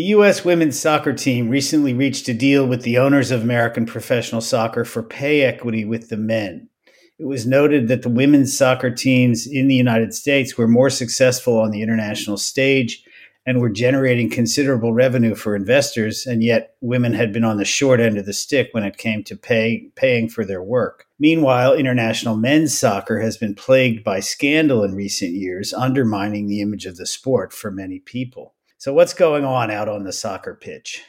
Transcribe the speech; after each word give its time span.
The 0.00 0.06
U.S. 0.16 0.46
women's 0.46 0.78
soccer 0.78 1.12
team 1.12 1.50
recently 1.50 1.92
reached 1.92 2.26
a 2.26 2.32
deal 2.32 2.66
with 2.66 2.84
the 2.84 2.96
owners 2.96 3.30
of 3.30 3.42
American 3.42 3.84
professional 3.84 4.40
soccer 4.40 4.82
for 4.86 5.02
pay 5.02 5.42
equity 5.42 5.84
with 5.84 6.08
the 6.08 6.16
men. 6.16 6.70
It 7.18 7.26
was 7.26 7.46
noted 7.46 7.88
that 7.88 8.00
the 8.00 8.08
women's 8.08 8.56
soccer 8.56 8.90
teams 8.90 9.46
in 9.46 9.68
the 9.68 9.74
United 9.74 10.14
States 10.14 10.56
were 10.56 10.66
more 10.66 10.88
successful 10.88 11.60
on 11.60 11.70
the 11.70 11.82
international 11.82 12.38
stage 12.38 13.04
and 13.44 13.60
were 13.60 13.68
generating 13.68 14.30
considerable 14.30 14.94
revenue 14.94 15.34
for 15.34 15.54
investors, 15.54 16.26
and 16.26 16.42
yet 16.42 16.76
women 16.80 17.12
had 17.12 17.30
been 17.30 17.44
on 17.44 17.58
the 17.58 17.66
short 17.66 18.00
end 18.00 18.16
of 18.16 18.24
the 18.24 18.32
stick 18.32 18.70
when 18.72 18.84
it 18.84 18.96
came 18.96 19.22
to 19.24 19.36
pay, 19.36 19.90
paying 19.96 20.30
for 20.30 20.46
their 20.46 20.62
work. 20.62 21.08
Meanwhile, 21.18 21.74
international 21.74 22.38
men's 22.38 22.78
soccer 22.78 23.20
has 23.20 23.36
been 23.36 23.54
plagued 23.54 24.02
by 24.02 24.20
scandal 24.20 24.82
in 24.82 24.94
recent 24.94 25.32
years, 25.32 25.74
undermining 25.74 26.46
the 26.46 26.62
image 26.62 26.86
of 26.86 26.96
the 26.96 27.04
sport 27.04 27.52
for 27.52 27.70
many 27.70 27.98
people. 27.98 28.54
So, 28.80 28.94
what's 28.94 29.12
going 29.12 29.44
on 29.44 29.70
out 29.70 29.90
on 29.90 30.04
the 30.04 30.12
soccer 30.12 30.54
pitch? 30.54 31.04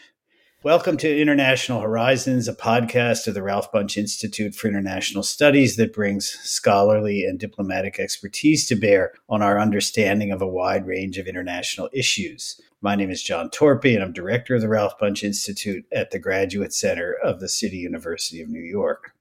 Welcome 0.61 0.97
to 0.97 1.21
International 1.21 1.79
Horizons, 1.79 2.49
a 2.49 2.53
podcast 2.53 3.27
of 3.27 3.33
the 3.33 3.41
Ralph 3.41 3.71
Bunche 3.71 3.95
Institute 3.95 4.53
for 4.53 4.67
International 4.67 5.23
Studies 5.23 5.77
that 5.77 5.93
brings 5.93 6.27
scholarly 6.43 7.23
and 7.23 7.39
diplomatic 7.39 7.97
expertise 7.97 8.67
to 8.67 8.75
bear 8.75 9.13
on 9.29 9.41
our 9.41 9.57
understanding 9.57 10.33
of 10.33 10.41
a 10.41 10.47
wide 10.47 10.85
range 10.85 11.17
of 11.17 11.27
international 11.27 11.89
issues. 11.93 12.59
My 12.81 12.95
name 12.95 13.09
is 13.09 13.23
John 13.23 13.49
Torpey, 13.49 13.93
and 13.93 14.03
I'm 14.03 14.11
director 14.11 14.55
of 14.55 14.61
the 14.61 14.67
Ralph 14.67 14.99
Bunche 14.99 15.23
Institute 15.23 15.85
at 15.93 16.11
the 16.11 16.19
Graduate 16.19 16.73
Center 16.73 17.15
of 17.23 17.39
the 17.39 17.47
City 17.47 17.77
University 17.77 18.41
of 18.41 18.49
New 18.49 18.59
York. 18.59 19.13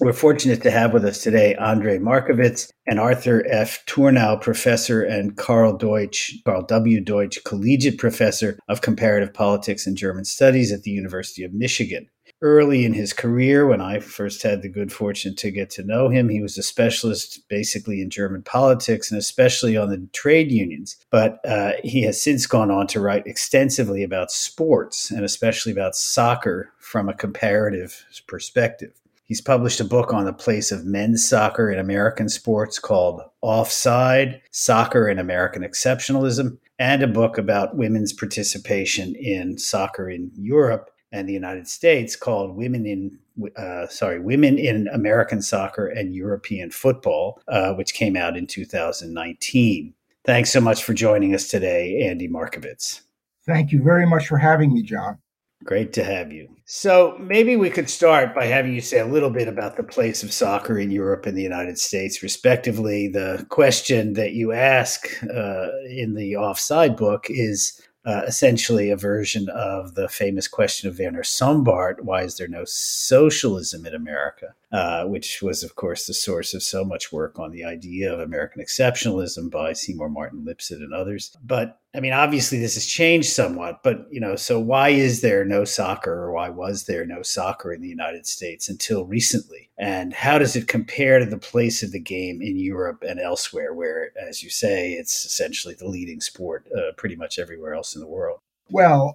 We're 0.00 0.12
fortunate 0.12 0.60
to 0.64 0.72
have 0.72 0.92
with 0.92 1.04
us 1.04 1.22
today 1.22 1.54
Andrej 1.60 2.00
Markovits 2.00 2.68
and 2.84 2.98
Arthur 2.98 3.44
F. 3.48 3.86
Thurnau, 3.86 4.40
professor 4.40 5.04
and 5.04 5.36
Karl 5.36 5.76
Deutsch, 5.76 6.34
Karl 6.44 6.62
W. 6.62 7.00
Deutsch, 7.00 7.38
collegiate 7.44 7.98
professor 7.98 8.58
of 8.68 8.80
comparative 8.80 9.32
politics 9.32 9.86
and 9.86 9.96
German 9.96 10.24
studies 10.24 10.72
at 10.72 10.82
the 10.82 10.90
University 10.90 11.44
of 11.44 11.54
Michigan. 11.54 12.08
Early 12.42 12.84
in 12.84 12.92
his 12.92 13.12
career, 13.12 13.68
when 13.68 13.80
I 13.80 14.00
first 14.00 14.42
had 14.42 14.62
the 14.62 14.68
good 14.68 14.92
fortune 14.92 15.36
to 15.36 15.52
get 15.52 15.70
to 15.70 15.84
know 15.84 16.08
him, 16.08 16.28
he 16.28 16.42
was 16.42 16.58
a 16.58 16.62
specialist 16.64 17.48
basically 17.48 18.02
in 18.02 18.10
German 18.10 18.42
politics 18.42 19.12
and 19.12 19.18
especially 19.18 19.76
on 19.76 19.90
the 19.90 20.08
trade 20.12 20.50
unions. 20.50 20.96
But 21.10 21.38
uh, 21.46 21.74
he 21.84 22.02
has 22.02 22.20
since 22.20 22.48
gone 22.48 22.72
on 22.72 22.88
to 22.88 23.00
write 23.00 23.28
extensively 23.28 24.02
about 24.02 24.32
sports 24.32 25.12
and 25.12 25.24
especially 25.24 25.70
about 25.70 25.94
soccer 25.94 26.72
from 26.80 27.08
a 27.08 27.14
comparative 27.14 28.04
perspective. 28.26 28.90
He's 29.24 29.40
published 29.40 29.80
a 29.80 29.84
book 29.84 30.12
on 30.12 30.26
the 30.26 30.32
place 30.32 30.70
of 30.70 30.84
men's 30.84 31.26
soccer 31.26 31.70
in 31.70 31.78
American 31.78 32.28
sports 32.28 32.78
called 32.78 33.22
Offside 33.40 34.40
Soccer 34.50 35.06
and 35.06 35.18
American 35.18 35.62
Exceptionalism, 35.62 36.58
and 36.78 37.02
a 37.02 37.06
book 37.06 37.38
about 37.38 37.76
women's 37.76 38.12
participation 38.12 39.14
in 39.14 39.58
soccer 39.58 40.10
in 40.10 40.30
Europe 40.34 40.90
and 41.12 41.28
the 41.28 41.32
United 41.32 41.68
States 41.68 42.16
called 42.16 42.56
Women 42.56 42.84
in 42.84 43.18
uh, 43.56 43.86
sorry, 43.88 44.20
Women 44.20 44.58
in 44.58 44.88
American 44.88 45.42
Soccer 45.42 45.88
and 45.88 46.14
European 46.14 46.70
Football, 46.70 47.40
uh, 47.48 47.72
which 47.74 47.94
came 47.94 48.16
out 48.16 48.36
in 48.36 48.46
2019. 48.46 49.94
Thanks 50.24 50.50
so 50.50 50.60
much 50.60 50.84
for 50.84 50.94
joining 50.94 51.34
us 51.34 51.48
today, 51.48 52.06
Andy 52.08 52.28
Markovits. 52.28 53.00
Thank 53.44 53.72
you 53.72 53.82
very 53.82 54.06
much 54.06 54.26
for 54.26 54.38
having 54.38 54.72
me, 54.72 54.82
John. 54.82 55.18
Great 55.64 55.94
to 55.94 56.04
have 56.04 56.30
you. 56.30 56.48
So 56.66 57.16
maybe 57.18 57.56
we 57.56 57.70
could 57.70 57.88
start 57.88 58.34
by 58.34 58.46
having 58.46 58.74
you 58.74 58.82
say 58.82 59.00
a 59.00 59.06
little 59.06 59.30
bit 59.30 59.48
about 59.48 59.76
the 59.76 59.82
place 59.82 60.22
of 60.22 60.32
soccer 60.32 60.78
in 60.78 60.90
Europe 60.90 61.24
and 61.24 61.36
the 61.36 61.42
United 61.42 61.78
States, 61.78 62.22
respectively. 62.22 63.08
The 63.08 63.46
question 63.48 64.12
that 64.12 64.32
you 64.32 64.52
ask 64.52 65.08
uh, 65.24 65.68
in 65.88 66.14
the 66.14 66.36
Offside 66.36 66.96
book 66.96 67.26
is 67.28 67.80
uh, 68.04 68.22
essentially 68.26 68.90
a 68.90 68.96
version 68.96 69.48
of 69.48 69.94
the 69.94 70.08
famous 70.08 70.46
question 70.46 70.88
of 70.88 70.98
Werner 70.98 71.22
Sombart 71.22 72.02
why 72.02 72.22
is 72.22 72.36
there 72.36 72.48
no 72.48 72.64
socialism 72.66 73.86
in 73.86 73.94
America? 73.94 74.54
Uh, 74.74 75.04
which 75.04 75.40
was, 75.40 75.62
of 75.62 75.76
course, 75.76 76.08
the 76.08 76.12
source 76.12 76.52
of 76.52 76.60
so 76.60 76.84
much 76.84 77.12
work 77.12 77.38
on 77.38 77.52
the 77.52 77.64
idea 77.64 78.12
of 78.12 78.18
American 78.18 78.60
exceptionalism 78.60 79.48
by 79.48 79.72
Seymour 79.72 80.08
Martin 80.08 80.44
Lipset 80.44 80.82
and 80.82 80.92
others. 80.92 81.36
But 81.44 81.78
I 81.94 82.00
mean, 82.00 82.12
obviously, 82.12 82.58
this 82.58 82.74
has 82.74 82.84
changed 82.84 83.28
somewhat. 83.28 83.84
But 83.84 84.08
you 84.10 84.18
know, 84.18 84.34
so 84.34 84.58
why 84.58 84.88
is 84.88 85.20
there 85.20 85.44
no 85.44 85.64
soccer, 85.64 86.12
or 86.12 86.32
why 86.32 86.48
was 86.48 86.86
there 86.86 87.06
no 87.06 87.22
soccer 87.22 87.72
in 87.72 87.82
the 87.82 87.88
United 87.88 88.26
States 88.26 88.68
until 88.68 89.04
recently? 89.04 89.70
And 89.78 90.12
how 90.12 90.38
does 90.38 90.56
it 90.56 90.66
compare 90.66 91.20
to 91.20 91.26
the 91.26 91.38
place 91.38 91.84
of 91.84 91.92
the 91.92 92.00
game 92.00 92.42
in 92.42 92.56
Europe 92.56 93.04
and 93.08 93.20
elsewhere, 93.20 93.74
where, 93.74 94.10
as 94.20 94.42
you 94.42 94.50
say, 94.50 94.94
it's 94.94 95.24
essentially 95.24 95.74
the 95.74 95.86
leading 95.86 96.20
sport 96.20 96.66
uh, 96.76 96.90
pretty 96.96 97.14
much 97.14 97.38
everywhere 97.38 97.74
else 97.74 97.94
in 97.94 98.00
the 98.00 98.08
world? 98.08 98.40
Well, 98.70 99.14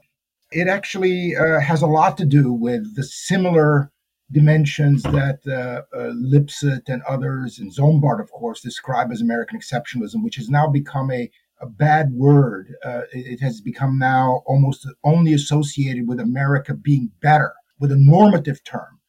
it 0.54 0.70
actually 0.70 1.36
uh, 1.36 1.60
has 1.60 1.82
a 1.82 1.88
lot 1.88 2.18
to 2.20 2.26
do 2.26 2.54
with 2.54 2.96
the 2.96 3.04
similar 3.04 3.92
dimensions 4.32 5.04
that 5.04 5.40
uh, 5.48 5.82
uh, 5.96 6.12
Lipset 6.14 6.88
and 6.88 7.02
others, 7.04 7.60
and 7.60 7.72
Sombart, 7.72 8.22
of 8.22 8.32
course, 8.32 8.62
describe 8.62 9.12
as 9.12 9.22
American 9.22 9.60
exceptionalism, 9.60 10.24
which 10.24 10.36
has 10.36 10.50
now 10.50 10.68
become 10.68 11.12
a, 11.12 11.30
a 11.62 11.68
bad 11.68 12.12
word. 12.14 12.74
Uh, 12.84 13.02
it, 13.12 13.34
it, 13.34 13.42
has 13.42 13.60
become 13.60 13.98
now 13.98 14.44
almost 14.46 14.88
only 15.04 15.34
associated 15.34 16.08
with 16.08 16.20
America 16.20 16.74
being 16.74 17.12
better, 17.22 17.54
with 17.80 17.92
a 17.92 17.98
normative 17.98 18.64
term. 18.64 19.00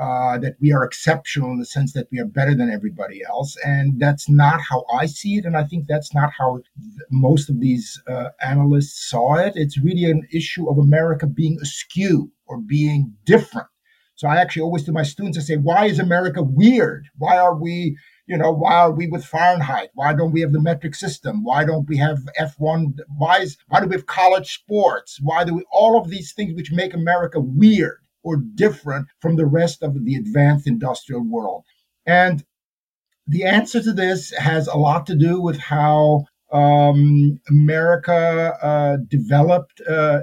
Uh, 0.00 0.38
that 0.38 0.54
we 0.60 0.72
are 0.72 0.84
exceptional 0.84 1.50
in 1.50 1.58
the 1.58 1.66
sense 1.66 1.92
that 1.92 2.06
we 2.12 2.20
are 2.20 2.24
better 2.24 2.54
than 2.54 2.70
everybody 2.70 3.20
else. 3.28 3.56
And 3.64 3.98
that's 3.98 4.28
not 4.28 4.60
how 4.60 4.84
I 4.94 5.06
see 5.06 5.38
it. 5.38 5.44
And 5.44 5.56
I 5.56 5.64
think 5.64 5.88
that's 5.88 6.14
not 6.14 6.30
how 6.38 6.58
th- 6.58 7.08
most 7.10 7.50
of 7.50 7.58
these 7.58 8.00
uh, 8.06 8.28
analysts 8.40 9.10
saw 9.10 9.34
it. 9.34 9.54
It's 9.56 9.76
really 9.76 10.04
an 10.04 10.24
issue 10.32 10.70
of 10.70 10.78
America 10.78 11.26
being 11.26 11.58
askew 11.60 12.30
or 12.46 12.60
being 12.60 13.12
different 13.24 13.66
so 14.18 14.26
I 14.26 14.38
actually 14.38 14.62
always 14.62 14.82
to 14.82 14.92
my 14.92 15.04
students, 15.04 15.38
I 15.38 15.42
say, 15.42 15.56
why 15.56 15.86
is 15.86 16.00
America 16.00 16.42
weird? 16.42 17.06
Why 17.18 17.38
are 17.38 17.54
we, 17.54 17.96
you 18.26 18.36
know, 18.36 18.50
why 18.50 18.74
are 18.74 18.90
we 18.90 19.06
with 19.06 19.24
Fahrenheit? 19.24 19.90
Why 19.94 20.12
don't 20.12 20.32
we 20.32 20.40
have 20.40 20.52
the 20.52 20.60
metric 20.60 20.96
system? 20.96 21.44
Why 21.44 21.64
don't 21.64 21.88
we 21.88 21.98
have 21.98 22.18
F1? 22.36 22.98
Why 23.16 23.38
is, 23.38 23.56
why 23.68 23.80
do 23.80 23.86
we 23.86 23.94
have 23.94 24.06
college 24.06 24.52
sports? 24.52 25.20
Why 25.22 25.44
do 25.44 25.54
we, 25.54 25.64
all 25.70 25.96
of 25.96 26.10
these 26.10 26.32
things 26.32 26.56
which 26.56 26.72
make 26.72 26.94
America 26.94 27.38
weird 27.38 27.98
or 28.24 28.38
different 28.56 29.06
from 29.20 29.36
the 29.36 29.46
rest 29.46 29.84
of 29.84 30.04
the 30.04 30.16
advanced 30.16 30.66
industrial 30.66 31.22
world? 31.22 31.62
And 32.04 32.44
the 33.28 33.44
answer 33.44 33.80
to 33.80 33.92
this 33.92 34.32
has 34.32 34.66
a 34.66 34.76
lot 34.76 35.06
to 35.06 35.14
do 35.14 35.40
with 35.40 35.58
how 35.58 36.24
um, 36.50 37.38
America 37.48 38.56
uh, 38.62 38.96
developed, 39.08 39.80
uh, 39.88 40.20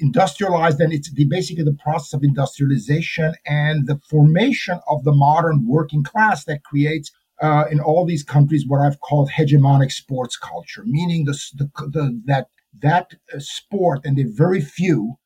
industrialized, 0.00 0.80
and 0.80 0.92
it's 0.92 1.12
the, 1.12 1.24
basically 1.24 1.64
the 1.64 1.76
process 1.82 2.12
of 2.12 2.22
industrialization 2.22 3.34
and 3.46 3.86
the 3.86 4.00
formation 4.08 4.78
of 4.88 5.02
the 5.04 5.12
modern 5.12 5.66
working 5.66 6.04
class 6.04 6.44
that 6.44 6.62
creates 6.62 7.10
uh, 7.42 7.64
in 7.70 7.80
all 7.80 8.04
these 8.06 8.22
countries 8.22 8.64
what 8.66 8.80
I've 8.80 9.00
called 9.00 9.30
hegemonic 9.30 9.90
sports 9.90 10.36
culture, 10.36 10.84
meaning 10.86 11.24
the, 11.24 11.36
the, 11.54 11.70
the, 11.88 12.22
that 12.26 12.48
that 12.80 13.12
uh, 13.32 13.38
sport, 13.38 14.00
and 14.04 14.18
they're 14.18 14.26
very 14.28 14.60
few, 14.60 15.16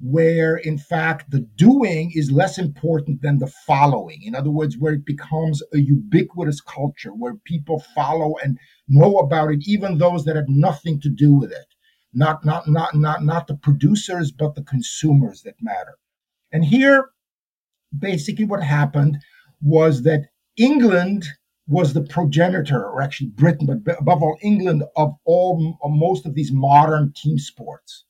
where 0.00 0.56
in 0.56 0.78
fact 0.78 1.30
the 1.30 1.40
doing 1.56 2.12
is 2.14 2.30
less 2.30 2.58
important 2.58 3.20
than 3.20 3.38
the 3.38 3.52
following. 3.66 4.22
In 4.22 4.34
other 4.34 4.50
words, 4.50 4.76
where 4.78 4.92
it 4.92 5.04
becomes 5.04 5.62
a 5.74 5.78
ubiquitous 5.78 6.60
culture 6.60 7.10
where 7.10 7.34
people 7.44 7.80
follow 7.94 8.34
and 8.42 8.58
know 8.86 9.18
about 9.18 9.50
it, 9.50 9.66
even 9.66 9.98
those 9.98 10.24
that 10.24 10.36
have 10.36 10.48
nothing 10.48 11.00
to 11.00 11.08
do 11.08 11.34
with 11.34 11.50
it. 11.50 11.66
Not, 12.14 12.44
not, 12.44 12.68
not, 12.68 12.94
not, 12.94 13.24
not 13.24 13.48
the 13.48 13.56
producers, 13.56 14.32
but 14.32 14.54
the 14.54 14.62
consumers 14.62 15.42
that 15.42 15.56
matter. 15.60 15.98
And 16.52 16.64
here, 16.64 17.10
basically 17.96 18.44
what 18.44 18.62
happened 18.62 19.18
was 19.60 20.02
that 20.02 20.28
England 20.56 21.26
was 21.66 21.92
the 21.92 22.02
progenitor, 22.02 22.82
or 22.82 23.02
actually 23.02 23.28
Britain, 23.28 23.66
but 23.84 24.00
above 24.00 24.22
all 24.22 24.38
England, 24.42 24.84
of 24.96 25.14
all 25.26 25.76
most 25.84 26.24
of 26.24 26.34
these 26.34 26.50
modern 26.50 27.12
team 27.14 27.38
sports. 27.38 28.04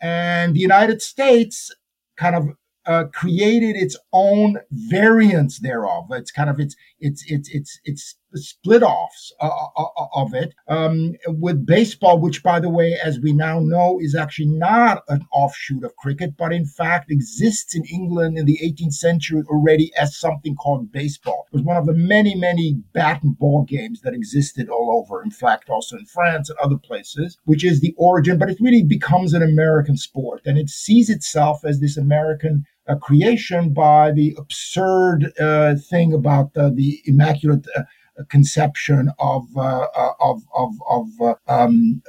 And 0.00 0.54
the 0.54 0.60
United 0.60 1.02
States 1.02 1.74
kind 2.16 2.36
of 2.36 2.48
uh, 2.86 3.04
created 3.12 3.76
its 3.76 3.96
own 4.12 4.58
variants 4.70 5.58
thereof. 5.60 6.06
It's 6.10 6.30
kind 6.30 6.48
of 6.48 6.60
it's 6.60 6.76
it's 7.00 7.24
it's 7.26 7.48
it's 7.52 7.80
it's 7.84 8.16
split 8.36 8.82
offs 8.82 9.32
uh, 9.40 9.46
uh, 9.46 9.82
uh, 9.82 10.06
of 10.14 10.34
it 10.34 10.54
um, 10.68 11.12
with 11.26 11.66
baseball, 11.66 12.20
which, 12.20 12.42
by 12.42 12.60
the 12.60 12.70
way, 12.70 12.98
as 13.02 13.18
we 13.20 13.32
now 13.32 13.58
know, 13.60 13.98
is 14.00 14.14
actually 14.14 14.46
not 14.46 15.02
an 15.08 15.24
offshoot 15.32 15.84
of 15.84 15.96
cricket, 15.96 16.36
but 16.36 16.52
in 16.52 16.66
fact 16.66 17.10
exists 17.10 17.74
in 17.74 17.84
England 17.84 18.38
in 18.38 18.46
the 18.46 18.58
18th 18.62 18.94
century 18.94 19.42
already 19.48 19.92
as 19.98 20.18
something 20.18 20.54
called 20.54 20.92
baseball. 20.92 21.46
It 21.52 21.56
was 21.56 21.64
one 21.64 21.76
of 21.76 21.86
the 21.86 21.94
many, 21.94 22.34
many 22.34 22.80
bat 22.92 23.22
and 23.22 23.38
ball 23.38 23.64
games 23.64 24.00
that 24.02 24.14
existed 24.14 24.68
all 24.68 25.02
over. 25.02 25.22
In 25.22 25.30
fact, 25.30 25.70
also 25.70 25.96
in 25.96 26.06
France 26.06 26.50
and 26.50 26.58
other 26.58 26.78
places, 26.78 27.38
which 27.44 27.64
is 27.64 27.80
the 27.80 27.94
origin, 27.96 28.38
but 28.38 28.50
it 28.50 28.58
really 28.60 28.84
becomes 28.84 29.32
an 29.32 29.42
American 29.42 29.96
sport 29.96 30.42
and 30.44 30.58
it 30.58 30.68
sees 30.68 31.10
itself 31.10 31.64
as 31.64 31.80
this 31.80 31.96
American 31.96 32.64
a 32.88 32.96
creation 32.96 33.72
by 33.72 34.12
the 34.12 34.34
absurd 34.38 35.32
uh, 35.40 35.74
thing 35.90 36.12
about 36.12 36.56
uh, 36.56 36.70
the 36.70 37.00
immaculate 37.04 37.66
uh, 37.76 37.82
conception 38.24 39.10
of 39.18 39.44
uh, 39.56 39.86
uh, 39.94 40.12
of 40.20 40.42
of 40.54 40.72
of 40.88 41.06
uh, 41.20 41.34
um, 41.48 42.02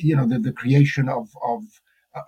you 0.00 0.16
know 0.16 0.26
the, 0.26 0.38
the 0.38 0.52
creation 0.52 1.08
of 1.08 1.28
of 1.42 1.62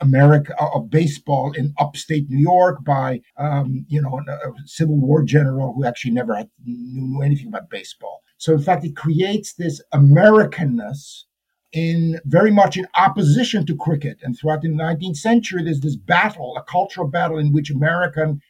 America 0.00 0.54
of 0.58 0.90
baseball 0.90 1.52
in 1.52 1.74
upstate 1.78 2.28
New 2.30 2.38
York 2.38 2.84
by 2.84 3.20
um, 3.36 3.84
you 3.88 4.00
know 4.00 4.20
a 4.28 4.52
Civil 4.66 4.98
War 4.98 5.22
general 5.22 5.74
who 5.74 5.84
actually 5.84 6.12
never 6.12 6.34
had, 6.34 6.48
knew, 6.64 7.02
knew 7.06 7.22
anything 7.22 7.48
about 7.48 7.70
baseball. 7.70 8.22
So 8.38 8.52
in 8.52 8.60
fact, 8.60 8.84
it 8.84 8.96
creates 8.96 9.54
this 9.54 9.82
Americanness 9.92 11.24
in 11.72 12.20
very 12.24 12.52
much 12.52 12.76
in 12.76 12.86
opposition 12.96 13.66
to 13.66 13.76
cricket. 13.76 14.18
And 14.22 14.38
throughout 14.38 14.62
the 14.62 14.68
19th 14.68 15.16
century, 15.16 15.64
there's 15.64 15.80
this 15.80 15.96
battle, 15.96 16.56
a 16.56 16.62
cultural 16.62 17.08
battle 17.08 17.36
in 17.36 17.52
which 17.52 17.70
American 17.70 18.40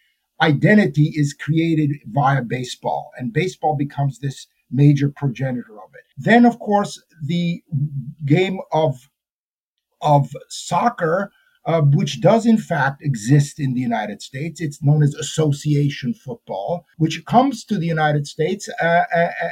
identity 0.44 1.12
is 1.14 1.32
created 1.32 1.90
via 2.06 2.42
baseball, 2.42 3.10
and 3.16 3.32
baseball 3.32 3.76
becomes 3.76 4.18
this 4.18 4.46
major 4.70 5.08
progenitor 5.08 5.76
of 5.84 5.90
it. 5.94 6.04
Then, 6.16 6.44
of 6.44 6.58
course, 6.58 7.02
the 7.22 7.62
game 8.24 8.58
of 8.72 9.08
of 10.00 10.28
soccer 10.50 11.30
uh, 11.66 11.80
which 11.80 12.20
does 12.20 12.44
in 12.46 12.58
fact 12.58 13.02
exist 13.02 13.58
in 13.58 13.74
the 13.74 13.80
United 13.80 14.20
States. 14.20 14.60
It's 14.60 14.82
known 14.82 15.02
as 15.02 15.14
association 15.14 16.14
football, 16.14 16.84
which 16.98 17.24
comes 17.24 17.64
to 17.64 17.78
the 17.78 17.86
United 17.86 18.26
States 18.26 18.68
uh, 18.82 18.84
uh, 18.84 19.04
uh, 19.16 19.48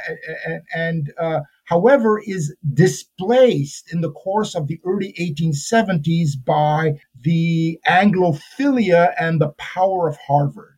uh 0.47 0.59
and, 0.75 1.11
uh, 1.19 1.39
however, 1.65 2.21
is 2.25 2.55
displaced 2.73 3.91
in 3.91 4.01
the 4.01 4.11
course 4.11 4.53
of 4.55 4.67
the 4.67 4.79
early 4.85 5.13
1870s 5.19 6.31
by 6.45 6.99
the 7.19 7.79
Anglophilia 7.87 9.13
and 9.19 9.41
the 9.41 9.53
power 9.57 10.07
of 10.07 10.17
Harvard. 10.17 10.72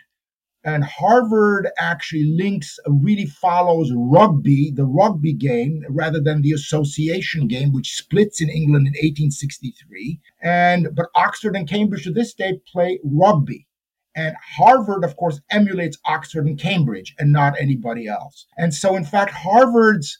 And 0.65 0.83
Harvard 0.83 1.69
actually 1.77 2.25
links, 2.35 2.79
uh, 2.87 2.91
really 2.91 3.27
follows 3.27 3.91
rugby, 3.95 4.71
the 4.75 4.85
rugby 4.85 5.31
game, 5.31 5.83
rather 5.89 6.19
than 6.19 6.41
the 6.41 6.53
association 6.53 7.47
game, 7.47 7.71
which 7.71 7.95
splits 7.95 8.41
in 8.41 8.49
England 8.49 8.87
in 8.87 8.93
1863. 8.93 10.19
And 10.41 10.89
but 10.95 11.09
Oxford 11.15 11.55
and 11.55 11.69
Cambridge 11.69 12.03
to 12.05 12.11
this 12.11 12.33
day 12.33 12.59
play 12.73 12.99
rugby. 13.03 13.67
And 14.15 14.35
Harvard, 14.57 15.03
of 15.03 15.15
course, 15.17 15.39
emulates 15.51 15.99
Oxford 16.05 16.47
and 16.47 16.59
Cambridge 16.59 17.13
and 17.19 17.31
not 17.31 17.53
anybody 17.59 18.07
else. 18.07 18.47
And 18.57 18.73
so, 18.73 18.95
in 18.95 19.05
fact, 19.05 19.31
Harvard's 19.31 20.17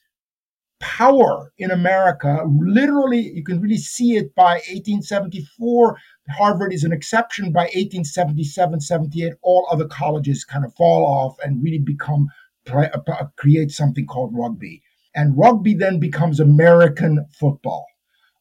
power 0.80 1.54
in 1.58 1.72
America, 1.72 2.44
literally, 2.48 3.32
you 3.34 3.44
can 3.44 3.62
really 3.62 3.78
see 3.78 4.16
it 4.16 4.36
by 4.36 4.56
1874 4.70 5.98
Harvard 6.30 6.74
is 6.74 6.84
an 6.84 6.92
exception. 6.92 7.52
By 7.52 7.64
1877, 7.64 8.82
78, 8.82 9.34
all 9.42 9.68
other 9.70 9.88
colleges 9.88 10.44
kind 10.44 10.66
of 10.66 10.74
fall 10.76 11.06
off 11.06 11.38
and 11.44 11.64
really 11.64 11.80
become 11.80 12.30
uh, 12.72 12.88
create 13.36 13.72
something 13.72 14.06
called 14.06 14.34
rugby. 14.34 14.82
And 15.14 15.38
rugby 15.38 15.74
then 15.74 16.00
becomes 16.00 16.40
American 16.40 17.26
football. 17.32 17.86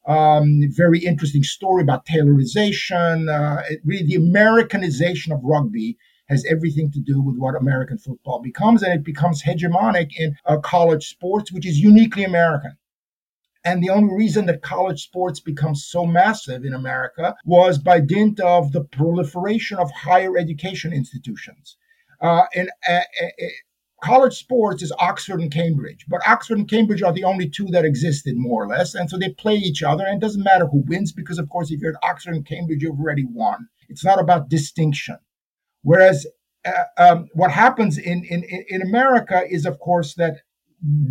Um, 0.06 0.62
very 0.68 0.98
interesting 0.98 1.42
story 1.42 1.82
about 1.82 2.06
Taylorization. 2.06 3.28
Uh, 3.28 3.62
it, 3.68 3.80
really, 3.84 4.04
the 4.04 4.16
Americanization 4.16 5.32
of 5.32 5.40
rugby 5.42 5.96
has 6.28 6.44
everything 6.50 6.90
to 6.92 7.00
do 7.00 7.20
with 7.20 7.36
what 7.36 7.54
American 7.54 7.98
football 7.98 8.40
becomes, 8.40 8.82
and 8.82 8.92
it 8.94 9.04
becomes 9.04 9.42
hegemonic 9.42 10.10
in 10.16 10.34
uh, 10.46 10.58
college 10.58 11.08
sports, 11.08 11.52
which 11.52 11.66
is 11.66 11.78
uniquely 11.78 12.24
American. 12.24 12.76
And 13.64 13.82
the 13.82 13.90
only 13.90 14.14
reason 14.14 14.46
that 14.46 14.62
college 14.62 15.02
sports 15.02 15.40
become 15.40 15.74
so 15.74 16.04
massive 16.04 16.64
in 16.64 16.74
America 16.74 17.34
was 17.46 17.78
by 17.78 18.00
dint 18.00 18.38
of 18.40 18.72
the 18.72 18.84
proliferation 18.84 19.78
of 19.78 19.90
higher 19.90 20.36
education 20.36 20.92
institutions. 20.92 21.76
Uh, 22.20 22.44
and 22.54 22.70
uh, 22.88 22.92
uh, 22.92 23.24
uh, 23.24 23.46
college 24.02 24.34
sports 24.34 24.82
is 24.82 24.92
Oxford 24.98 25.40
and 25.40 25.52
Cambridge, 25.52 26.04
but 26.08 26.26
Oxford 26.28 26.58
and 26.58 26.68
Cambridge 26.68 27.02
are 27.02 27.12
the 27.12 27.24
only 27.24 27.48
two 27.48 27.66
that 27.66 27.86
existed 27.86 28.36
more 28.36 28.64
or 28.64 28.68
less. 28.68 28.94
And 28.94 29.08
so 29.08 29.18
they 29.18 29.30
play 29.30 29.54
each 29.54 29.82
other, 29.82 30.04
and 30.06 30.16
it 30.16 30.24
doesn't 30.24 30.42
matter 30.44 30.66
who 30.66 30.84
wins 30.86 31.12
because, 31.12 31.38
of 31.38 31.48
course, 31.48 31.70
if 31.70 31.80
you're 31.80 31.92
at 31.92 32.08
Oxford 32.08 32.34
and 32.34 32.46
Cambridge, 32.46 32.82
you've 32.82 33.00
already 33.00 33.24
won. 33.24 33.68
It's 33.88 34.04
not 34.04 34.20
about 34.20 34.50
distinction. 34.50 35.16
Whereas 35.82 36.26
uh, 36.66 36.84
um, 36.98 37.28
what 37.32 37.50
happens 37.50 37.98
in, 37.98 38.24
in, 38.24 38.44
in 38.68 38.82
America 38.82 39.42
is, 39.48 39.66
of 39.66 39.78
course, 39.78 40.14
that 40.14 40.36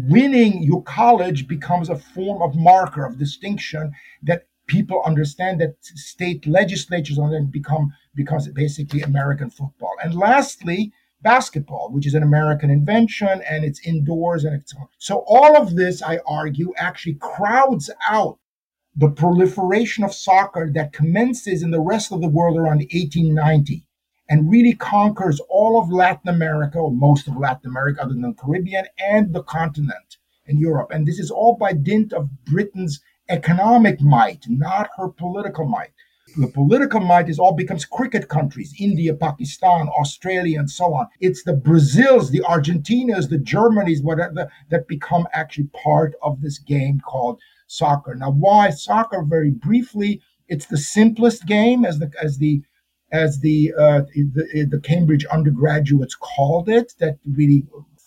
winning 0.08 0.62
your 0.64 0.84
college 0.84 1.48
becomes 1.48 1.90
a 1.90 1.98
form 1.98 2.42
of 2.42 2.56
marker 2.56 3.06
of 3.06 3.18
distinction 3.18 3.92
that 4.22 4.48
people 4.68 5.02
understand 5.06 5.60
that 5.60 5.76
state 5.82 6.46
legislatures 6.48 7.18
on 7.18 7.32
then 7.32 7.50
become 7.52 7.92
becomes 8.16 8.48
basically 8.50 9.02
American 9.02 9.50
football. 9.50 9.96
And 10.04 10.14
lastly, 10.14 10.94
basketball, 11.22 11.90
which 11.92 12.06
is 12.06 12.14
an 12.14 12.24
American 12.24 12.70
invention 12.70 13.42
and 13.50 13.66
it's 13.66 13.86
indoors 13.86 14.44
and 14.44 14.56
it's 14.56 14.74
so 15.00 15.24
all 15.28 15.58
of 15.58 15.76
this, 15.76 16.04
I 16.04 16.20
argue, 16.26 16.74
actually 16.78 17.16
crowds 17.16 17.90
out 18.08 18.38
the 18.96 19.10
proliferation 19.10 20.04
of 20.04 20.14
soccer 20.14 20.72
that 20.76 20.94
commences 20.94 21.64
in 21.64 21.72
the 21.72 21.82
rest 21.82 22.12
of 22.12 22.22
the 22.22 22.30
world 22.30 22.58
around 22.58 22.78
1890 22.78 23.88
and 24.30 24.50
really 24.50 24.74
conquers 24.74 25.40
all 25.50 25.82
of 25.82 25.92
Latin 25.92 26.30
America, 26.30 26.78
or 26.78 26.92
most 26.92 27.28
of 27.28 27.38
Latin 27.38 27.70
America, 27.70 28.02
other 28.02 28.14
than 28.14 28.22
the 28.22 28.34
Caribbean 28.34 28.86
and 28.98 29.34
the 29.34 29.44
continent 29.44 30.18
in 30.46 30.58
Europe. 30.58 30.90
And 30.92 31.06
this 31.06 31.20
is 31.20 31.32
all 31.32 31.56
by 31.56 31.74
dint 31.74 32.14
of 32.14 32.30
Britain's 32.46 33.02
economic 33.30 34.02
might, 34.02 34.46
not 34.48 34.90
her 34.98 35.10
political 35.10 35.66
might. 35.66 35.92
The 36.36 36.48
political 36.48 37.00
might 37.00 37.30
is 37.30 37.38
all 37.38 37.54
becomes 37.54 37.86
cricket 37.86 38.28
countries, 38.28 38.74
India, 38.80 39.14
Pakistan, 39.14 39.88
Australia, 39.90 40.58
and 40.58 40.70
so 40.70 40.94
on. 40.94 41.08
It's 41.20 41.44
the 41.44 41.54
Brazils, 41.54 42.32
the 42.32 42.40
Argentinas, 42.40 43.30
the 43.30 43.38
Germanys, 43.38 44.04
whatever, 44.04 44.50
that 44.70 44.88
become 44.88 45.28
actually 45.34 45.68
part 45.84 46.16
of 46.24 46.42
this 46.42 46.58
game 46.58 47.02
called 47.02 47.40
soccer. 47.68 48.16
Now, 48.16 48.32
why 48.32 48.72
soccer? 48.72 49.24
Very 49.24 49.52
briefly, 49.52 50.22
it's 50.48 50.66
the 50.66 50.78
simplest 50.78 51.46
game, 51.46 51.86
as 51.86 52.00
the 52.00 52.12
as 52.22 52.40
the 52.40 52.64
as 53.14 53.40
the, 53.42 53.72
uh, 53.80 54.02
the, 54.16 54.68
the 54.70 54.80
Cambridge 54.80 55.24
undergraduates 55.26 56.16
called 56.16 56.68
it, 56.68 56.94
that 57.00 57.20
really 57.32 57.64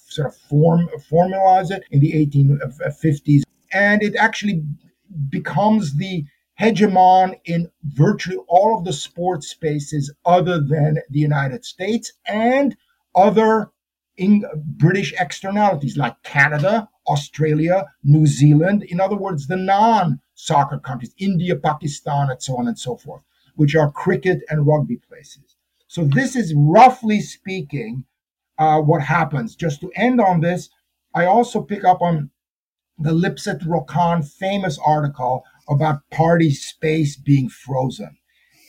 sort 0.09 0.29
of 0.29 0.37
form 0.37 0.89
formalized 1.09 1.71
it 1.71 1.85
in 1.91 2.01
the 2.01 2.13
1850s, 2.13 3.43
and 3.73 4.03
it 4.03 4.17
actually 4.17 4.65
becomes 5.29 5.95
the 5.97 6.25
hegemon 6.61 7.39
in 7.45 7.71
virtually 7.85 8.39
all 8.49 8.77
of 8.77 8.85
the 8.85 8.93
sports 8.93 9.49
spaces 9.49 10.13
other 10.25 10.61
than 10.61 10.99
the 11.11 11.21
United 11.21 11.65
States 11.65 12.13
and 12.27 12.77
other 13.15 13.71
in 14.17 14.45
British 14.77 15.13
externalities 15.21 15.97
like 15.97 16.21
Canada, 16.23 16.89
Australia, 17.07 17.85
New 18.03 18.27
Zealand. 18.27 18.83
In 18.85 19.01
other 19.01 19.17
words, 19.17 19.47
the 19.47 19.57
non 19.57 20.21
soccer 20.35 20.79
countries, 20.79 21.15
India, 21.19 21.55
Pakistan, 21.55 22.31
and 22.31 22.43
so 22.43 22.57
on 22.57 22.67
and 22.67 22.79
so 22.79 22.97
forth 22.97 23.23
which 23.57 23.75
are 23.75 23.91
cricket 23.91 24.41
and 24.49 24.67
rugby 24.67 24.97
places. 24.97 25.57
So 25.89 26.05
this 26.05 26.37
is 26.37 26.55
roughly 26.57 27.21
speaking 27.21 28.05
uh, 28.59 28.81
what 28.81 29.03
happens. 29.03 29.57
Just 29.57 29.81
to 29.81 29.91
end 29.95 30.21
on 30.21 30.41
this, 30.41 30.71
I 31.15 31.25
also 31.25 31.63
pick 31.63 31.85
up 31.85 32.01
on 32.01 32.31
the 32.99 33.13
Lipset 33.13 33.63
Rokkan 33.67 34.27
famous 34.27 34.79
article 34.85 35.45
about 35.69 36.09
party 36.11 36.51
space 36.51 37.17
being 37.17 37.49
frozen. 37.49 38.17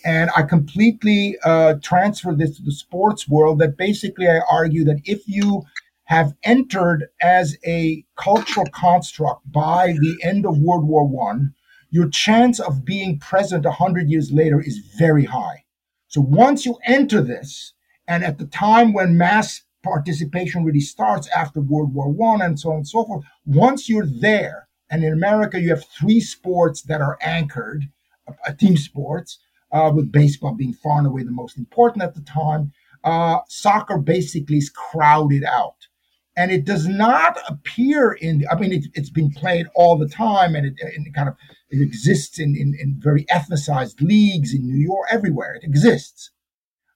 And 0.05 0.29
I 0.35 0.43
completely 0.43 1.37
uh, 1.43 1.75
transfer 1.81 2.33
this 2.33 2.57
to 2.57 2.63
the 2.63 2.71
sports 2.71 3.27
world 3.27 3.59
that 3.59 3.77
basically 3.77 4.27
I 4.27 4.39
argue 4.49 4.83
that 4.85 5.01
if 5.05 5.27
you 5.27 5.63
have 6.05 6.33
entered 6.43 7.07
as 7.21 7.57
a 7.65 8.05
cultural 8.15 8.65
construct 8.73 9.51
by 9.51 9.93
the 9.99 10.17
end 10.23 10.45
of 10.45 10.57
World 10.57 10.87
War 10.87 11.05
One, 11.05 11.53
your 11.89 12.09
chance 12.09 12.59
of 12.59 12.85
being 12.85 13.19
present 13.19 13.65
100 13.65 14.09
years 14.09 14.31
later 14.31 14.61
is 14.61 14.77
very 14.97 15.25
high. 15.25 15.63
So 16.07 16.21
once 16.21 16.65
you 16.65 16.77
enter 16.85 17.21
this, 17.21 17.73
and 18.07 18.23
at 18.23 18.37
the 18.37 18.45
time 18.45 18.93
when 18.93 19.17
mass 19.17 19.61
participation 19.83 20.63
really 20.63 20.79
starts 20.79 21.27
after 21.35 21.61
World 21.61 21.93
War 21.93 22.09
One 22.09 22.41
and 22.41 22.59
so 22.59 22.71
on 22.71 22.77
and 22.77 22.87
so 22.87 23.05
forth, 23.05 23.25
once 23.45 23.89
you're 23.89 24.05
there, 24.05 24.67
and 24.89 25.03
in 25.03 25.13
America 25.13 25.59
you 25.59 25.69
have 25.69 25.85
three 25.99 26.21
sports 26.21 26.81
that 26.83 27.01
are 27.01 27.17
anchored, 27.21 27.85
uh, 28.27 28.53
team 28.53 28.77
sports, 28.77 29.39
uh, 29.71 29.91
with 29.93 30.11
baseball 30.11 30.53
being 30.53 30.73
far 30.73 30.99
and 30.99 31.07
away 31.07 31.23
the 31.23 31.31
most 31.31 31.57
important 31.57 32.03
at 32.03 32.15
the 32.15 32.21
time. 32.21 32.71
Uh, 33.03 33.39
soccer 33.47 33.97
basically 33.97 34.57
is 34.57 34.69
crowded 34.69 35.43
out. 35.43 35.87
And 36.35 36.51
it 36.51 36.65
does 36.65 36.87
not 36.87 37.39
appear 37.49 38.13
in, 38.13 38.45
I 38.51 38.55
mean, 38.59 38.71
it, 38.71 38.85
has 38.95 39.09
been 39.09 39.31
played 39.31 39.65
all 39.75 39.97
the 39.97 40.07
time 40.07 40.55
and 40.55 40.67
it, 40.67 40.73
it 40.77 41.13
kind 41.13 41.27
of 41.27 41.35
it 41.69 41.81
exists 41.81 42.39
in, 42.39 42.55
in, 42.55 42.75
in, 42.79 42.95
very 42.99 43.25
ethnicized 43.25 44.01
leagues 44.01 44.53
in 44.53 44.65
New 44.65 44.77
York, 44.77 45.07
everywhere. 45.11 45.55
It 45.55 45.63
exists. 45.63 46.31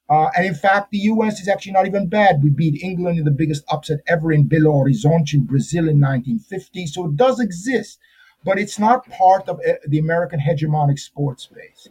Uh, 0.09 0.29
and 0.35 0.45
in 0.45 0.53
fact, 0.53 0.91
the 0.91 0.97
US 0.97 1.39
is 1.39 1.47
actually 1.47 1.71
not 1.71 1.87
even 1.87 2.07
bad. 2.07 2.43
We 2.43 2.49
beat 2.49 2.83
England 2.83 3.17
in 3.17 3.25
the 3.25 3.31
biggest 3.31 3.63
upset 3.69 3.99
ever 4.07 4.31
in 4.31 4.47
Belo 4.47 4.73
Horizonte 4.83 5.33
in 5.33 5.45
Brazil 5.45 5.87
in 5.87 5.99
1950. 5.99 6.85
So 6.87 7.05
it 7.05 7.15
does 7.15 7.39
exist, 7.39 7.99
but 8.43 8.59
it's 8.59 8.79
not 8.79 9.07
part 9.09 9.47
of 9.47 9.59
uh, 9.59 9.73
the 9.87 9.99
American 9.99 10.39
hegemonic 10.39 10.99
sports 10.99 11.43
space. 11.43 11.87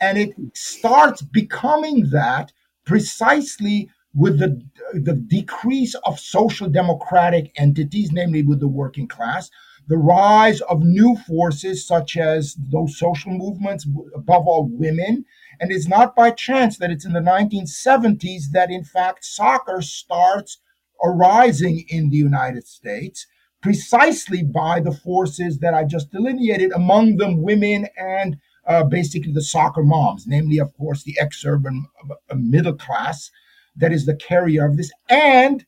And 0.00 0.18
it 0.18 0.34
starts 0.54 1.22
becoming 1.22 2.10
that 2.10 2.52
precisely 2.84 3.88
with 4.14 4.38
the, 4.38 4.60
the 4.92 5.14
decrease 5.14 5.94
of 6.04 6.18
social 6.18 6.68
democratic 6.68 7.52
entities, 7.56 8.10
namely 8.10 8.42
with 8.42 8.60
the 8.60 8.68
working 8.68 9.06
class, 9.06 9.50
the 9.88 9.98
rise 9.98 10.60
of 10.62 10.82
new 10.82 11.16
forces 11.26 11.86
such 11.86 12.16
as 12.16 12.56
those 12.70 12.98
social 12.98 13.32
movements, 13.32 13.86
above 14.14 14.46
all 14.46 14.68
women. 14.70 15.24
And 15.60 15.72
it's 15.72 15.88
not 15.88 16.14
by 16.14 16.30
chance 16.30 16.78
that 16.78 16.90
it's 16.90 17.04
in 17.04 17.12
the 17.12 17.20
1970s 17.20 18.50
that, 18.52 18.70
in 18.70 18.84
fact, 18.84 19.24
soccer 19.24 19.82
starts 19.82 20.58
arising 21.02 21.84
in 21.88 22.10
the 22.10 22.16
United 22.16 22.66
States 22.66 23.26
precisely 23.62 24.42
by 24.42 24.80
the 24.80 24.92
forces 24.92 25.58
that 25.58 25.74
I 25.74 25.84
just 25.84 26.10
delineated, 26.10 26.72
among 26.72 27.16
them 27.16 27.42
women 27.42 27.88
and 27.96 28.38
uh, 28.66 28.84
basically 28.84 29.32
the 29.32 29.42
soccer 29.42 29.82
moms, 29.82 30.26
namely, 30.26 30.58
of 30.58 30.72
course, 30.76 31.02
the 31.02 31.16
ex-urban 31.20 31.86
uh, 32.08 32.34
middle 32.34 32.74
class 32.74 33.30
that 33.76 33.92
is 33.92 34.06
the 34.06 34.16
carrier 34.16 34.66
of 34.66 34.76
this, 34.76 34.90
and 35.08 35.66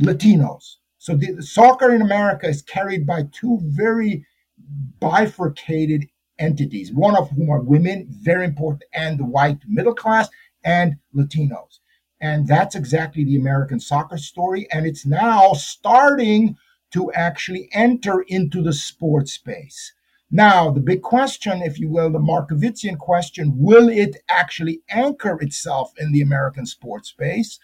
Latinos. 0.00 0.76
So 1.02 1.16
the, 1.16 1.42
soccer 1.42 1.92
in 1.92 2.00
America 2.00 2.46
is 2.46 2.62
carried 2.62 3.04
by 3.08 3.24
two 3.32 3.58
very 3.64 4.24
bifurcated 5.00 6.06
entities, 6.38 6.92
one 6.92 7.16
of 7.16 7.28
whom 7.30 7.50
are 7.50 7.60
women, 7.60 8.06
very 8.08 8.44
important, 8.44 8.84
and 8.94 9.18
the 9.18 9.24
white 9.24 9.58
middle 9.66 9.96
class, 9.96 10.28
and 10.62 10.94
Latinos. 11.12 11.80
And 12.20 12.46
that's 12.46 12.76
exactly 12.76 13.24
the 13.24 13.34
American 13.34 13.80
soccer 13.80 14.16
story. 14.16 14.68
And 14.70 14.86
it's 14.86 15.04
now 15.04 15.54
starting 15.54 16.56
to 16.92 17.10
actually 17.14 17.68
enter 17.72 18.20
into 18.28 18.62
the 18.62 18.72
sports 18.72 19.32
space. 19.32 19.92
Now, 20.30 20.70
the 20.70 20.78
big 20.78 21.02
question, 21.02 21.62
if 21.62 21.80
you 21.80 21.88
will, 21.88 22.12
the 22.12 22.20
Markovitzian 22.20 22.96
question, 22.96 23.54
will 23.56 23.88
it 23.88 24.18
actually 24.28 24.82
anchor 24.88 25.36
itself 25.42 25.90
in 25.98 26.12
the 26.12 26.22
American 26.22 26.64
sports 26.64 27.08
space? 27.08 27.58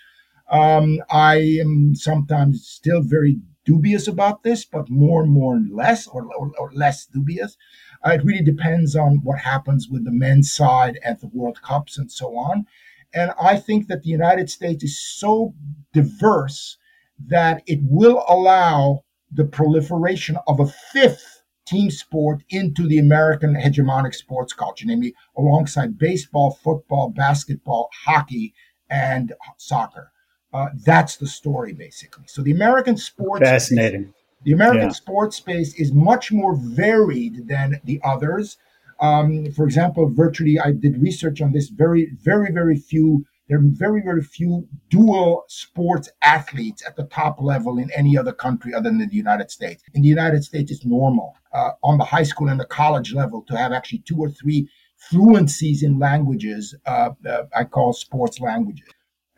Um, 0.51 1.01
I 1.11 1.59
am 1.61 1.95
sometimes 1.95 2.67
still 2.67 3.03
very 3.03 3.39
dubious 3.65 4.09
about 4.09 4.43
this, 4.43 4.65
but 4.65 4.89
more 4.89 5.23
and 5.23 5.31
more 5.31 5.55
and 5.55 5.71
less, 5.71 6.07
or, 6.07 6.27
or, 6.35 6.53
or 6.59 6.73
less 6.73 7.07
dubious. 7.07 7.57
Uh, 8.05 8.13
it 8.13 8.25
really 8.25 8.43
depends 8.43 8.97
on 8.97 9.21
what 9.23 9.39
happens 9.39 9.89
with 9.91 10.05
the 10.05 10.11
men's 10.11 10.53
side 10.53 10.99
at 11.05 11.21
the 11.21 11.29
World 11.29 11.61
Cups 11.63 11.99
and 11.99 12.11
so 12.11 12.37
on. 12.37 12.65
And 13.13 13.33
I 13.41 13.57
think 13.57 13.89
that 13.89 14.03
the 14.03 14.11
United 14.11 14.49
States 14.49 14.85
is 14.85 15.01
so 15.01 15.55
diverse 15.93 16.79
that 17.27 17.63
it 17.67 17.81
will 17.83 18.25
allow 18.29 19.05
the 19.31 19.45
proliferation 19.45 20.39
of 20.47 20.61
a 20.61 20.67
fifth 20.67 21.43
team 21.67 21.91
sport 21.91 22.43
into 22.49 22.87
the 22.87 22.99
American 22.99 23.55
hegemonic 23.55 24.15
sports 24.15 24.55
culture, 24.55 24.87
namely 24.87 25.15
alongside 25.37 25.99
baseball, 25.99 26.59
football, 26.63 27.11
basketball, 27.11 27.91
hockey, 28.05 28.55
and 28.89 29.35
soccer. 29.59 30.11
Uh, 30.53 30.69
that's 30.85 31.17
the 31.17 31.27
story, 31.27 31.73
basically. 31.73 32.25
So 32.27 32.43
the 32.43 32.53
American 32.53 32.97
sports 32.97 33.43
fascinating. 33.43 34.05
Space, 34.05 34.15
the 34.45 34.53
American 34.53 34.89
yeah. 34.89 34.93
sports 34.93 35.37
space 35.37 35.75
is 35.75 35.93
much 35.93 36.33
more 36.33 36.57
varied 36.57 37.49
than 37.49 37.81
the 37.85 38.01
others. 38.05 38.57
Um, 39.01 39.53
for 39.53 39.65
example, 39.65 40.11
virtually, 40.13 40.59
I 40.59 40.73
did 40.73 41.01
research 41.01 41.41
on 41.41 41.53
this. 41.53 41.69
Very, 41.69 42.11
very, 42.23 42.51
very 42.53 42.77
few 42.77 43.27
there 43.49 43.59
are 43.59 43.63
very, 43.65 44.03
very 44.03 44.23
few 44.23 44.69
dual 44.91 45.45
sports 45.49 46.11
athletes 46.23 46.83
at 46.87 46.97
the 46.97 47.05
top 47.05 47.41
level 47.41 47.79
in 47.79 47.91
any 47.93 48.17
other 48.17 48.33
country 48.33 48.75
other 48.75 48.91
than 48.91 48.99
the 48.99 49.15
United 49.15 49.51
States. 49.51 49.83
In 49.95 50.03
the 50.03 50.09
United 50.09 50.45
States, 50.45 50.71
it's 50.71 50.85
normal 50.85 51.35
uh, 51.53 51.71
on 51.83 51.97
the 51.97 52.05
high 52.05 52.25
school 52.25 52.49
and 52.49 52.61
the 52.61 52.67
college 52.67 53.15
level 53.15 53.43
to 53.49 53.57
have 53.57 53.73
actually 53.73 54.01
two 54.01 54.19
or 54.19 54.29
three 54.29 54.69
fluencies 55.11 55.83
in 55.83 55.99
languages. 55.99 56.75
Uh, 56.85 57.11
uh, 57.27 57.45
I 57.57 57.65
call 57.65 57.95
sports 57.95 58.39
languages. 58.39 58.89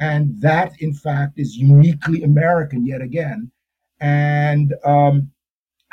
And 0.01 0.41
that, 0.41 0.73
in 0.81 0.95
fact, 0.95 1.39
is 1.39 1.57
uniquely 1.57 2.23
American 2.23 2.87
yet 2.87 3.03
again. 3.03 3.51
And 4.01 4.75
um, 4.85 5.31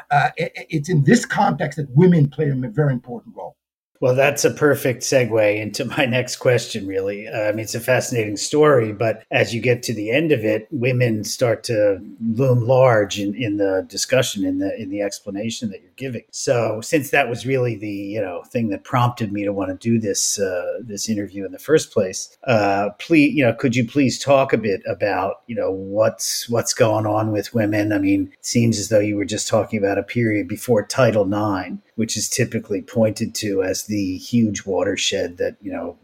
uh, 0.09 0.29
it, 0.37 0.53
it's 0.55 0.89
in 0.89 1.03
this 1.03 1.25
context 1.25 1.77
that 1.77 1.89
women 1.89 2.29
play 2.29 2.49
a 2.49 2.55
very 2.55 2.93
important 2.93 3.35
role. 3.35 3.57
Well, 3.99 4.13
that's 4.13 4.45
a 4.45 4.51
perfect 4.51 5.01
segue 5.01 5.59
into 5.59 5.85
my 5.85 6.05
next 6.05 6.37
question, 6.37 6.85
really. 6.85 7.27
Uh, 7.27 7.47
I 7.47 7.51
mean, 7.51 7.61
it's 7.61 7.75
a 7.75 7.79
fascinating 7.79 8.37
story, 8.37 8.93
but 8.93 9.23
as 9.31 9.55
you 9.55 9.61
get 9.61 9.81
to 9.83 9.93
the 9.93 10.11
end 10.11 10.31
of 10.31 10.45
it, 10.45 10.67
women 10.71 11.23
start 11.23 11.63
to 11.65 11.99
loom 12.33 12.67
large 12.67 13.19
in, 13.19 13.33
in 13.33 13.57
the 13.57 13.85
discussion, 13.89 14.45
in 14.45 14.59
the 14.59 14.75
in 14.79 14.89
the 14.89 15.01
explanation 15.01 15.69
that 15.69 15.81
you're 15.81 15.91
giving. 15.95 16.23
So, 16.31 16.79
since 16.81 17.09
that 17.09 17.29
was 17.29 17.47
really 17.47 17.75
the 17.75 17.89
you 17.89 18.21
know 18.21 18.43
thing 18.43 18.69
that 18.69 18.83
prompted 18.83 19.31
me 19.31 19.43
to 19.43 19.53
want 19.53 19.69
to 19.69 19.89
do 19.89 19.99
this 19.99 20.39
uh, 20.39 20.79
this 20.81 21.09
interview 21.09 21.45
in 21.45 21.51
the 21.51 21.59
first 21.59 21.91
place, 21.91 22.37
uh, 22.45 22.89
please, 22.99 23.33
you 23.33 23.43
know, 23.43 23.53
could 23.53 23.75
you 23.75 23.87
please 23.87 24.19
talk 24.19 24.53
a 24.53 24.57
bit 24.57 24.81
about 24.87 25.41
you 25.47 25.55
know 25.55 25.71
what's 25.71 26.47
what's 26.49 26.73
going 26.73 27.07
on 27.07 27.31
with 27.31 27.53
women? 27.53 27.91
I 27.91 27.97
mean, 27.97 28.31
it 28.33 28.45
seems 28.45 28.77
as 28.77 28.89
though 28.89 28.99
you 28.99 29.15
were 29.15 29.25
just 29.25 29.47
talking 29.47 29.79
about 29.79 29.97
a 29.97 30.03
period 30.03 30.47
before 30.47 30.85
Title 30.85 31.25
IX 31.25 31.77
which 31.97 32.15
is 32.15 32.29
typically 32.29 32.81
pointed 32.81 33.33
to 33.33 33.63
as 33.63 33.85
the 33.85 34.17
huge 34.17 34.65
watershed 34.65 35.37
that, 35.37 35.57
you 35.61 35.71
know, 35.71 35.97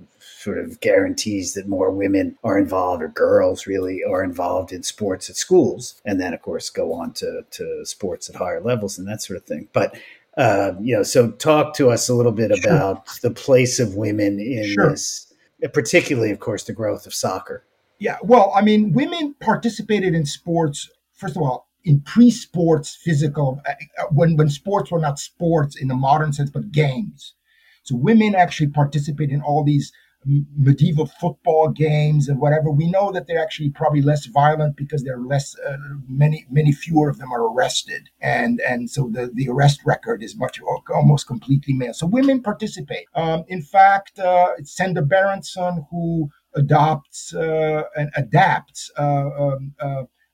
sort 0.43 0.57
of 0.57 0.79
guarantees 0.81 1.53
that 1.53 1.69
more 1.69 1.89
women 1.89 2.35
are 2.43 2.57
involved 2.57 3.01
or 3.01 3.07
girls 3.07 3.65
really 3.65 4.03
are 4.03 4.23
involved 4.23 4.73
in 4.73 4.83
sports 4.83 5.29
at 5.29 5.37
schools 5.37 6.01
and 6.03 6.19
then 6.19 6.33
of 6.33 6.41
course 6.41 6.69
go 6.69 6.91
on 6.91 7.13
to, 7.13 7.45
to 7.49 7.85
sports 7.85 8.29
at 8.29 8.35
higher 8.35 8.59
levels 8.59 8.97
and 8.97 9.07
that 9.07 9.21
sort 9.21 9.37
of 9.37 9.45
thing 9.45 9.69
but 9.71 9.95
uh, 10.37 10.73
you 10.81 10.93
know 10.95 11.03
so 11.03 11.31
talk 11.31 11.73
to 11.73 11.89
us 11.89 12.09
a 12.09 12.13
little 12.13 12.31
bit 12.33 12.53
sure. 12.57 12.73
about 12.73 13.07
the 13.21 13.31
place 13.31 13.79
of 13.79 13.95
women 13.95 14.39
in 14.39 14.73
sure. 14.73 14.89
this 14.89 15.33
particularly 15.73 16.31
of 16.31 16.39
course 16.39 16.63
the 16.63 16.73
growth 16.73 17.05
of 17.05 17.13
soccer 17.13 17.63
yeah 17.99 18.17
well 18.21 18.51
i 18.53 18.61
mean 18.61 18.91
women 18.91 19.33
participated 19.39 20.13
in 20.13 20.25
sports 20.25 20.89
first 21.13 21.37
of 21.37 21.41
all 21.41 21.69
in 21.83 22.01
pre-sports 22.01 22.95
physical 22.95 23.61
uh, 23.67 23.71
uh, 23.99 24.05
when 24.11 24.35
when 24.35 24.49
sports 24.49 24.91
were 24.91 24.99
not 24.99 25.19
sports 25.19 25.75
in 25.75 25.87
the 25.87 25.95
modern 25.95 26.33
sense 26.33 26.49
but 26.49 26.71
games. 26.71 27.35
So 27.83 27.95
women 27.95 28.33
actually 28.35 28.69
participate 28.69 29.29
in 29.29 29.41
all 29.41 29.63
these 29.63 29.91
medieval 30.25 31.05
football 31.05 31.69
games 31.69 32.27
and 32.27 32.39
whatever. 32.39 32.71
We 32.71 32.89
know 32.89 33.11
that 33.11 33.27
they're 33.27 33.41
actually 33.41 33.69
probably 33.69 34.01
less 34.01 34.25
violent 34.25 34.77
because 34.77 35.03
there 35.03 35.17
are 35.17 35.25
less 35.25 35.55
uh, 35.59 35.77
many 36.07 36.45
many 36.49 36.71
fewer 36.71 37.09
of 37.09 37.19
them 37.19 37.31
are 37.31 37.43
arrested. 37.43 38.09
And 38.21 38.61
and 38.61 38.89
so 38.89 39.09
the 39.11 39.29
the 39.33 39.49
arrest 39.49 39.81
record 39.85 40.23
is 40.23 40.37
much 40.37 40.59
almost 40.93 41.27
completely 41.27 41.73
male. 41.73 41.93
So 41.93 42.07
women 42.07 42.41
participate. 42.41 43.05
Um, 43.15 43.43
in 43.47 43.61
fact 43.61 44.19
uh, 44.19 44.51
it's 44.57 44.75
Senda 44.75 45.01
Berenson 45.01 45.85
who 45.91 46.29
adopts 46.55 47.33
uh, 47.33 47.83
and 47.95 48.09
adapts 48.15 48.91
uh, 48.97 49.29
um, 49.37 49.73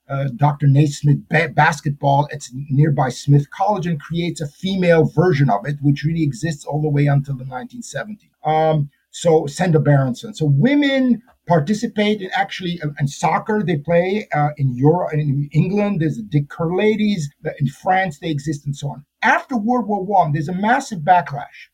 uh, 0.09 0.29
Dr. 0.35 0.67
Naismith 0.67 1.27
ba- 1.29 1.49
basketball 1.49 2.27
at 2.31 2.47
nearby 2.69 3.09
Smith 3.09 3.49
College 3.51 3.87
and 3.87 3.99
creates 4.01 4.41
a 4.41 4.47
female 4.47 5.05
version 5.05 5.49
of 5.49 5.65
it, 5.65 5.77
which 5.81 6.03
really 6.03 6.23
exists 6.23 6.65
all 6.65 6.81
the 6.81 6.89
way 6.89 7.05
until 7.05 7.35
the 7.37 7.45
1970s. 7.45 8.29
Um, 8.43 8.89
so 9.11 9.45
Senda 9.47 9.79
Berenson. 9.79 10.33
So 10.33 10.45
women 10.45 11.21
participate 11.47 12.21
in 12.21 12.29
actually 12.33 12.79
uh, 12.81 12.89
in 12.99 13.07
soccer. 13.07 13.63
They 13.63 13.77
play 13.77 14.27
uh, 14.33 14.49
in 14.57 14.75
Europe, 14.75 15.13
in 15.13 15.49
England. 15.51 16.01
There's 16.01 16.17
the 16.17 16.23
Dick 16.23 16.49
Kerr 16.49 16.75
ladies. 16.75 17.29
In 17.59 17.67
France, 17.67 18.19
they 18.19 18.29
exist, 18.29 18.65
and 18.65 18.75
so 18.75 18.89
on. 18.89 19.05
after 19.23 19.57
World 19.57 19.87
War 19.87 20.03
One, 20.03 20.31
there's 20.33 20.47
a 20.47 20.53
massive 20.53 20.99
backlash. 20.99 21.69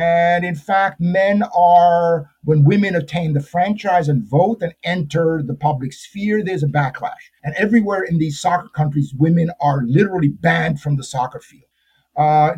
And 0.00 0.46
in 0.46 0.54
fact, 0.54 0.98
men 0.98 1.42
are, 1.54 2.30
when 2.44 2.64
women 2.64 2.96
attain 2.96 3.34
the 3.34 3.42
franchise 3.42 4.08
and 4.08 4.26
vote 4.26 4.62
and 4.62 4.72
enter 4.82 5.42
the 5.44 5.54
public 5.54 5.92
sphere, 5.92 6.42
there's 6.42 6.62
a 6.62 6.68
backlash. 6.68 7.28
And 7.44 7.54
everywhere 7.56 8.04
in 8.04 8.16
these 8.16 8.40
soccer 8.40 8.70
countries, 8.70 9.12
women 9.18 9.50
are 9.60 9.82
literally 9.84 10.28
banned 10.28 10.80
from 10.80 10.96
the 10.96 11.04
soccer 11.04 11.40
field 11.40 11.68
uh, 12.16 12.52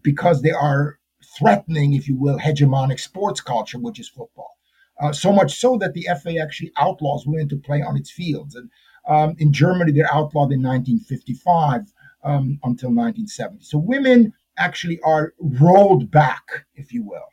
because 0.00 0.40
they 0.40 0.52
are 0.52 0.98
threatening, 1.38 1.92
if 1.92 2.08
you 2.08 2.16
will, 2.16 2.38
hegemonic 2.38 2.98
sports 2.98 3.42
culture, 3.42 3.78
which 3.78 4.00
is 4.00 4.08
football. 4.08 4.56
Uh, 4.98 5.12
so 5.12 5.30
much 5.30 5.58
so 5.58 5.76
that 5.76 5.92
the 5.92 6.08
FA 6.22 6.38
actually 6.38 6.72
outlaws 6.78 7.26
women 7.26 7.46
to 7.50 7.58
play 7.58 7.82
on 7.82 7.98
its 7.98 8.10
fields. 8.10 8.54
And 8.54 8.70
um, 9.06 9.36
in 9.38 9.52
Germany, 9.52 9.92
they're 9.92 10.06
outlawed 10.06 10.50
in 10.50 10.62
1955 10.62 11.92
um, 12.24 12.58
until 12.64 12.88
1970. 12.88 13.64
So 13.64 13.76
women 13.76 14.32
actually 14.58 15.00
are 15.02 15.34
rolled 15.38 16.10
back, 16.10 16.66
if 16.74 16.92
you 16.92 17.04
will. 17.04 17.28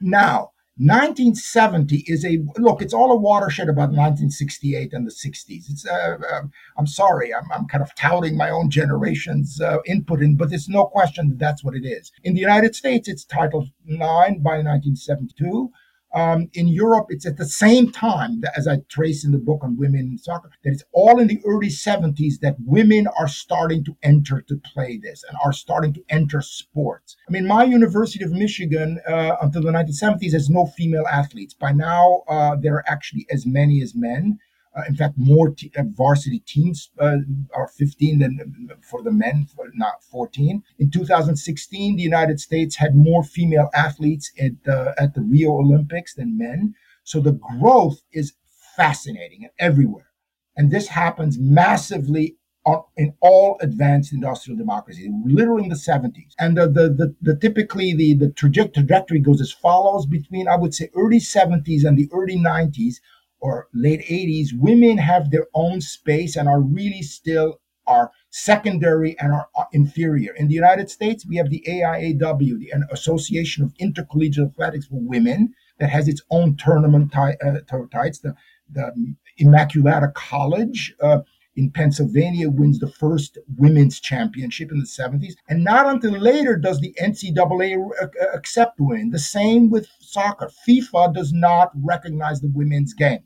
Now, 0.00 0.52
1970 0.78 2.04
is 2.06 2.24
a 2.24 2.42
look. 2.58 2.80
It's 2.80 2.94
all 2.94 3.12
a 3.12 3.16
watershed 3.16 3.68
about 3.68 3.90
1968 3.90 4.92
and 4.94 5.06
the 5.06 5.10
60s. 5.10 5.70
It's 5.70 5.86
uh, 5.86 6.16
uh, 6.18 6.42
I'm 6.78 6.86
sorry, 6.86 7.32
I'm, 7.34 7.44
I'm 7.52 7.66
kind 7.66 7.82
of 7.82 7.94
touting 7.94 8.36
my 8.36 8.48
own 8.48 8.70
generation's 8.70 9.60
uh, 9.60 9.78
input 9.86 10.22
in, 10.22 10.36
but 10.36 10.48
there's 10.48 10.70
no 10.70 10.86
question 10.86 11.28
that 11.28 11.38
that's 11.38 11.62
what 11.62 11.76
it 11.76 11.84
is. 11.84 12.10
In 12.24 12.34
the 12.34 12.40
United 12.40 12.74
States, 12.74 13.06
it's 13.06 13.24
Title 13.24 13.68
IX 13.86 14.40
by 14.40 14.58
1972. 14.62 15.70
Um, 16.14 16.50
in 16.52 16.68
Europe, 16.68 17.06
it's 17.08 17.26
at 17.26 17.38
the 17.38 17.46
same 17.46 17.90
time 17.90 18.40
that, 18.42 18.52
as 18.56 18.68
I 18.68 18.78
trace 18.88 19.24
in 19.24 19.32
the 19.32 19.38
book 19.38 19.60
on 19.62 19.76
women 19.76 20.00
in 20.00 20.18
soccer, 20.18 20.50
that 20.62 20.72
it's 20.72 20.84
all 20.92 21.18
in 21.18 21.26
the 21.26 21.40
early 21.46 21.68
70s 21.68 22.40
that 22.40 22.56
women 22.64 23.06
are 23.18 23.28
starting 23.28 23.84
to 23.84 23.96
enter 24.02 24.42
to 24.42 24.56
play 24.56 24.98
this 24.98 25.24
and 25.28 25.38
are 25.44 25.52
starting 25.52 25.94
to 25.94 26.04
enter 26.08 26.42
sports. 26.42 27.16
I 27.28 27.32
mean, 27.32 27.46
my 27.46 27.64
University 27.64 28.24
of 28.24 28.32
Michigan 28.32 29.00
uh, 29.08 29.36
until 29.40 29.62
the 29.62 29.70
1970s 29.70 30.32
has 30.32 30.50
no 30.50 30.66
female 30.66 31.06
athletes. 31.10 31.54
By 31.54 31.72
now, 31.72 32.22
uh, 32.28 32.56
there 32.56 32.74
are 32.74 32.84
actually 32.86 33.26
as 33.30 33.46
many 33.46 33.82
as 33.82 33.94
men. 33.94 34.38
Uh, 34.74 34.82
in 34.88 34.96
fact, 34.96 35.14
more 35.18 35.50
t- 35.50 35.70
uh, 35.76 35.82
varsity 35.86 36.38
teams 36.40 36.90
uh, 36.98 37.18
are 37.54 37.68
15 37.68 38.18
than 38.20 38.68
uh, 38.70 38.74
for 38.80 39.02
the 39.02 39.10
men, 39.10 39.46
for 39.54 39.66
not 39.74 40.02
14. 40.04 40.62
In 40.78 40.90
2016, 40.90 41.96
the 41.96 42.02
United 42.02 42.40
States 42.40 42.76
had 42.76 42.94
more 42.94 43.22
female 43.22 43.68
athletes 43.74 44.32
at 44.40 44.52
the, 44.64 44.94
at 44.98 45.14
the 45.14 45.20
Rio 45.20 45.52
Olympics 45.52 46.14
than 46.14 46.38
men. 46.38 46.74
So 47.04 47.20
the 47.20 47.32
growth 47.32 48.02
is 48.12 48.32
fascinating 48.76 49.48
everywhere. 49.58 50.06
And 50.56 50.70
this 50.70 50.88
happens 50.88 51.38
massively 51.38 52.36
in 52.96 53.12
all 53.20 53.58
advanced 53.60 54.12
industrial 54.12 54.56
democracies, 54.56 55.10
literally 55.26 55.64
in 55.64 55.70
the 55.70 55.74
70s. 55.74 56.32
And 56.38 56.56
the, 56.56 56.68
the, 56.68 56.88
the, 56.90 57.14
the 57.20 57.36
typically 57.36 57.92
the, 57.92 58.14
the 58.14 58.30
trajectory 58.30 59.18
goes 59.18 59.40
as 59.40 59.52
follows 59.52 60.06
between, 60.06 60.46
I 60.46 60.56
would 60.56 60.74
say, 60.74 60.88
early 60.94 61.18
70s 61.18 61.84
and 61.84 61.98
the 61.98 62.08
early 62.12 62.36
90s 62.36 62.96
or 63.42 63.66
late 63.74 64.00
80s, 64.02 64.50
women 64.56 64.98
have 64.98 65.30
their 65.30 65.48
own 65.52 65.80
space 65.80 66.36
and 66.36 66.48
are 66.48 66.60
really 66.60 67.02
still 67.02 67.58
are 67.88 68.12
secondary 68.30 69.16
and 69.18 69.32
are 69.32 69.68
inferior. 69.72 70.32
In 70.34 70.46
the 70.46 70.54
United 70.54 70.88
States, 70.88 71.26
we 71.26 71.36
have 71.36 71.50
the 71.50 71.64
AIAW, 71.68 72.38
the 72.38 72.72
Association 72.92 73.64
of 73.64 73.74
Intercollegiate 73.80 74.50
Athletics 74.50 74.86
for 74.86 75.00
Women, 75.00 75.52
that 75.80 75.90
has 75.90 76.06
its 76.06 76.22
own 76.30 76.56
tournament 76.56 77.14
uh, 77.16 77.32
types. 77.90 78.20
The, 78.20 78.34
the 78.70 79.16
Immaculata 79.40 80.14
College 80.14 80.94
uh, 81.02 81.22
in 81.56 81.70
Pennsylvania 81.70 82.48
wins 82.48 82.78
the 82.78 82.90
first 82.90 83.38
women's 83.56 83.98
championship 83.98 84.70
in 84.70 84.78
the 84.78 84.86
70s. 84.86 85.34
And 85.48 85.64
not 85.64 85.86
until 85.86 86.12
later 86.12 86.56
does 86.56 86.80
the 86.80 86.94
NCAA 87.02 87.76
uh, 88.00 88.06
accept 88.32 88.78
women. 88.78 89.10
The 89.10 89.18
same 89.18 89.68
with 89.68 89.88
soccer. 89.98 90.50
FIFA 90.66 91.12
does 91.14 91.32
not 91.32 91.72
recognize 91.74 92.40
the 92.40 92.52
women's 92.54 92.94
game. 92.94 93.24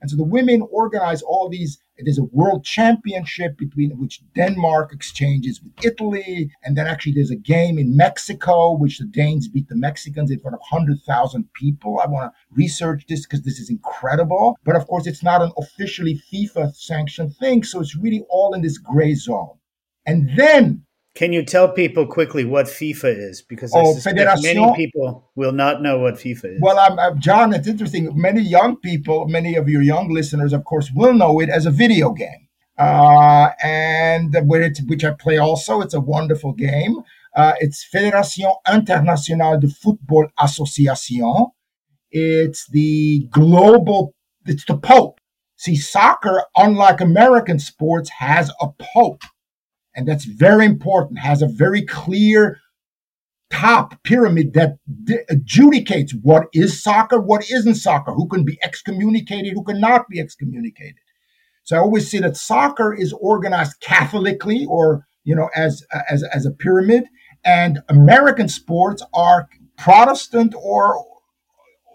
And 0.00 0.10
so 0.10 0.16
the 0.16 0.24
women 0.24 0.66
organize 0.70 1.22
all 1.22 1.48
these. 1.48 1.78
There's 1.98 2.18
a 2.18 2.24
world 2.24 2.64
championship 2.64 3.56
between 3.56 3.98
which 3.98 4.20
Denmark 4.34 4.92
exchanges 4.92 5.62
with 5.62 5.72
Italy. 5.84 6.50
And 6.62 6.76
then 6.76 6.86
actually 6.86 7.12
there's 7.12 7.30
a 7.30 7.36
game 7.36 7.78
in 7.78 7.96
Mexico, 7.96 8.72
which 8.72 8.98
the 8.98 9.06
Danes 9.06 9.48
beat 9.48 9.68
the 9.68 9.76
Mexicans 9.76 10.30
in 10.30 10.40
front 10.40 10.54
of 10.54 10.60
100,000 10.70 11.52
people. 11.54 11.98
I 11.98 12.06
want 12.06 12.32
to 12.32 12.54
research 12.54 13.04
this 13.08 13.26
because 13.26 13.42
this 13.42 13.58
is 13.58 13.70
incredible. 13.70 14.58
But 14.64 14.76
of 14.76 14.86
course, 14.86 15.06
it's 15.06 15.22
not 15.22 15.42
an 15.42 15.52
officially 15.56 16.20
FIFA 16.32 16.74
sanctioned 16.74 17.36
thing. 17.36 17.62
So 17.62 17.80
it's 17.80 17.96
really 17.96 18.24
all 18.28 18.54
in 18.54 18.62
this 18.62 18.78
gray 18.78 19.14
zone. 19.14 19.58
And 20.06 20.30
then 20.36 20.85
can 21.16 21.32
you 21.32 21.42
tell 21.42 21.68
people 21.72 22.06
quickly 22.06 22.44
what 22.44 22.66
FIFA 22.66 23.30
is? 23.30 23.40
Because 23.40 23.74
I 23.74 23.80
oh, 23.80 23.96
many 24.42 24.76
people 24.76 25.30
will 25.34 25.50
not 25.50 25.80
know 25.80 25.98
what 25.98 26.14
FIFA 26.14 26.56
is. 26.56 26.60
Well, 26.60 26.78
I'm, 26.78 26.98
I'm, 26.98 27.18
John, 27.18 27.54
it's 27.54 27.66
interesting. 27.66 28.12
Many 28.14 28.42
young 28.42 28.76
people, 28.76 29.26
many 29.26 29.56
of 29.56 29.66
your 29.66 29.80
young 29.80 30.10
listeners, 30.12 30.52
of 30.52 30.64
course, 30.64 30.90
will 30.94 31.14
know 31.14 31.40
it 31.40 31.48
as 31.48 31.64
a 31.64 31.70
video 31.70 32.10
game. 32.12 32.48
Uh, 32.78 33.48
and 33.64 34.36
which 34.42 35.04
I 35.04 35.12
play 35.12 35.38
also. 35.38 35.80
It's 35.80 35.94
a 35.94 36.00
wonderful 36.00 36.52
game. 36.52 36.98
Uh, 37.34 37.54
it's 37.60 37.86
Fédération 37.90 38.52
Internationale 38.70 39.58
de 39.58 39.68
Football 39.68 40.28
Association. 40.38 41.46
It's 42.10 42.68
the 42.68 43.26
global, 43.30 44.14
it's 44.44 44.66
the 44.66 44.76
Pope. 44.76 45.18
See, 45.56 45.76
soccer, 45.76 46.42
unlike 46.54 47.00
American 47.00 47.58
sports, 47.58 48.10
has 48.10 48.50
a 48.60 48.68
Pope 48.78 49.22
and 49.96 50.06
that's 50.06 50.26
very 50.26 50.66
important, 50.66 51.18
has 51.18 51.42
a 51.42 51.48
very 51.48 51.82
clear 51.82 52.60
top 53.50 54.02
pyramid 54.02 54.52
that 54.52 54.76
adjudicates 55.30 56.12
what 56.22 56.48
is 56.52 56.82
soccer, 56.82 57.18
what 57.18 57.50
isn't 57.50 57.76
soccer, 57.76 58.12
who 58.12 58.28
can 58.28 58.44
be 58.44 58.58
excommunicated, 58.62 59.54
who 59.54 59.64
cannot 59.64 60.08
be 60.08 60.20
excommunicated. 60.20 60.96
So 61.64 61.76
I 61.76 61.80
always 61.80 62.10
say 62.10 62.18
that 62.20 62.36
soccer 62.36 62.94
is 62.94 63.12
organized 63.14 63.80
Catholically 63.80 64.66
or, 64.68 65.06
you 65.24 65.34
know, 65.34 65.48
as, 65.56 65.84
as, 66.10 66.22
as 66.24 66.44
a 66.44 66.50
pyramid, 66.50 67.04
and 67.44 67.80
American 67.88 68.48
sports 68.48 69.02
are 69.14 69.48
Protestant 69.78 70.54
or 70.56 71.04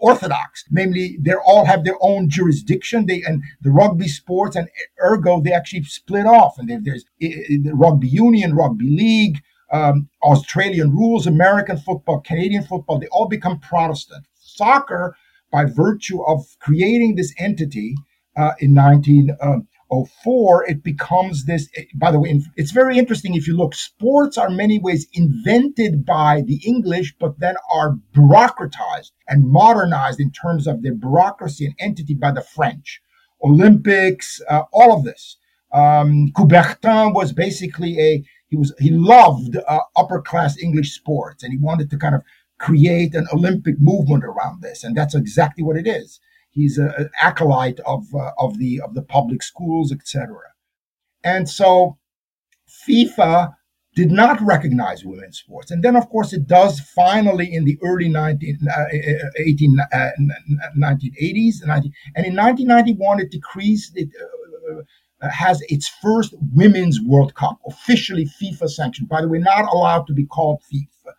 orthodox. 0.02 0.64
Namely, 0.70 1.16
they 1.20 1.34
all 1.34 1.64
have 1.64 1.84
their 1.84 1.96
own 2.00 2.28
jurisdiction. 2.28 3.06
They 3.06 3.22
and 3.22 3.42
the 3.62 3.70
rugby 3.70 4.08
sports 4.08 4.56
and 4.56 4.68
ergo 5.02 5.40
they 5.40 5.52
actually 5.52 5.84
split 5.84 6.26
off. 6.26 6.58
And 6.58 6.84
there's 6.84 7.04
the 7.18 7.72
rugby 7.72 8.08
union, 8.08 8.54
rugby 8.54 8.90
league, 8.90 9.38
um, 9.72 10.08
Australian 10.22 10.90
rules, 10.90 11.26
American 11.26 11.78
football, 11.78 12.20
Canadian 12.20 12.64
football. 12.64 12.98
They 12.98 13.06
all 13.12 13.28
become 13.28 13.60
Protestant. 13.60 14.26
Soccer, 14.34 15.16
by 15.50 15.64
virtue 15.64 16.22
of 16.22 16.44
creating 16.60 17.14
this 17.14 17.32
entity 17.38 17.94
uh, 18.36 18.52
in 18.58 18.74
19. 18.74 19.36
Um, 19.40 19.68
04, 19.92 20.68
it 20.68 20.82
becomes 20.82 21.44
this. 21.44 21.68
By 21.94 22.10
the 22.10 22.18
way, 22.18 22.40
it's 22.56 22.70
very 22.70 22.98
interesting 22.98 23.34
if 23.34 23.46
you 23.46 23.56
look. 23.56 23.74
Sports 23.74 24.38
are 24.38 24.48
many 24.48 24.78
ways 24.78 25.06
invented 25.12 26.06
by 26.06 26.42
the 26.46 26.60
English, 26.66 27.14
but 27.18 27.38
then 27.40 27.56
are 27.72 27.98
bureaucratized 28.14 29.10
and 29.28 29.48
modernized 29.48 30.20
in 30.20 30.30
terms 30.30 30.66
of 30.66 30.82
their 30.82 30.94
bureaucracy 30.94 31.66
and 31.66 31.74
entity 31.78 32.14
by 32.14 32.32
the 32.32 32.42
French. 32.42 33.00
Olympics, 33.44 34.40
uh, 34.48 34.62
all 34.72 34.96
of 34.96 35.04
this. 35.04 35.36
Um, 35.72 36.32
Coubertin 36.36 37.14
was 37.14 37.32
basically 37.32 37.98
a 37.98 38.24
he 38.48 38.56
was 38.56 38.74
he 38.78 38.90
loved 38.90 39.56
uh, 39.56 39.80
upper 39.96 40.20
class 40.20 40.58
English 40.58 40.92
sports, 40.94 41.42
and 41.42 41.52
he 41.52 41.58
wanted 41.58 41.90
to 41.90 41.96
kind 41.96 42.14
of 42.14 42.22
create 42.58 43.14
an 43.14 43.26
Olympic 43.32 43.80
movement 43.80 44.24
around 44.24 44.62
this, 44.62 44.84
and 44.84 44.96
that's 44.96 45.14
exactly 45.14 45.64
what 45.64 45.76
it 45.76 45.86
is. 45.86 46.20
He's 46.52 46.78
a, 46.78 46.94
an 46.96 47.10
acolyte 47.20 47.80
of 47.80 48.14
uh, 48.14 48.30
of 48.38 48.58
the 48.58 48.80
of 48.80 48.94
the 48.94 49.02
public 49.02 49.42
schools, 49.42 49.90
etc. 49.90 50.36
And 51.24 51.48
so 51.48 51.98
FIFA 52.86 53.54
did 53.94 54.10
not 54.10 54.40
recognize 54.40 55.04
women's 55.04 55.38
sports. 55.38 55.70
And 55.70 55.82
then, 55.82 55.96
of 55.96 56.08
course, 56.08 56.32
it 56.32 56.46
does 56.46 56.80
finally 56.80 57.52
in 57.52 57.64
the 57.64 57.78
early 57.82 58.08
19, 58.08 58.58
uh, 58.74 58.84
18, 59.36 59.78
uh, 59.92 60.08
1980s. 60.78 61.66
19, 61.66 61.92
and 62.16 62.26
in 62.26 62.34
1991, 62.34 63.20
it 63.20 63.30
decreased, 63.30 63.92
it 63.94 64.08
uh, 65.20 65.28
has 65.28 65.62
its 65.68 65.88
first 65.88 66.34
Women's 66.54 67.00
World 67.02 67.34
Cup, 67.34 67.60
officially 67.66 68.26
FIFA 68.40 68.68
sanctioned. 68.68 69.08
By 69.08 69.20
the 69.20 69.28
way, 69.28 69.38
not 69.38 69.66
allowed 69.72 70.06
to 70.06 70.14
be 70.14 70.24
called 70.24 70.62
FIFA 70.72 71.12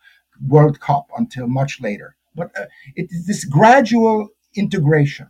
World 0.48 0.80
Cup 0.80 1.08
until 1.18 1.48
much 1.48 1.80
later. 1.80 2.16
But 2.36 2.52
uh, 2.58 2.66
it 2.96 3.08
is 3.12 3.28
this 3.28 3.46
gradual 3.46 4.30
integration. 4.56 5.30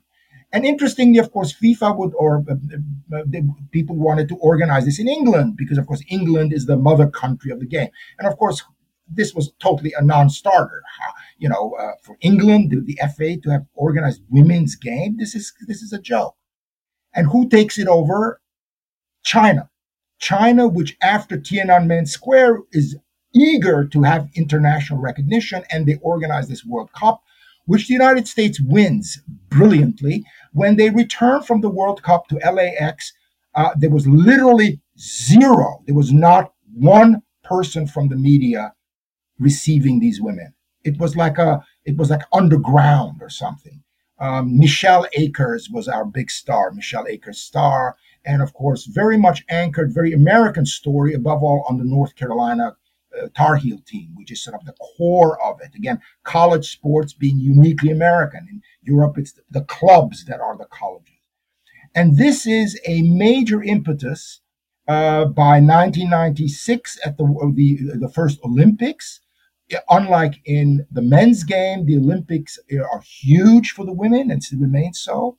And 0.52 0.66
interestingly, 0.66 1.18
of 1.18 1.32
course, 1.32 1.52
FIFA 1.52 1.98
would, 1.98 2.14
or 2.16 2.46
uh, 2.48 3.18
uh, 3.18 3.24
people 3.72 3.96
wanted 3.96 4.30
to 4.30 4.36
organize 4.36 4.86
this 4.86 5.00
in 5.00 5.08
England 5.08 5.58
because, 5.58 5.80
of 5.80 5.88
course, 5.88 6.04
England 6.10 6.54
is 6.54 6.68
the 6.68 6.78
mother 6.78 7.08
country 7.08 7.52
of 7.52 7.60
the 7.60 7.66
game. 7.66 7.90
And 8.20 8.28
of 8.28 8.38
course, 8.38 8.62
this 9.08 9.34
was 9.34 9.52
totally 9.60 9.94
a 9.98 10.04
non-starter. 10.04 10.84
You 11.40 11.50
know, 11.50 11.76
uh, 11.80 11.94
for 12.04 12.18
England, 12.22 12.70
the, 12.70 12.82
the, 12.82 13.00
FA 13.16 13.38
to 13.42 13.50
have 13.50 13.66
organized 13.74 14.22
women's 14.30 14.76
game, 14.76 15.18
this 15.18 15.34
is 15.34 15.52
this 15.68 15.82
is 15.82 15.92
a 15.92 16.00
joke. 16.00 16.36
And 17.16 17.28
who 17.28 17.50
takes 17.50 17.78
it 17.78 17.88
over? 17.88 18.40
China. 19.24 19.70
China, 20.20 20.68
which 20.68 20.96
after 21.02 21.38
Tiananmen 21.38 22.08
Square 22.08 22.60
is 22.72 22.96
eager 23.34 23.86
to 23.86 24.04
have 24.04 24.30
international 24.36 25.00
recognition, 25.00 25.64
and 25.72 25.86
they 25.86 25.96
organize 26.02 26.48
this 26.48 26.64
World 26.64 26.92
Cup, 26.94 27.24
which 27.66 27.88
the 27.88 27.94
United 27.94 28.28
States 28.28 28.60
wins 28.62 29.22
brilliantly. 29.50 30.24
When 30.52 30.76
they 30.76 30.90
return 30.90 31.42
from 31.42 31.62
the 31.62 31.70
World 31.70 32.04
Cup 32.04 32.28
to 32.28 32.36
LAX, 32.36 33.14
uh, 33.56 33.72
there 33.78 33.90
was 33.90 34.08
literally 34.08 34.82
zero. 35.00 35.84
There 35.86 35.96
was 35.96 36.12
not 36.12 36.54
one 36.74 37.22
person 37.44 37.88
from 37.88 38.10
the 38.10 38.16
media 38.16 38.74
receiving 39.40 40.00
these 40.00 40.22
women. 40.22 40.54
It 40.84 41.00
was 41.00 41.16
like 41.16 41.38
a, 41.38 41.64
it 41.86 41.98
was 41.98 42.10
like 42.10 42.22
underground 42.34 43.22
or 43.22 43.30
something. 43.30 43.84
Um, 44.20 44.58
Michelle 44.58 45.08
Akers 45.14 45.70
was 45.70 45.88
our 45.88 46.06
big 46.06 46.30
star, 46.30 46.72
Michelle 46.72 47.08
Akers 47.08 47.40
star, 47.40 47.98
and 48.26 48.42
of 48.42 48.54
course, 48.54 48.86
very 48.86 49.18
much 49.18 49.44
anchored, 49.50 49.94
very 49.94 50.14
American 50.14 50.66
story, 50.66 51.14
above 51.14 51.44
all 51.44 51.66
on 51.68 51.78
the 51.78 51.84
North 51.84 52.16
Carolina 52.16 52.76
uh, 53.22 53.28
Tar 53.36 53.56
Heel 53.56 53.80
team, 53.86 54.12
which 54.16 54.32
is 54.32 54.44
sort 54.44 54.56
of 54.56 54.66
the 54.66 54.74
core 54.74 55.42
of 55.42 55.60
it. 55.62 55.76
Again, 55.76 56.00
college 56.24 56.72
sports 56.72 57.14
being 57.14 57.40
uniquely 57.40 57.92
American. 57.92 58.48
In 58.50 58.62
Europe, 58.82 59.18
it's 59.18 59.34
the 59.50 59.64
clubs 59.64 60.26
that 60.26 60.40
are 60.40 60.58
the 60.58 60.66
colleges. 60.66 61.10
And 61.96 62.18
this 62.18 62.48
is 62.48 62.80
a 62.88 63.02
major 63.04 63.62
impetus 63.62 64.42
uh, 64.88 65.26
by 65.26 65.60
1996 65.60 67.00
at 67.06 67.18
the, 67.18 67.54
the, 67.56 67.98
the 68.00 68.10
first 68.10 68.40
Olympics. 68.44 69.22
Unlike 69.90 70.42
in 70.46 70.86
the 70.92 71.02
men's 71.02 71.44
game, 71.44 71.86
the 71.86 71.98
Olympics 71.98 72.60
are 72.72 73.02
huge 73.02 73.72
for 73.72 73.86
the 73.86 73.94
women 73.94 74.30
and 74.30 74.44
still 74.44 74.60
remain 74.60 74.94
so. 74.94 75.38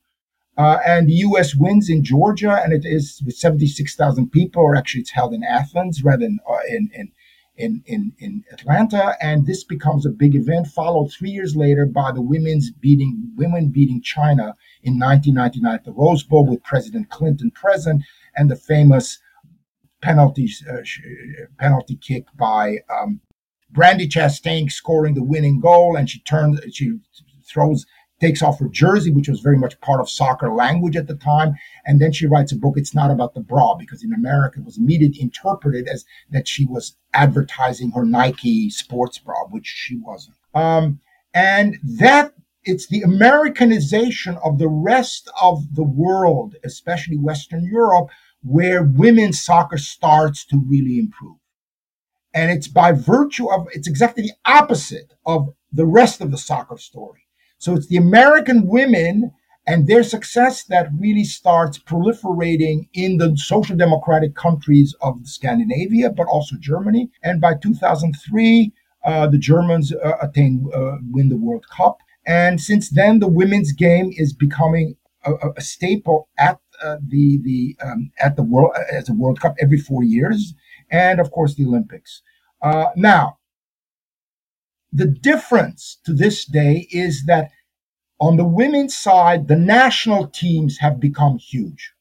Uh, 0.57 0.77
and 0.85 1.07
the 1.07 1.13
U.S. 1.13 1.53
wins 1.53 1.89
in 1.89 2.03
Georgia, 2.03 2.61
and 2.63 2.71
it 2.71 2.85
is 2.85 3.21
with 3.25 3.35
76,000 3.35 4.31
people, 4.31 4.61
or 4.61 4.75
actually 4.75 5.01
it's 5.01 5.11
held 5.11 5.33
in 5.33 5.43
Athens 5.43 6.01
rather 6.03 6.23
than 6.23 6.39
uh, 6.49 6.57
in, 6.69 6.89
in, 6.93 7.11
in, 7.57 7.83
in, 7.85 8.13
in 8.19 8.43
Atlanta. 8.51 9.15
And 9.21 9.45
this 9.45 9.63
becomes 9.63 10.05
a 10.05 10.09
big 10.09 10.35
event, 10.35 10.67
followed 10.67 11.11
three 11.11 11.29
years 11.29 11.55
later 11.55 11.85
by 11.85 12.11
the 12.11 12.21
women's 12.21 12.71
beating, 12.71 13.31
women 13.35 13.69
beating 13.69 14.01
China 14.01 14.53
in 14.83 14.99
1999 14.99 15.73
at 15.73 15.83
the 15.83 15.91
Rose 15.91 16.23
Bowl 16.23 16.45
with 16.45 16.63
President 16.63 17.09
Clinton 17.09 17.51
present, 17.51 18.03
and 18.35 18.49
the 18.49 18.55
famous 18.55 19.19
penalty, 20.01 20.49
uh, 20.69 20.77
penalty 21.59 21.95
kick 21.95 22.25
by 22.35 22.77
um, 22.89 23.21
Brandi 23.73 24.07
Chastain 24.07 24.71
scoring 24.71 25.15
the 25.15 25.23
winning 25.23 25.59
goal, 25.59 25.95
and 25.95 26.09
she 26.09 26.19
turns, 26.21 26.59
she 26.73 26.97
throws 27.47 27.85
takes 28.19 28.41
off 28.41 28.59
her 28.59 28.69
jersey, 28.69 29.11
which 29.11 29.27
was 29.27 29.41
very 29.41 29.57
much 29.57 29.79
part 29.81 29.99
of 29.99 30.09
soccer 30.09 30.53
language 30.53 30.95
at 30.95 31.07
the 31.07 31.15
time. 31.15 31.55
And 31.85 32.01
then 32.01 32.11
she 32.11 32.27
writes 32.27 32.51
a 32.51 32.55
book, 32.55 32.75
It's 32.77 32.95
Not 32.95 33.11
About 33.11 33.33
the 33.33 33.41
Bra, 33.41 33.75
because 33.75 34.03
in 34.03 34.13
America 34.13 34.59
it 34.59 34.65
was 34.65 34.77
immediately 34.77 35.21
interpreted 35.21 35.87
as 35.87 36.05
that 36.31 36.47
she 36.47 36.65
was 36.65 36.95
advertising 37.13 37.91
her 37.91 38.05
Nike 38.05 38.69
sports 38.69 39.17
bra, 39.17 39.45
which 39.49 39.67
she 39.67 39.97
wasn't. 39.97 40.37
Um, 40.53 41.01
and 41.33 41.77
that 41.83 42.33
it's 42.63 42.87
the 42.87 43.01
Americanization 43.01 44.37
of 44.43 44.57
the 44.57 44.69
rest 44.69 45.29
of 45.41 45.75
the 45.75 45.83
world, 45.83 46.55
especially 46.63 47.17
Western 47.17 47.65
Europe, 47.65 48.09
where 48.41 48.83
women's 48.83 49.43
soccer 49.43 49.77
starts 49.77 50.45
to 50.45 50.63
really 50.67 50.97
improve. 50.97 51.37
And 52.33 52.51
it's 52.51 52.67
by 52.67 52.91
virtue 52.91 53.51
of, 53.51 53.67
it's 53.73 53.87
exactly 53.87 54.23
the 54.23 54.33
opposite 54.45 55.13
of 55.25 55.49
the 55.71 55.85
rest 55.85 56.21
of 56.21 56.31
the 56.31 56.37
soccer 56.37 56.77
story 56.77 57.24
so 57.65 57.73
it's 57.73 57.87
the 57.87 57.97
American 57.97 58.67
women 58.67 59.31
and 59.65 59.87
their 59.87 60.03
success 60.03 60.65
that 60.65 60.89
really 60.99 61.23
starts 61.23 61.79
proliferating 61.79 62.87
in 62.93 63.17
the 63.17 63.35
social 63.35 63.75
democratic 63.75 64.35
countries 64.35 64.93
of 65.01 65.15
Scandinavia, 65.23 66.11
but 66.11 66.27
also 66.27 66.55
Germany. 66.59 67.09
And 67.23 67.41
by 67.41 67.55
2003, 67.55 68.71
uh, 69.03 69.27
the 69.29 69.39
Germans 69.39 69.91
uh, 69.91 70.11
attain 70.21 70.69
uh, 70.75 70.97
win 71.09 71.29
the 71.29 71.37
World 71.37 71.65
Cup. 71.75 71.97
And 72.27 72.61
since 72.61 72.91
then, 72.91 73.17
the 73.17 73.27
women's 73.27 73.71
game 73.71 74.11
is 74.15 74.31
becoming 74.31 74.95
a, 75.25 75.31
a 75.57 75.61
staple 75.61 76.29
at 76.37 76.59
uh, 76.83 76.97
the 77.07 77.39
the 77.41 77.75
um, 77.83 78.11
at 78.19 78.35
the 78.35 78.43
world 78.43 78.73
as 78.91 79.09
a 79.09 79.13
World 79.13 79.39
Cup 79.41 79.55
every 79.59 79.79
four 79.79 80.03
years, 80.03 80.53
and 80.91 81.19
of 81.19 81.31
course 81.31 81.55
the 81.55 81.65
Olympics. 81.65 82.21
Uh, 82.61 82.87
now, 82.95 83.37
the 84.95 85.07
difference 85.07 85.99
to 86.05 86.13
this 86.13 86.45
day 86.45 86.87
is 86.89 87.25
that 87.25 87.51
on 88.19 88.37
the 88.37 88.45
women's 88.45 88.95
side, 88.95 89.47
the 89.47 89.57
national 89.57 90.27
teams 90.27 90.77
have 90.77 90.99
become 90.99 91.37
huge. 91.37 91.91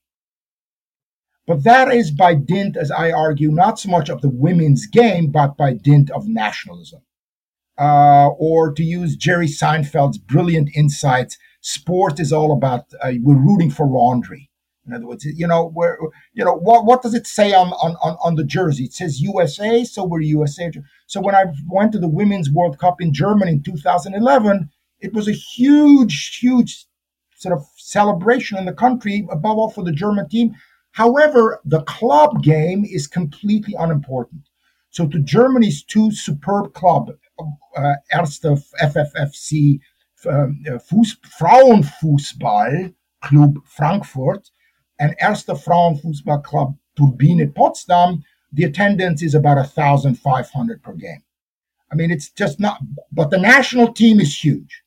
But 1.47 1.65
that 1.65 1.93
is 1.93 2.11
by 2.11 2.35
dint, 2.35 2.77
as 2.77 2.91
I 2.91 3.11
argue, 3.11 3.51
not 3.51 3.79
so 3.79 3.91
much 3.91 4.09
of 4.09 4.23
the 4.23 4.31
women's 4.31 4.87
game, 4.87 5.31
but 5.31 5.57
by 5.57 5.75
dint 5.75 6.11
of 6.11 6.29
nationalism. 6.29 7.03
Uh, 7.79 8.29
or 8.39 8.73
to 8.73 8.85
use 8.85 9.17
Jerry 9.17 9.49
Seinfeld's 9.49 10.19
brilliant 10.19 10.71
insights, 10.77 11.37
sport 11.61 12.21
is 12.21 12.33
all 12.33 12.53
about 12.53 12.85
uh, 13.03 13.13
we're 13.21 13.35
rooting 13.35 13.71
for 13.71 13.87
laundry. 13.87 14.49
In 14.87 14.93
other 14.93 15.07
words, 15.07 15.25
you 15.25 15.47
know, 15.47 15.69
where 15.69 15.99
you 16.35 16.45
know 16.45 16.55
what 16.55 16.85
what 16.85 17.03
does 17.03 17.15
it 17.15 17.27
say 17.27 17.53
on, 17.53 17.69
on 17.73 17.97
on 18.23 18.35
the 18.35 18.45
jersey? 18.45 18.85
It 18.85 18.93
says 18.93 19.21
USA, 19.21 19.85
so 19.85 20.05
we're 20.05 20.21
USA. 20.21 20.71
So 21.07 21.21
when 21.21 21.35
I 21.35 21.45
went 21.69 21.93
to 21.93 21.99
the 21.99 22.09
Women's 22.09 22.51
World 22.51 22.79
Cup 22.79 23.01
in 23.01 23.13
Germany 23.13 23.53
in 23.53 23.63
2011, 23.63 24.71
it 25.01 25.13
was 25.13 25.29
a 25.29 25.33
huge, 25.33 26.39
huge 26.39 26.87
sort 27.37 27.57
of 27.57 27.67
celebration 27.77 28.59
in 28.59 28.65
the 28.65 28.73
country, 28.73 29.27
above 29.31 29.59
all 29.59 29.71
for 29.71 29.85
the 29.85 29.93
German 29.93 30.29
team. 30.29 30.55
However, 30.93 31.61
the 31.65 31.83
club 31.83 32.43
game 32.43 32.85
is 32.85 33.07
completely 33.07 33.75
unimportant. 33.79 34.49
So 34.91 35.09
to 35.09 35.19
Germany's 35.19 35.83
two 35.83 36.13
superb 36.13 36.73
club, 36.73 37.11
uh, 37.77 37.95
Erste 38.13 38.57
FFFC 38.81 39.81
um, 40.27 40.63
uh, 40.67 40.79
Fuß, 40.79 41.17
Frauenfußball 41.39 42.95
Club 43.23 43.59
Frankfurt, 43.67 44.51
and 44.99 45.15
Erste 45.21 45.55
Frauenfußball 45.55 46.43
Club 46.43 46.77
Turbine 46.97 47.51
Potsdam, 47.53 48.23
the 48.53 48.65
attendance 48.65 49.23
is 49.23 49.35
about 49.35 49.57
1,500 49.57 50.83
per 50.83 50.93
game. 50.93 51.23
I 51.91 51.97
mean, 51.97 52.11
it's 52.11 52.31
just 52.31 52.61
not, 52.61 52.81
but 53.13 53.31
the 53.31 53.39
national 53.39 53.93
team 53.93 54.21
is 54.21 54.43
huge 54.43 54.83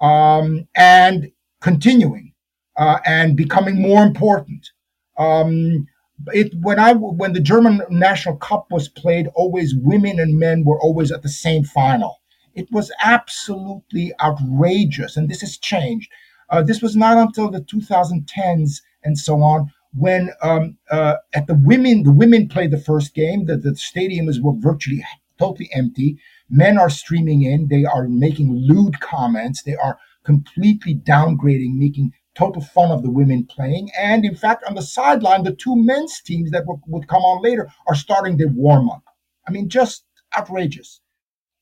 um, 0.00 0.68
and 0.74 1.30
continuing 1.60 2.32
uh, 2.76 2.98
and 3.04 3.36
becoming 3.36 3.80
more 3.80 4.02
important. 4.02 4.70
Um, 5.18 5.86
it 6.28 6.52
when 6.60 6.78
I 6.78 6.92
when 6.94 7.32
the 7.32 7.40
German 7.40 7.82
national 7.90 8.36
cup 8.36 8.66
was 8.70 8.88
played, 8.88 9.28
always 9.34 9.74
women 9.74 10.18
and 10.18 10.38
men 10.38 10.64
were 10.64 10.80
always 10.80 11.12
at 11.12 11.22
the 11.22 11.28
same 11.28 11.64
final. 11.64 12.20
It 12.54 12.68
was 12.72 12.90
absolutely 13.02 14.12
outrageous, 14.20 15.16
and 15.16 15.28
this 15.28 15.40
has 15.42 15.56
changed. 15.58 16.10
Uh, 16.50 16.62
this 16.62 16.82
was 16.82 16.96
not 16.96 17.18
until 17.18 17.50
the 17.50 17.60
2010s 17.60 18.80
and 19.08 19.18
so 19.18 19.42
on 19.42 19.60
when 19.94 20.30
um, 20.42 20.76
uh, 20.90 21.16
at 21.34 21.46
the 21.48 21.58
women 21.70 22.02
the 22.04 22.12
women 22.22 22.48
play 22.48 22.66
the 22.66 22.84
first 22.90 23.14
game 23.14 23.46
the, 23.46 23.56
the 23.56 23.74
stadium 23.74 24.28
is 24.28 24.38
virtually 24.42 25.02
totally 25.38 25.70
empty. 25.72 26.18
Men 26.50 26.78
are 26.78 26.90
streaming 26.90 27.42
in. 27.42 27.68
They 27.68 27.84
are 27.84 28.08
making 28.08 28.54
lewd 28.54 29.00
comments. 29.00 29.62
They 29.62 29.76
are 29.76 29.98
completely 30.24 30.94
downgrading 30.94 31.74
making 31.74 32.12
total 32.34 32.62
fun 32.62 32.90
of 32.90 33.02
the 33.02 33.10
women 33.10 33.46
playing. 33.46 33.90
And 33.98 34.24
in 34.24 34.34
fact 34.34 34.64
on 34.64 34.74
the 34.74 34.82
sideline 34.82 35.44
the 35.44 35.54
two 35.54 35.74
men's 35.76 36.20
teams 36.20 36.50
that 36.50 36.66
w- 36.66 36.80
would 36.86 37.08
come 37.08 37.22
on 37.22 37.42
later 37.42 37.68
are 37.86 37.94
starting 37.94 38.36
their 38.36 38.48
warm 38.48 38.90
up 38.90 39.02
i 39.48 39.50
mean 39.50 39.68
just 39.68 40.04
outrageous. 40.36 41.00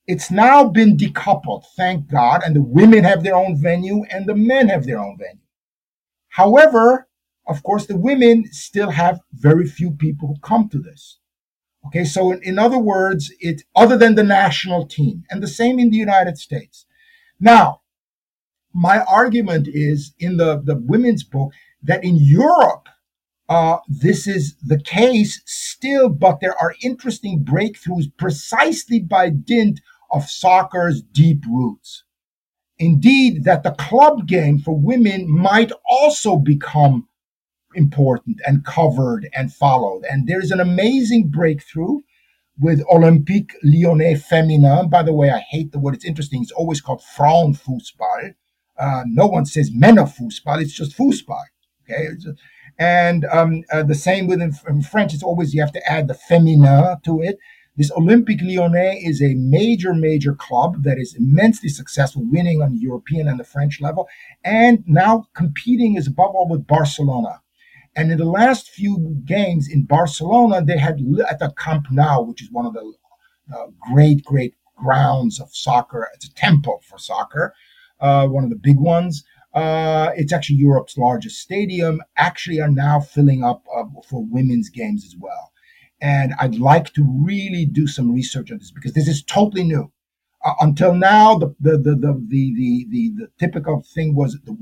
It's 0.07 0.31
now 0.31 0.69
been 0.69 0.97
decoupled 0.97 1.65
thank 1.77 2.11
god 2.11 2.43
and 2.45 2.57
the 2.57 2.63
women 2.63 3.05
have 3.05 3.23
their 3.23 3.37
own 3.37 3.61
venue 3.61 4.05
and 4.11 4.27
the 4.27 4.35
men 4.35 4.69
have 4.69 4.85
their 4.85 4.99
own 4.99 5.17
venue. 5.19 5.47
However 6.29 7.06
of 7.47 7.63
course, 7.63 7.87
the 7.87 7.97
women 7.97 8.45
still 8.53 8.91
have 8.91 9.21
very 9.33 9.67
few 9.67 9.93
people 9.93 10.29
who 10.29 10.41
come 10.41 10.69
to 10.71 10.79
this. 10.79 11.19
Okay, 11.87 12.05
so 12.05 12.33
in, 12.33 12.43
in 12.43 12.59
other 12.59 12.79
words, 12.79 13.33
it 13.39 13.63
other 13.77 13.97
than 13.97 14.17
the 14.17 14.25
national 14.25 14.87
team, 14.87 15.25
and 15.31 15.43
the 15.43 15.49
same 15.49 15.79
in 15.79 15.91
the 15.91 15.97
United 15.97 16.37
States. 16.37 16.87
Now, 17.39 17.83
my 18.73 19.01
argument 19.01 19.69
is 19.69 20.13
in 20.19 20.37
the, 20.37 20.61
the 20.63 20.77
women's 20.77 21.23
book 21.25 21.53
that 21.83 22.03
in 22.05 22.17
Europe, 22.17 22.89
uh, 23.49 23.79
this 23.89 24.27
is 24.27 24.57
the 24.57 24.81
case 24.81 25.41
still, 25.47 26.09
but 26.09 26.41
there 26.41 26.57
are 26.61 26.75
interesting 26.83 27.45
breakthroughs 27.45 28.07
precisely 28.19 28.99
by 28.99 29.31
dint 29.31 29.81
of 30.11 30.29
soccer's 30.29 31.01
deep 31.01 31.45
roots. 31.49 32.03
Indeed, 32.79 33.45
that 33.45 33.63
the 33.63 33.71
club 33.71 34.27
game 34.27 34.59
for 34.59 34.77
women 34.77 35.31
might 35.31 35.73
also 35.89 36.37
become 36.37 37.09
important 37.77 38.41
and 38.47 38.65
covered 38.65 39.29
and 39.35 39.53
followed. 39.53 40.05
And 40.11 40.27
there 40.27 40.41
is 40.41 40.51
an 40.51 40.61
amazing 40.61 41.29
breakthrough 41.29 42.01
with 42.59 42.85
Olympique 42.87 43.53
Lyonnais 43.63 44.15
Féminin. 44.15 44.91
By 44.91 45.03
the 45.03 45.13
way, 45.13 45.31
I 45.31 45.41
hate 45.41 45.73
the 45.73 45.79
word. 45.79 45.95
It's 45.95 46.05
interesting. 46.05 46.43
It's 46.43 46.53
always 46.53 46.81
called 46.81 47.03
Frauenfußball. 47.17 48.35
Uh, 48.79 49.03
no 49.07 49.27
one 49.27 49.47
says 49.47 49.71
Männerfußball. 49.71 50.61
It's 50.61 50.73
just 50.73 50.97
Fußball. 50.97 51.45
Okay. 51.89 52.09
And 52.79 53.25
um, 53.27 53.63
uh, 53.73 53.83
the 53.83 53.95
same 53.95 54.27
with 54.27 54.43
in, 54.43 54.53
in, 54.69 54.83
French. 54.83 55.15
It's 55.15 55.23
always 55.23 55.55
you 55.55 55.61
have 55.61 55.73
to 55.73 55.91
add 55.91 56.09
the 56.09 56.19
féminin 56.31 57.03
to 57.05 57.23
it. 57.23 57.39
This 57.77 57.91
Olympique 57.93 58.41
Lyonnais 58.41 59.03
is 59.05 59.21
a 59.23 59.35
major, 59.35 59.93
major 59.93 60.35
club 60.35 60.83
that 60.85 60.99
is 60.99 61.15
immensely 61.15 61.69
successful, 61.69 62.23
winning 62.25 62.63
on 62.63 62.73
the 62.73 62.79
European 62.79 63.29
and 63.29 63.39
the 63.39 63.45
French 63.45 63.83
level, 63.83 64.09
and 64.43 64.83
now 64.87 65.27
competing 65.35 65.95
is 65.95 66.07
above 66.07 66.35
all 66.35 66.49
with 66.49 66.67
Barcelona. 66.67 67.43
And 67.97 68.13
in 68.13 68.19
the 68.19 68.27
last 68.27 68.69
few 68.69 69.23
games 69.25 69.69
in 69.69 69.85
Barcelona, 69.85 70.63
they 70.63 70.77
had 70.77 71.01
at 71.31 71.39
the 71.39 71.51
Camp 71.57 71.87
Nou, 71.91 72.23
which 72.23 72.43
is 72.43 72.53
one 72.53 72.67
of 72.67 72.75
the 72.75 72.93
uh, 73.55 73.69
great, 73.91 74.23
great 74.23 74.55
grounds 74.77 75.41
of 75.41 75.49
soccer. 75.55 76.09
It's 76.15 76.27
a 76.27 76.35
temple 76.35 76.83
for 76.87 76.99
soccer, 76.99 77.55
uh, 78.01 78.27
one 78.27 78.45
of 78.45 78.51
the 78.51 78.57
big 78.57 78.79
ones. 78.79 79.25
Uh, 79.55 80.11
it's 80.15 80.35
actually 80.35 80.57
Europe's 80.57 80.99
largest 80.99 81.41
stadium. 81.41 82.03
Actually, 82.19 82.61
are 82.61 82.71
now 82.71 83.01
filling 83.01 83.43
up 83.43 83.65
uh, 83.75 83.85
for 84.07 84.23
women's 84.27 84.69
games 84.69 85.03
as 85.07 85.17
well. 85.19 85.53
And 86.03 86.35
I'd 86.39 86.57
like 86.57 86.93
to 86.93 87.03
really 87.03 87.65
do 87.65 87.87
some 87.87 88.13
research 88.13 88.53
on 88.53 88.59
this 88.59 88.71
because 88.71 88.93
this 88.93 89.09
is 89.09 89.23
totally 89.23 89.65
new. 89.65 89.91
Uh, 90.47 90.55
until 90.61 90.95
now, 90.95 91.37
the 91.37 91.49
the, 91.67 91.77
the 91.77 91.95
the 92.05 92.13
the 92.29 92.87
the 92.91 93.15
the 93.19 93.29
typical 93.39 93.77
thing 93.95 94.15
was 94.15 94.39
the, 94.45 94.53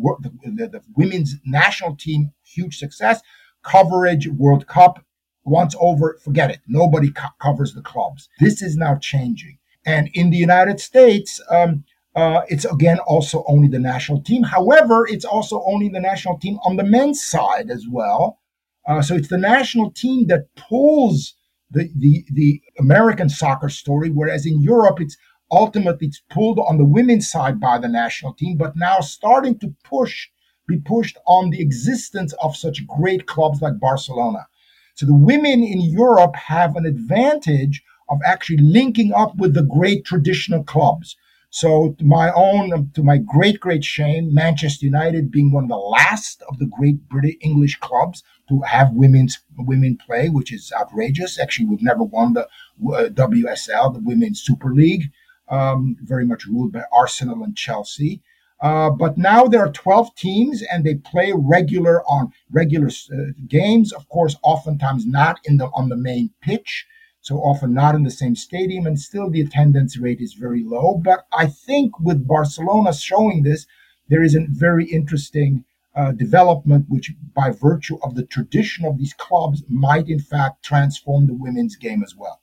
the 0.59 0.69
the 0.75 0.81
women's 0.97 1.37
national 1.45 1.95
team 2.05 2.33
huge 2.55 2.79
success 2.79 3.21
coverage 3.63 4.29
World 4.29 4.67
Cup 4.67 5.05
once 5.45 5.75
over, 5.81 6.19
forget 6.23 6.51
it. 6.51 6.61
Nobody 6.67 7.11
co- 7.11 7.37
covers 7.41 7.75
the 7.75 7.83
clubs. 7.83 8.29
This 8.41 8.63
is 8.63 8.77
now 8.77 8.97
changing. 8.97 9.59
And 9.85 10.09
in 10.15 10.31
the 10.31 10.37
United 10.37 10.81
States, 10.81 11.41
um, 11.51 11.85
uh, 12.17 12.43
it's 12.49 12.65
again 12.65 12.99
also 13.01 13.45
only 13.47 13.69
the 13.69 13.79
national 13.79 14.23
team. 14.23 14.43
However, 14.43 15.07
it's 15.07 15.25
also 15.25 15.63
only 15.67 15.89
the 15.89 16.01
national 16.01 16.39
team 16.39 16.59
on 16.65 16.77
the 16.77 16.85
men's 16.85 17.23
side 17.25 17.69
as 17.71 17.85
well. 17.91 18.39
Uh, 18.87 19.03
so 19.03 19.15
it's 19.15 19.29
the 19.29 19.39
national 19.39 19.91
team 19.91 20.27
that 20.29 20.47
pulls 20.57 21.35
the, 21.71 21.91
the, 21.97 22.25
the 22.33 22.63
American 22.79 23.29
soccer 23.29 23.69
story, 23.69 24.11
whereas 24.11 24.47
in 24.47 24.63
Europe, 24.63 25.01
it's 25.01 25.17
ultimately 25.51 26.09
it's 26.09 26.23
pulled 26.31 26.59
on 26.59 26.79
the 26.79 26.85
women's 26.85 27.31
side 27.31 27.61
by 27.61 27.79
the 27.79 27.89
national 27.89 28.35
team, 28.35 28.57
but 28.57 28.77
now 28.77 29.01
starting 29.01 29.59
to 29.59 29.75
push, 29.85 30.29
be 30.67 30.79
pushed 30.79 31.17
on 31.27 31.51
the 31.51 31.61
existence 31.61 32.33
of 32.43 32.57
such 32.57 32.87
great 32.87 33.27
clubs 33.27 33.61
like 33.63 33.79
Barcelona. 33.79 34.47
So 34.95 35.07
the 35.07 35.15
women 35.15 35.63
in 35.63 35.81
Europe 35.81 36.37
have 36.37 36.77
an 36.77 36.87
advantage 36.87 37.83
of 38.09 38.19
actually 38.25 38.59
linking 38.59 39.13
up 39.13 39.37
with 39.37 39.55
the 39.55 39.63
great 39.63 40.05
traditional 40.05 40.63
clubs. 40.63 41.17
So 41.51 41.95
to 41.99 42.05
my 42.05 42.33
own, 42.33 42.91
to 42.95 43.03
my 43.03 43.19
great, 43.19 43.61
great 43.61 43.85
shame, 43.85 44.35
Manchester 44.35 44.87
United 44.87 45.31
being 45.31 45.53
one 45.53 45.65
of 45.65 45.71
the 45.71 45.77
last 45.77 46.43
of 46.49 46.59
the 46.59 46.67
great 46.67 47.09
British 47.09 47.37
English 47.41 47.77
clubs 47.77 48.25
to 48.49 48.61
have 48.63 48.93
women's 48.93 49.39
women 49.57 49.97
play, 49.97 50.29
which 50.29 50.53
is 50.53 50.73
outrageous. 50.77 51.39
Actually, 51.39 51.67
we've 51.67 51.83
never 51.83 52.03
won 52.03 52.33
the 52.33 52.43
uh, 52.43 53.09
WSL, 53.09 53.95
the 53.95 54.01
Women's 54.01 54.41
Super 54.41 54.75
League, 54.75 55.05
um, 55.49 55.97
very 56.01 56.27
much 56.27 56.47
ruled 56.47 56.73
by 56.73 56.85
Arsenal 56.93 57.43
and 57.43 57.57
Chelsea. 57.57 58.23
Uh, 58.61 58.89
but 58.89 59.19
now 59.19 59.45
there 59.45 59.61
are 59.61 59.73
12 59.73 60.15
teams 60.15 60.63
and 60.63 60.85
they 60.85 60.95
play 60.95 61.33
regular 61.35 62.03
on 62.05 62.33
regular 62.51 62.89
uh, 62.89 63.17
games. 63.47 63.93
Of 63.93 64.09
course, 64.09 64.37
oftentimes 64.43 65.05
not 65.07 65.41
in 65.45 65.59
the 65.59 65.67
on 65.75 65.89
the 65.89 65.97
main 65.97 66.31
pitch, 66.41 66.87
so 67.21 67.37
often 67.39 67.75
not 67.75 67.95
in 67.95 68.05
the 68.05 68.11
same 68.11 68.37
stadium, 68.37 68.87
and 68.87 68.99
still 68.99 69.29
the 69.29 69.41
attendance 69.43 69.99
rate 69.99 70.21
is 70.21 70.35
very 70.35 70.63
low. 70.65 71.01
But 71.03 71.27
I 71.33 71.47
think 71.47 71.99
with 72.01 72.27
Barcelona 72.27 72.95
showing 72.95 73.43
this, 73.43 73.67
there 74.09 74.23
is 74.23 74.35
a 74.35 74.47
very 74.49 74.87
interesting 74.87 75.65
uh, 75.95 76.13
development, 76.13 76.87
which 76.89 77.13
by 77.35 77.51
virtue 77.51 77.99
of 78.03 78.15
the 78.15 78.25
tradition 78.25 78.85
of 78.85 78.99
these 78.99 79.15
clubs 79.15 79.63
might 79.69 80.09
in 80.09 80.21
fact 80.21 80.65
transform 80.65 81.27
the 81.27 81.35
women's 81.35 81.77
game 81.77 82.03
as 82.03 82.15
well. 82.17 82.41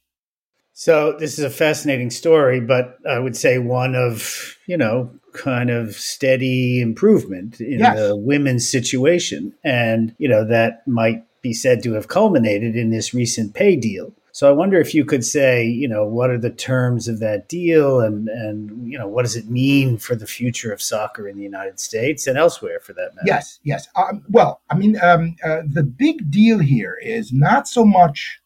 So 0.81 1.13
this 1.19 1.37
is 1.37 1.45
a 1.45 1.51
fascinating 1.51 2.09
story, 2.09 2.59
but 2.59 2.97
I 3.07 3.19
would 3.19 3.37
say 3.37 3.59
one 3.59 3.93
of, 3.93 4.57
you 4.65 4.75
know, 4.75 5.11
kind 5.31 5.69
of 5.69 5.93
steady 5.93 6.81
improvement 6.81 7.61
in 7.61 7.81
yes. 7.81 7.99
the 7.99 8.15
women's 8.15 8.67
situation. 8.67 9.53
And, 9.63 10.15
you 10.17 10.27
know, 10.27 10.43
that 10.47 10.81
might 10.87 11.23
be 11.43 11.53
said 11.53 11.83
to 11.83 11.93
have 11.93 12.07
culminated 12.07 12.75
in 12.75 12.89
this 12.89 13.13
recent 13.13 13.53
pay 13.53 13.75
deal. 13.75 14.11
So 14.31 14.49
I 14.49 14.53
wonder 14.53 14.81
if 14.81 14.95
you 14.95 15.05
could 15.05 15.23
say, 15.23 15.63
you 15.67 15.87
know, 15.87 16.03
what 16.03 16.31
are 16.31 16.39
the 16.39 16.49
terms 16.49 17.07
of 17.07 17.19
that 17.19 17.47
deal 17.47 17.99
and, 17.99 18.27
and 18.27 18.91
you 18.91 18.97
know, 18.97 19.07
what 19.07 19.21
does 19.21 19.35
it 19.35 19.51
mean 19.51 19.99
for 19.99 20.15
the 20.15 20.25
future 20.25 20.73
of 20.73 20.81
soccer 20.81 21.27
in 21.27 21.37
the 21.37 21.43
United 21.43 21.79
States 21.79 22.25
and 22.25 22.39
elsewhere 22.39 22.79
for 22.79 22.93
that 22.93 23.13
matter? 23.13 23.27
Yes, 23.27 23.59
yes. 23.63 23.87
Um, 23.95 24.23
well, 24.29 24.61
I 24.71 24.75
mean, 24.75 24.99
um, 25.03 25.35
uh, 25.43 25.61
the 25.63 25.83
big 25.83 26.31
deal 26.31 26.57
here 26.57 26.97
is 27.03 27.31
not 27.31 27.67
so 27.67 27.85
much 27.85 28.40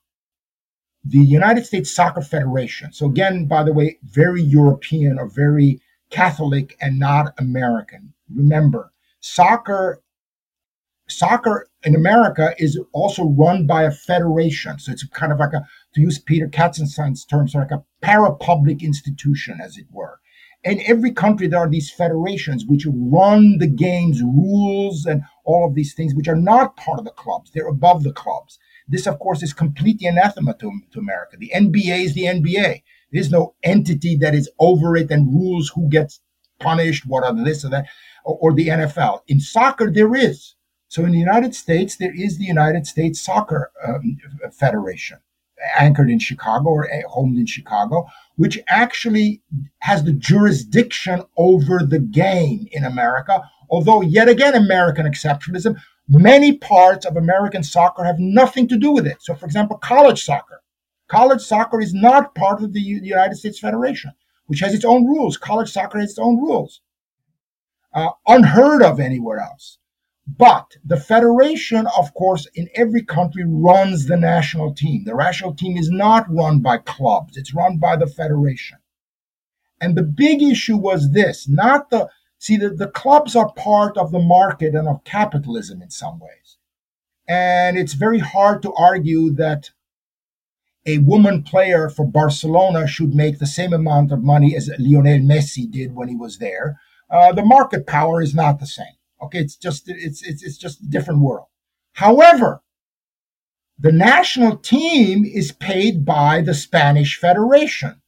the 1.06 1.20
United 1.20 1.66
States 1.66 1.94
Soccer 1.94 2.22
Federation. 2.22 2.92
So 2.92 3.06
again, 3.06 3.46
by 3.46 3.64
the 3.64 3.74
way, 3.74 4.00
very 4.04 4.42
European 4.42 5.20
or 5.20 5.28
very 5.30 5.80
Catholic 6.10 6.76
and 6.82 7.00
not 7.00 7.34
American. 7.38 8.14
Remember, 8.34 8.92
soccer 9.20 10.02
soccer 11.08 11.68
in 11.84 11.96
America 11.96 12.56
is 12.58 12.80
also 12.92 13.26
run 13.30 13.68
by 13.68 13.84
a 13.84 13.92
federation. 13.92 14.80
So 14.80 14.92
it's 14.92 15.06
kind 15.10 15.32
of 15.32 15.40
like 15.40 15.54
a, 15.54 15.64
to 15.94 16.02
use 16.02 16.18
Peter 16.18 16.48
Katzenstein's 16.48 17.26
terms, 17.26 17.54
like 17.54 17.72
a 17.72 17.84
para-public 18.02 18.82
institution, 18.82 19.60
as 19.64 19.78
it 19.78 19.86
were. 19.92 20.20
In 20.64 20.82
every 20.88 21.12
country, 21.12 21.48
there 21.48 21.60
are 21.60 21.70
these 21.70 21.92
federations 21.92 22.66
which 22.66 22.88
run 22.88 23.60
the 23.60 23.68
game's 23.68 24.24
rules 24.24 25.06
and 25.06 25.22
all 25.44 25.68
of 25.68 25.76
these 25.76 25.94
things, 25.94 26.16
which 26.16 26.28
are 26.28 26.36
not 26.36 26.76
part 26.76 26.98
of 26.98 27.06
the 27.06 27.12
clubs. 27.12 27.52
They're 27.52 27.68
above 27.68 28.02
the 28.02 28.14
clubs. 28.14 28.58
This, 28.88 29.08
of 29.08 29.20
course, 29.20 29.42
is 29.42 29.54
completely 29.54 30.08
anathema 30.08 30.56
to, 30.60 30.72
to 30.92 31.00
America. 31.00 31.38
The 31.38 31.52
NBA 31.56 32.06
is 32.06 32.14
the 32.14 32.24
NBA. 32.24 32.84
There's 33.12 33.32
no 33.32 33.56
entity 33.64 34.16
that 34.18 34.36
is 34.36 34.50
over 34.60 34.96
it 34.96 35.10
and 35.10 35.34
rules 35.34 35.70
who 35.70 35.90
gets 35.90 36.20
punished, 36.60 37.06
what 37.06 37.24
are 37.24 37.34
this 37.44 37.66
or 37.66 37.70
that, 37.70 37.88
or, 38.24 38.38
or 38.42 38.54
the 38.54 38.68
NFL. 38.68 39.22
In 39.28 39.40
soccer, 39.40 39.92
there 39.92 40.16
is. 40.16 40.56
So 40.88 41.04
in 41.04 41.12
the 41.12 41.20
United 41.20 41.56
States, 41.56 41.98
there 41.98 42.14
is 42.16 42.38
the 42.38 42.46
United 42.46 42.86
States 42.86 43.22
Soccer 43.22 43.72
um, 43.86 44.18
Federation, 44.52 45.18
anchored 45.78 46.10
in 46.10 46.20
Chicago 46.20 46.70
or 46.70 46.90
homed 47.10 47.38
in 47.38 47.46
Chicago, 47.48 48.06
which 48.36 48.60
actually 48.70 49.42
has 49.80 50.04
the 50.04 50.14
jurisdiction 50.14 51.24
over 51.38 51.80
the 51.80 52.00
game 52.00 52.68
in 52.72 52.84
America. 52.84 53.42
Although, 53.70 54.02
yet 54.02 54.30
again, 54.30 54.54
American 54.54 55.06
exceptionalism, 55.06 55.76
Many 56.08 56.58
parts 56.58 57.06
of 57.06 57.18
American 57.18 57.64
soccer 57.64 58.04
have 58.04 58.20
nothing 58.20 58.68
to 58.68 58.78
do 58.78 58.92
with 58.92 59.08
it. 59.08 59.18
So, 59.22 59.34
for 59.34 59.46
example, 59.46 59.78
college 59.78 60.24
soccer. 60.24 60.62
College 61.08 61.42
soccer 61.42 61.82
is 61.82 61.94
not 61.94 62.36
part 62.36 62.62
of 62.64 62.74
the 62.74 62.82
United 62.82 63.36
States 63.36 63.60
Federation, 63.60 64.12
which 64.48 64.60
has 64.60 64.74
its 64.74 64.86
own 64.86 65.06
rules. 65.06 65.38
College 65.38 65.72
soccer 65.72 66.00
has 66.00 66.12
its 66.12 66.20
own 66.20 66.38
rules, 66.38 66.82
uh, 67.94 68.12
unheard 68.28 68.84
of 68.84 69.00
anywhere 69.00 69.40
else. 69.40 69.78
But 70.28 70.78
the 70.84 71.00
federation, 71.00 71.86
of 71.96 72.14
course, 72.16 72.48
in 72.56 72.68
every 72.74 73.04
country 73.04 73.44
runs 73.46 74.08
the 74.08 74.18
national 74.18 74.74
team. 74.74 75.04
The 75.06 75.14
national 75.14 75.54
team 75.54 75.78
is 75.78 75.92
not 75.92 76.32
run 76.34 76.62
by 76.62 76.80
clubs, 76.80 77.38
it's 77.38 77.54
run 77.54 77.78
by 77.78 77.96
the 77.96 78.08
federation. 78.08 78.80
And 79.80 79.96
the 79.96 80.04
big 80.04 80.42
issue 80.42 80.78
was 80.78 81.12
this 81.12 81.48
not 81.48 81.92
the 81.92 82.10
See, 82.38 82.58
the, 82.58 82.70
the 82.70 82.88
clubs 82.88 83.36
are 83.36 83.52
part 83.54 83.98
of 83.98 84.12
the 84.12 84.20
market 84.20 84.76
and 84.76 84.88
of 84.88 85.04
capitalism 85.04 85.82
in 85.82 85.90
some 85.90 86.20
ways. 86.20 86.58
And 87.28 87.78
it's 87.78 87.94
very 87.94 88.20
hard 88.20 88.62
to 88.62 88.74
argue 88.74 89.32
that 89.32 89.72
a 90.86 91.00
woman 91.00 91.42
player 91.42 91.90
for 91.90 92.06
Barcelona 92.06 92.86
should 92.86 93.16
make 93.16 93.40
the 93.40 93.48
same 93.48 93.74
amount 93.74 94.12
of 94.12 94.24
money 94.24 94.56
as 94.56 94.70
Lionel 94.78 95.20
Messi 95.20 95.70
did 95.70 95.96
when 95.96 96.08
he 96.08 96.16
was 96.16 96.38
there. 96.38 96.80
Uh, 97.10 97.32
the 97.32 97.44
market 97.44 97.88
power 97.88 98.22
is 98.22 98.36
not 98.36 98.60
the 98.60 98.68
same. 98.68 98.86
Okay, 99.22 99.40
it's 99.40 99.56
just 99.56 99.86
it's 99.88 100.22
it's 100.24 100.44
it's 100.44 100.58
just 100.58 100.82
a 100.82 100.88
different 100.88 101.22
world. 101.22 101.48
However, 101.94 102.62
the 103.80 103.92
national 103.92 104.58
team 104.58 105.26
is 105.26 105.52
paid 105.52 106.06
by 106.06 106.42
the 106.42 106.54
Spanish 106.54 107.18
Federation. 107.18 108.02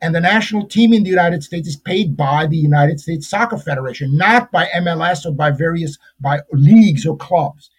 And 0.00 0.14
the 0.14 0.20
national 0.20 0.66
team 0.66 0.92
in 0.92 1.02
the 1.02 1.10
United 1.10 1.42
States 1.42 1.68
is 1.68 1.76
paid 1.76 2.16
by 2.16 2.46
the 2.46 2.56
United 2.56 3.00
States 3.00 3.28
Soccer 3.28 3.58
Federation, 3.58 4.16
not 4.16 4.52
by 4.52 4.66
MLS 4.66 5.26
or 5.26 5.32
by 5.32 5.50
various 5.50 5.98
by 6.20 6.40
leagues 6.52 7.04
or 7.04 7.16
clubs. 7.16 7.70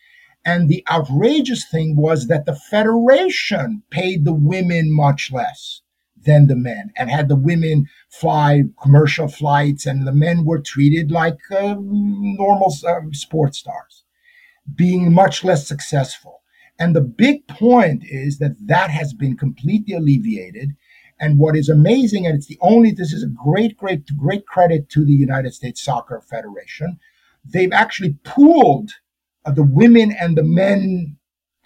And 0.45 0.67
the 0.67 0.83
outrageous 0.89 1.69
thing 1.69 1.95
was 1.95 2.27
that 2.27 2.45
the 2.45 2.55
federation 2.55 3.83
paid 3.89 4.25
the 4.25 4.33
women 4.33 4.91
much 4.91 5.31
less 5.31 5.81
than 6.25 6.47
the 6.47 6.55
men 6.55 6.91
and 6.97 7.09
had 7.09 7.29
the 7.29 7.35
women 7.35 7.87
fly 8.09 8.63
commercial 8.81 9.27
flights 9.27 9.85
and 9.85 10.05
the 10.05 10.13
men 10.13 10.43
were 10.43 10.59
treated 10.59 11.11
like 11.11 11.39
uh, 11.51 11.75
normal 11.79 12.73
uh, 12.85 12.99
sports 13.11 13.59
stars, 13.59 14.03
being 14.75 15.13
much 15.13 15.43
less 15.43 15.67
successful. 15.67 16.41
And 16.77 16.95
the 16.95 17.01
big 17.01 17.47
point 17.47 18.03
is 18.05 18.39
that 18.39 18.55
that 18.67 18.89
has 18.89 19.13
been 19.13 19.37
completely 19.37 19.93
alleviated 19.93 20.75
and 21.19 21.37
what 21.37 21.55
is 21.55 21.69
amazing, 21.69 22.25
and 22.25 22.35
it's 22.35 22.47
the 22.47 22.57
only, 22.61 22.91
this 22.91 23.13
is 23.13 23.23
a 23.23 23.27
great, 23.27 23.77
great, 23.77 24.05
great 24.17 24.45
credit 24.45 24.89
to 24.89 25.05
the 25.05 25.13
United 25.13 25.53
States 25.53 25.81
Soccer 25.81 26.21
Federation. 26.21 26.97
They've 27.45 27.73
actually 27.73 28.15
pooled 28.23 28.91
uh, 29.45 29.51
the 29.51 29.63
women 29.63 30.15
and 30.19 30.37
the 30.37 30.43
men 30.43 31.17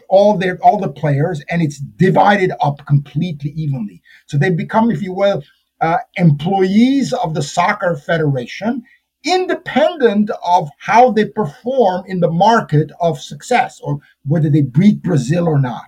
all 0.10 0.38
their 0.38 0.58
all 0.62 0.80
the 0.80 0.92
players, 0.92 1.42
and 1.50 1.62
it's 1.62 1.80
divided 1.80 2.52
up 2.62 2.86
completely 2.86 3.52
evenly. 3.52 4.02
So 4.28 4.38
they 4.38 4.52
become, 4.52 4.92
if 4.92 5.02
you 5.02 5.14
will, 5.14 5.44
uh, 5.82 5.98
employees 6.18 7.14
of 7.14 7.34
the 7.34 7.42
soccer 7.42 7.96
federation, 7.96 8.84
independent 9.26 10.30
of 10.46 10.70
how 10.78 11.12
they 11.12 11.26
perform 11.26 12.06
in 12.08 12.20
the 12.20 12.30
market 12.30 12.92
of 13.02 13.20
success 13.20 13.80
or 13.82 14.00
whether 14.26 14.50
they 14.50 14.62
beat 14.62 15.02
Brazil 15.02 15.48
or 15.48 15.60
not. 15.60 15.86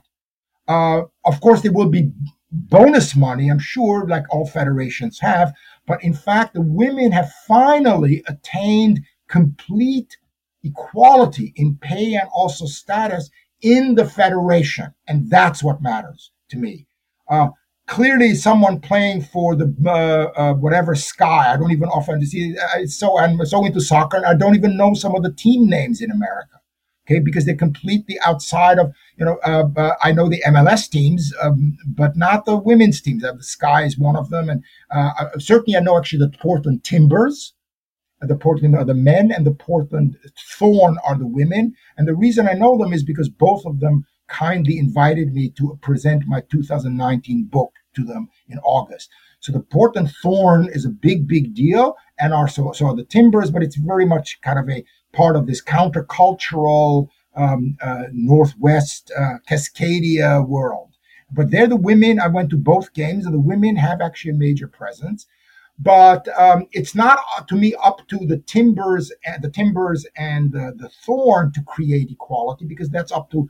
Uh, 0.68 1.04
of 1.26 1.40
course, 1.42 1.62
they 1.62 1.70
will 1.70 1.90
be 1.90 2.12
bonus 2.56 3.16
money, 3.16 3.50
I'm 3.50 3.60
sure, 3.60 4.08
like 4.08 4.24
all 4.30 4.48
federations 4.48 5.20
have. 5.20 5.54
But 5.88 6.04
in 6.04 6.14
fact, 6.14 6.54
the 6.54 6.62
women 6.62 7.12
have 7.12 7.32
finally 7.48 8.24
attained 8.28 9.02
complete 9.28 10.18
equality 10.64 11.54
in 11.56 11.78
pay 11.78 12.16
and 12.16 12.28
also 12.34 12.66
status 12.66 13.30
in 13.62 13.96
the 13.96 14.06
federation. 14.06 14.94
And 15.08 15.30
that's 15.30 15.64
what 15.64 15.82
matters 15.82 16.32
to 16.50 16.58
me. 16.58 16.88
Uh, 17.30 17.50
clearly, 17.88 18.34
someone 18.36 18.80
playing 18.80 19.22
for 19.22 19.56
the 19.56 19.74
uh, 19.86 20.40
uh, 20.40 20.54
whatever 20.54 20.96
Sky, 20.96 21.54
I 21.54 21.58
don't 21.58 21.72
even 21.72 21.90
often 21.90 22.26
see. 22.26 22.56
So 22.86 23.20
I'm 23.20 23.44
so 23.46 23.66
into 23.66 23.82
soccer, 23.82 24.18
and 24.18 24.26
I 24.26 24.36
don't 24.36 24.56
even 24.56 24.78
know 24.78 24.94
some 24.94 25.16
of 25.16 25.24
the 25.24 25.34
team 25.34 25.68
names 25.68 26.02
in 26.02 26.12
America 26.12 26.60
okay, 27.06 27.20
because 27.20 27.46
they're 27.46 27.56
completely 27.56 28.18
outside 28.26 28.80
of, 28.80 28.94
you 29.18 29.26
know, 29.26 29.38
uh, 29.46 29.68
uh, 29.78 29.96
I 30.02 30.12
know 30.12 30.28
the 30.28 30.44
MLS 30.48 30.90
teams, 30.90 31.34
um, 31.42 31.78
but 31.88 32.18
not 32.18 32.46
the 32.46 32.58
women's 32.58 33.02
teams. 33.02 33.24
Uh, 33.24 33.34
the 33.34 33.44
Sky 33.44 33.84
is 33.84 33.98
one 33.98 34.16
of 34.16 34.30
them. 34.30 34.50
And 34.50 34.64
uh, 34.94 35.12
uh, 35.20 35.40
certainly 35.40 35.78
I 35.78 35.82
know 35.82 35.98
actually 35.98 36.20
the 36.20 36.38
Portland 36.38 36.84
Timbers, 36.84 37.54
uh, 38.22 38.28
the 38.28 38.36
Portland 38.36 38.76
are 38.76 38.86
the 38.86 38.94
men, 38.94 39.32
and 39.32 39.46
the 39.46 39.54
Portland 39.54 40.18
Thorn 40.58 40.98
are 41.06 41.18
the 41.18 41.28
women. 41.28 41.76
And 41.98 42.08
the 42.08 42.16
reason 42.16 42.48
I 42.48 42.54
know 42.54 42.78
them 42.78 42.94
is 42.94 43.04
because 43.04 43.30
both 43.30 43.66
of 43.66 43.80
them 43.80 44.06
kindly 44.28 44.80
invited 44.80 45.34
me 45.34 45.50
to 45.52 45.78
present 45.82 46.24
my 46.26 46.42
2019 46.50 47.46
book 47.46 47.74
to 47.96 48.04
them 48.04 48.30
in 48.48 48.60
August. 48.60 49.10
So 49.40 49.52
the 49.52 49.60
Portland 49.60 50.12
Thorn 50.22 50.70
is 50.72 50.86
a 50.86 50.90
big, 50.90 51.28
big 51.28 51.54
deal, 51.54 51.96
and 52.20 52.34
also 52.34 52.72
so 52.72 52.88
are 52.88 52.96
the 52.96 53.04
Timbers, 53.04 53.52
but 53.52 53.64
it's 53.64 53.76
very 53.76 54.06
much 54.06 54.40
kind 54.42 54.58
of 54.58 54.70
a 54.70 54.84
part 55.14 55.36
of 55.36 55.48
this 55.48 55.64
countercultural 55.64 57.10
um, 57.36 57.78
uh, 57.82 58.04
Northwest 58.12 59.12
uh, 59.18 59.36
Cascadia 59.50 60.48
world. 60.48 60.92
But 61.32 61.52
they're 61.52 61.68
the 61.68 61.76
women. 61.76 62.20
I 62.20 62.28
went 62.28 62.50
to 62.52 62.58
both 62.58 62.94
games, 62.94 63.26
and 63.26 63.34
the 63.34 63.40
women 63.40 63.76
have 63.76 64.02
actually 64.02 64.32
a 64.32 64.36
major 64.36 64.68
presence. 64.68 65.28
But 65.78 66.28
um, 66.40 66.68
it's 66.72 66.96
not 66.96 67.20
uh, 67.38 67.44
to 67.44 67.56
me 67.56 67.76
up 67.84 68.08
to 68.08 68.18
the 68.26 68.38
timbers 68.38 69.12
and 69.26 69.44
the 69.44 69.50
timbers 69.50 70.06
and 70.16 70.54
the 70.54 70.90
thorn 71.06 71.52
to 71.52 71.62
create 71.64 72.12
equality 72.12 72.66
because 72.66 72.90
that's 72.90 73.12
up 73.12 73.30
to 73.32 73.50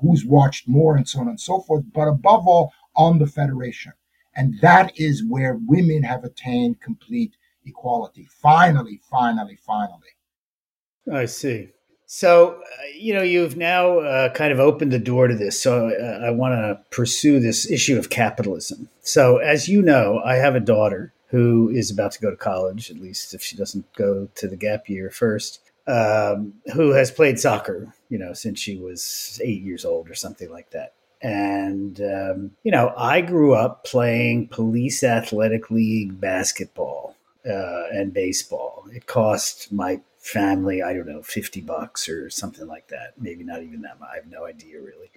who's 0.00 0.24
watched 0.24 0.68
more 0.68 0.96
and 0.96 1.08
so 1.08 1.20
on 1.20 1.28
and 1.28 1.40
so 1.40 1.60
forth. 1.60 1.84
But 1.92 2.08
above 2.08 2.46
all, 2.46 2.72
on 2.96 3.18
the 3.18 3.26
federation, 3.26 3.92
and 4.34 4.58
that 4.60 4.92
is 4.96 5.24
where 5.24 5.58
women 5.66 6.02
have 6.02 6.24
attained 6.24 6.80
complete 6.80 7.36
equality. 7.64 8.28
Finally, 8.30 9.00
finally, 9.10 9.58
finally. 9.64 10.14
I 11.12 11.26
see. 11.26 11.68
So, 12.06 12.54
uh, 12.54 12.82
you 12.98 13.14
know, 13.14 13.22
you've 13.22 13.56
now 13.56 14.00
uh, 14.00 14.32
kind 14.32 14.52
of 14.52 14.58
opened 14.58 14.92
the 14.92 14.98
door 14.98 15.28
to 15.28 15.36
this. 15.36 15.62
So, 15.62 15.90
uh, 15.90 16.26
I 16.26 16.30
want 16.30 16.54
to 16.54 16.80
pursue 16.90 17.38
this 17.38 17.70
issue 17.70 17.96
of 17.96 18.10
capitalism. 18.10 18.88
So, 19.00 19.36
as 19.36 19.68
you 19.68 19.80
know, 19.80 20.20
I 20.24 20.34
have 20.34 20.56
a 20.56 20.60
daughter 20.60 21.12
who 21.28 21.68
is 21.68 21.88
about 21.88 22.10
to 22.12 22.20
go 22.20 22.30
to 22.30 22.36
college, 22.36 22.90
at 22.90 22.98
least 22.98 23.32
if 23.32 23.42
she 23.42 23.56
doesn't 23.56 23.92
go 23.94 24.28
to 24.34 24.48
the 24.48 24.56
gap 24.56 24.88
year 24.88 25.08
first, 25.10 25.60
um, 25.86 26.54
who 26.74 26.90
has 26.90 27.12
played 27.12 27.38
soccer, 27.38 27.94
you 28.08 28.18
know, 28.18 28.32
since 28.32 28.58
she 28.58 28.76
was 28.76 29.40
eight 29.44 29.62
years 29.62 29.84
old 29.84 30.10
or 30.10 30.14
something 30.14 30.50
like 30.50 30.70
that. 30.70 30.94
And, 31.22 32.00
um, 32.00 32.50
you 32.62 32.72
know, 32.72 32.94
I 32.96 33.20
grew 33.20 33.54
up 33.54 33.84
playing 33.84 34.48
police 34.48 35.02
athletic 35.02 35.70
league 35.70 36.20
basketball 36.20 37.16
uh, 37.44 37.84
and 37.92 38.12
baseball. 38.12 38.86
It 38.92 39.06
cost 39.06 39.72
my 39.72 40.00
family, 40.18 40.82
I 40.82 40.92
don't 40.92 41.08
know, 41.08 41.22
50 41.22 41.60
bucks 41.62 42.08
or 42.08 42.30
something 42.30 42.66
like 42.66 42.88
that. 42.88 43.14
Maybe 43.18 43.44
not 43.44 43.62
even 43.62 43.82
that 43.82 44.00
much. 44.00 44.10
I 44.12 44.16
have 44.16 44.26
no 44.26 44.44
idea 44.44 44.80
really. 44.80 45.10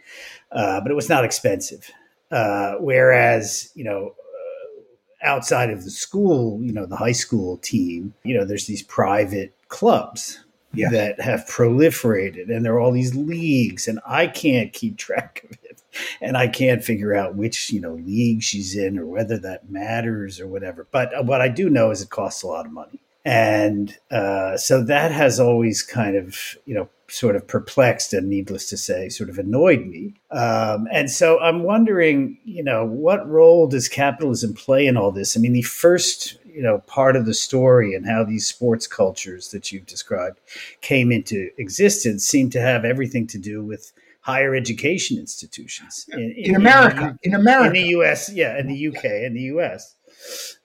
Uh, 0.52 0.82
but 0.82 0.92
it 0.92 0.96
was 0.96 1.10
not 1.10 1.26
expensive. 1.26 1.89
Uh, 2.32 2.76
whereas, 2.80 3.72
you 3.76 3.84
know, 3.84 4.16
uh, 4.18 5.26
outside 5.28 5.70
of 5.70 5.84
the 5.84 5.92
school, 5.92 6.62
you 6.62 6.74
know, 6.74 6.86
the 6.86 6.96
high 6.96 7.12
school 7.12 7.58
team, 7.58 8.13
you 8.24 8.36
know, 8.36 8.46
there's 8.46 8.66
these 8.66 8.82
private 8.84 9.54
clubs 9.68 10.44
yes. 10.74 10.92
that 10.92 11.20
have 11.22 11.46
proliferated 11.46 12.50
and 12.50 12.66
there 12.66 12.74
are 12.74 12.80
all 12.80 12.92
these 12.92 13.16
leagues 13.16 13.88
and 13.88 14.00
I 14.06 14.28
can't 14.28 14.74
keep 14.74 14.98
track 14.98 15.46
of 15.46 15.52
it. 15.63 15.72
And 16.21 16.38
I 16.38 16.47
can't 16.47 16.84
figure 16.84 17.13
out 17.13 17.36
which, 17.36 17.71
you 17.71 17.82
know, 17.82 17.93
league 17.93 18.43
she's 18.43 18.75
in 18.75 18.97
or 18.97 19.06
whether 19.06 19.38
that 19.39 19.69
matters 19.69 20.39
or 20.39 20.47
whatever. 20.47 20.88
But 20.91 21.17
uh, 21.17 21.23
what 21.23 21.41
I 21.41 21.47
do 21.47 21.69
know 21.69 21.91
is 21.91 22.01
it 22.01 22.10
costs 22.10 22.43
a 22.43 22.47
lot 22.47 22.65
of 22.65 22.71
money 22.71 22.99
and 23.25 23.97
uh, 24.12 24.58
so 24.58 24.84
that 24.84 25.12
has 25.12 25.39
always 25.39 25.82
kind 25.82 26.15
of, 26.17 26.58
you 26.65 26.75
know, 26.75 26.89
sort 27.08 27.36
of 27.36 27.47
perplexed 27.47 28.12
and 28.13 28.27
needless 28.27 28.67
to 28.69 28.77
say, 28.77 29.08
sort 29.08 29.29
of 29.29 29.38
annoyed 29.38 29.86
me. 29.86 30.13
Um, 30.32 30.88
and 30.91 31.10
so 31.10 31.39
I'm 31.39 31.63
wondering, 31.63 32.38
you 32.43 32.63
know, 32.63 32.86
what 32.86 33.27
role 33.29 33.67
does 33.67 33.88
capitalism 33.88 34.53
play 34.53 34.88
in 34.88 34.97
all 34.97 35.12
this? 35.12 35.38
I 35.38 35.39
mean, 35.39 35.53
the 35.53 35.62
first, 35.62 36.38
you 36.45 36.62
know, 36.62 36.79
part 36.79 37.15
of 37.15 37.25
the 37.25 37.34
story 37.34 37.93
and 37.93 38.06
how 38.06 38.23
these 38.23 38.47
sports 38.47 38.88
cultures 38.88 39.49
that 39.49 39.71
you've 39.71 39.86
described 39.86 40.39
came 40.82 41.12
into 41.12 41.49
existence 41.58 42.25
seem 42.25 42.49
to 42.49 42.62
have 42.62 42.84
everything 42.84 43.27
to 43.27 43.38
do 43.38 43.63
with 43.63 43.93
higher 44.23 44.55
education 44.55 45.17
institutions 45.17 46.05
in, 46.12 46.19
in, 46.19 46.33
in 46.38 46.55
America, 46.55 47.17
in, 47.23 47.33
in, 47.33 47.39
America, 47.39 47.67
in 47.67 47.73
the 47.73 47.89
U.S. 47.89 48.31
Yeah, 48.33 48.57
in 48.57 48.67
the 48.67 48.88
UK, 48.88 49.03
in 49.05 49.33
the 49.33 49.41
U.S. 49.41 49.95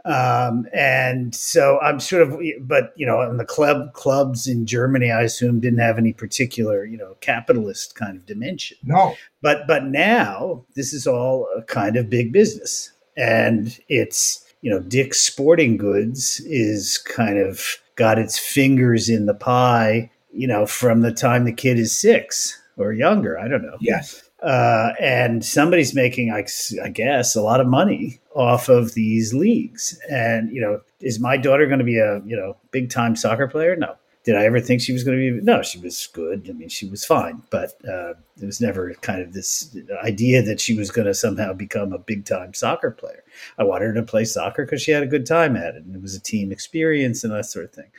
Um, 0.04 0.66
and 0.72 1.34
so 1.34 1.78
I'm 1.80 1.98
sort 1.98 2.22
of, 2.22 2.40
but 2.60 2.92
you 2.96 3.04
know, 3.04 3.20
and 3.20 3.38
the 3.38 3.44
club 3.44 3.92
clubs 3.94 4.46
in 4.46 4.64
Germany, 4.64 5.10
I 5.10 5.22
assume, 5.22 5.60
didn't 5.60 5.80
have 5.80 5.98
any 5.98 6.12
particular, 6.12 6.84
you 6.84 6.96
know, 6.96 7.16
capitalist 7.20 7.96
kind 7.96 8.16
of 8.16 8.26
dimension. 8.26 8.78
No, 8.84 9.16
but 9.42 9.66
but 9.66 9.84
now 9.84 10.64
this 10.76 10.92
is 10.92 11.06
all 11.06 11.48
a 11.56 11.62
kind 11.62 11.96
of 11.96 12.08
big 12.08 12.32
business, 12.32 12.92
and 13.16 13.76
it's 13.88 14.44
you 14.60 14.70
know, 14.70 14.80
Dick's 14.80 15.20
Sporting 15.20 15.76
Goods 15.76 16.40
is 16.46 16.98
kind 16.98 17.38
of 17.38 17.78
got 17.96 18.18
its 18.18 18.38
fingers 18.38 19.08
in 19.08 19.26
the 19.26 19.34
pie, 19.34 20.10
you 20.32 20.46
know, 20.46 20.64
from 20.64 21.02
the 21.02 21.12
time 21.12 21.44
the 21.44 21.52
kid 21.52 21.78
is 21.78 21.96
six 21.96 22.60
or 22.78 22.92
younger. 22.92 23.38
I 23.38 23.48
don't 23.48 23.62
know. 23.62 23.76
Yes 23.80 24.28
uh, 24.42 24.92
and 25.00 25.44
somebody's 25.44 25.94
making, 25.94 26.30
I, 26.30 26.46
I, 26.82 26.88
guess, 26.90 27.34
a 27.34 27.42
lot 27.42 27.60
of 27.60 27.66
money 27.66 28.20
off 28.34 28.68
of 28.68 28.94
these 28.94 29.34
leagues. 29.34 29.98
And 30.08 30.52
you 30.52 30.60
know, 30.60 30.80
is 31.00 31.18
my 31.18 31.36
daughter 31.36 31.66
going 31.66 31.80
to 31.80 31.84
be 31.84 31.98
a 31.98 32.20
you 32.24 32.36
know 32.36 32.56
big 32.70 32.90
time 32.90 33.16
soccer 33.16 33.48
player? 33.48 33.74
No. 33.76 33.96
Did 34.24 34.36
I 34.36 34.44
ever 34.44 34.60
think 34.60 34.82
she 34.82 34.92
was 34.92 35.04
going 35.04 35.16
to 35.16 35.40
be? 35.40 35.44
No, 35.44 35.62
she 35.62 35.78
was 35.78 36.06
good. 36.12 36.48
I 36.50 36.52
mean, 36.52 36.68
she 36.68 36.86
was 36.86 37.04
fine, 37.04 37.42
but 37.50 37.72
uh, 37.88 38.12
it 38.40 38.44
was 38.44 38.60
never 38.60 38.92
kind 39.00 39.22
of 39.22 39.32
this 39.32 39.74
idea 40.02 40.42
that 40.42 40.60
she 40.60 40.74
was 40.74 40.90
going 40.90 41.06
to 41.06 41.14
somehow 41.14 41.54
become 41.54 41.94
a 41.94 41.98
big 41.98 42.26
time 42.26 42.52
soccer 42.52 42.90
player. 42.90 43.24
I 43.58 43.64
wanted 43.64 43.86
her 43.86 43.94
to 43.94 44.02
play 44.02 44.26
soccer 44.26 44.66
because 44.66 44.82
she 44.82 44.90
had 44.90 45.02
a 45.02 45.06
good 45.06 45.24
time 45.24 45.56
at 45.56 45.76
it, 45.76 45.84
and 45.84 45.96
it 45.96 46.02
was 46.02 46.14
a 46.14 46.20
team 46.20 46.52
experience 46.52 47.24
and 47.24 47.32
that 47.32 47.46
sort 47.46 47.66
of 47.66 47.72
thing. 47.72 47.90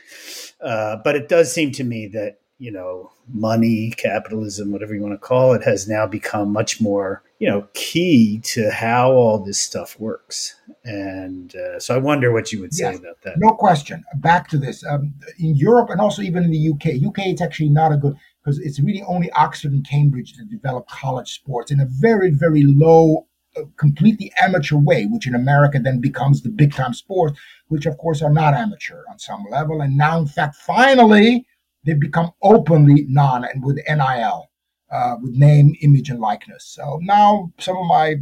Uh, 0.60 0.98
but 1.02 1.16
it 1.16 1.28
does 1.28 1.52
seem 1.52 1.72
to 1.72 1.84
me 1.84 2.06
that 2.08 2.38
you 2.60 2.70
know, 2.70 3.10
money, 3.32 3.90
capitalism, 3.96 4.70
whatever 4.70 4.94
you 4.94 5.00
want 5.00 5.14
to 5.14 5.18
call 5.18 5.54
it, 5.54 5.64
has 5.64 5.88
now 5.88 6.06
become 6.06 6.52
much 6.52 6.78
more, 6.78 7.22
you 7.38 7.48
know, 7.48 7.66
key 7.72 8.38
to 8.44 8.70
how 8.70 9.10
all 9.12 9.38
this 9.38 9.58
stuff 9.58 9.98
works. 9.98 10.54
And 10.84 11.56
uh, 11.56 11.80
so 11.80 11.94
I 11.94 11.98
wonder 11.98 12.30
what 12.32 12.52
you 12.52 12.60
would 12.60 12.74
say 12.74 12.90
yes, 12.92 12.98
about 12.98 13.16
that. 13.24 13.38
No 13.38 13.52
question. 13.54 14.04
Back 14.16 14.48
to 14.50 14.58
this. 14.58 14.84
Um, 14.84 15.14
in 15.38 15.56
Europe 15.56 15.88
and 15.88 16.02
also 16.02 16.20
even 16.20 16.44
in 16.44 16.50
the 16.50 16.70
UK, 16.70 17.02
UK 17.02 17.28
it's 17.28 17.40
actually 17.40 17.70
not 17.70 17.92
a 17.92 17.96
good 17.96 18.14
because 18.44 18.58
it's 18.58 18.78
really 18.78 19.02
only 19.08 19.30
Oxford 19.32 19.72
and 19.72 19.86
Cambridge 19.88 20.34
that 20.34 20.50
develop 20.50 20.86
college 20.86 21.32
sports 21.32 21.70
in 21.70 21.80
a 21.80 21.86
very, 21.88 22.30
very 22.30 22.62
low, 22.64 23.26
uh, 23.56 23.62
completely 23.78 24.32
amateur 24.38 24.76
way, 24.76 25.06
which 25.06 25.26
in 25.26 25.34
America 25.34 25.78
then 25.82 25.98
becomes 25.98 26.42
the 26.42 26.50
big 26.50 26.74
time 26.74 26.92
sport, 26.92 27.32
which 27.68 27.86
of 27.86 27.96
course 27.96 28.20
are 28.20 28.32
not 28.32 28.52
amateur 28.52 29.02
on 29.10 29.18
some 29.18 29.46
level. 29.50 29.80
And 29.80 29.96
now, 29.96 30.18
in 30.18 30.26
fact, 30.26 30.56
finally, 30.56 31.46
they've 31.84 32.00
become 32.00 32.30
openly 32.42 33.06
non 33.08 33.44
and 33.44 33.64
with 33.64 33.78
NIL, 33.88 34.50
uh, 34.90 35.16
with 35.20 35.34
name, 35.34 35.74
image, 35.82 36.10
and 36.10 36.20
likeness. 36.20 36.64
So 36.64 36.98
now 37.02 37.52
some 37.58 37.76
of 37.76 37.86
my 37.86 38.16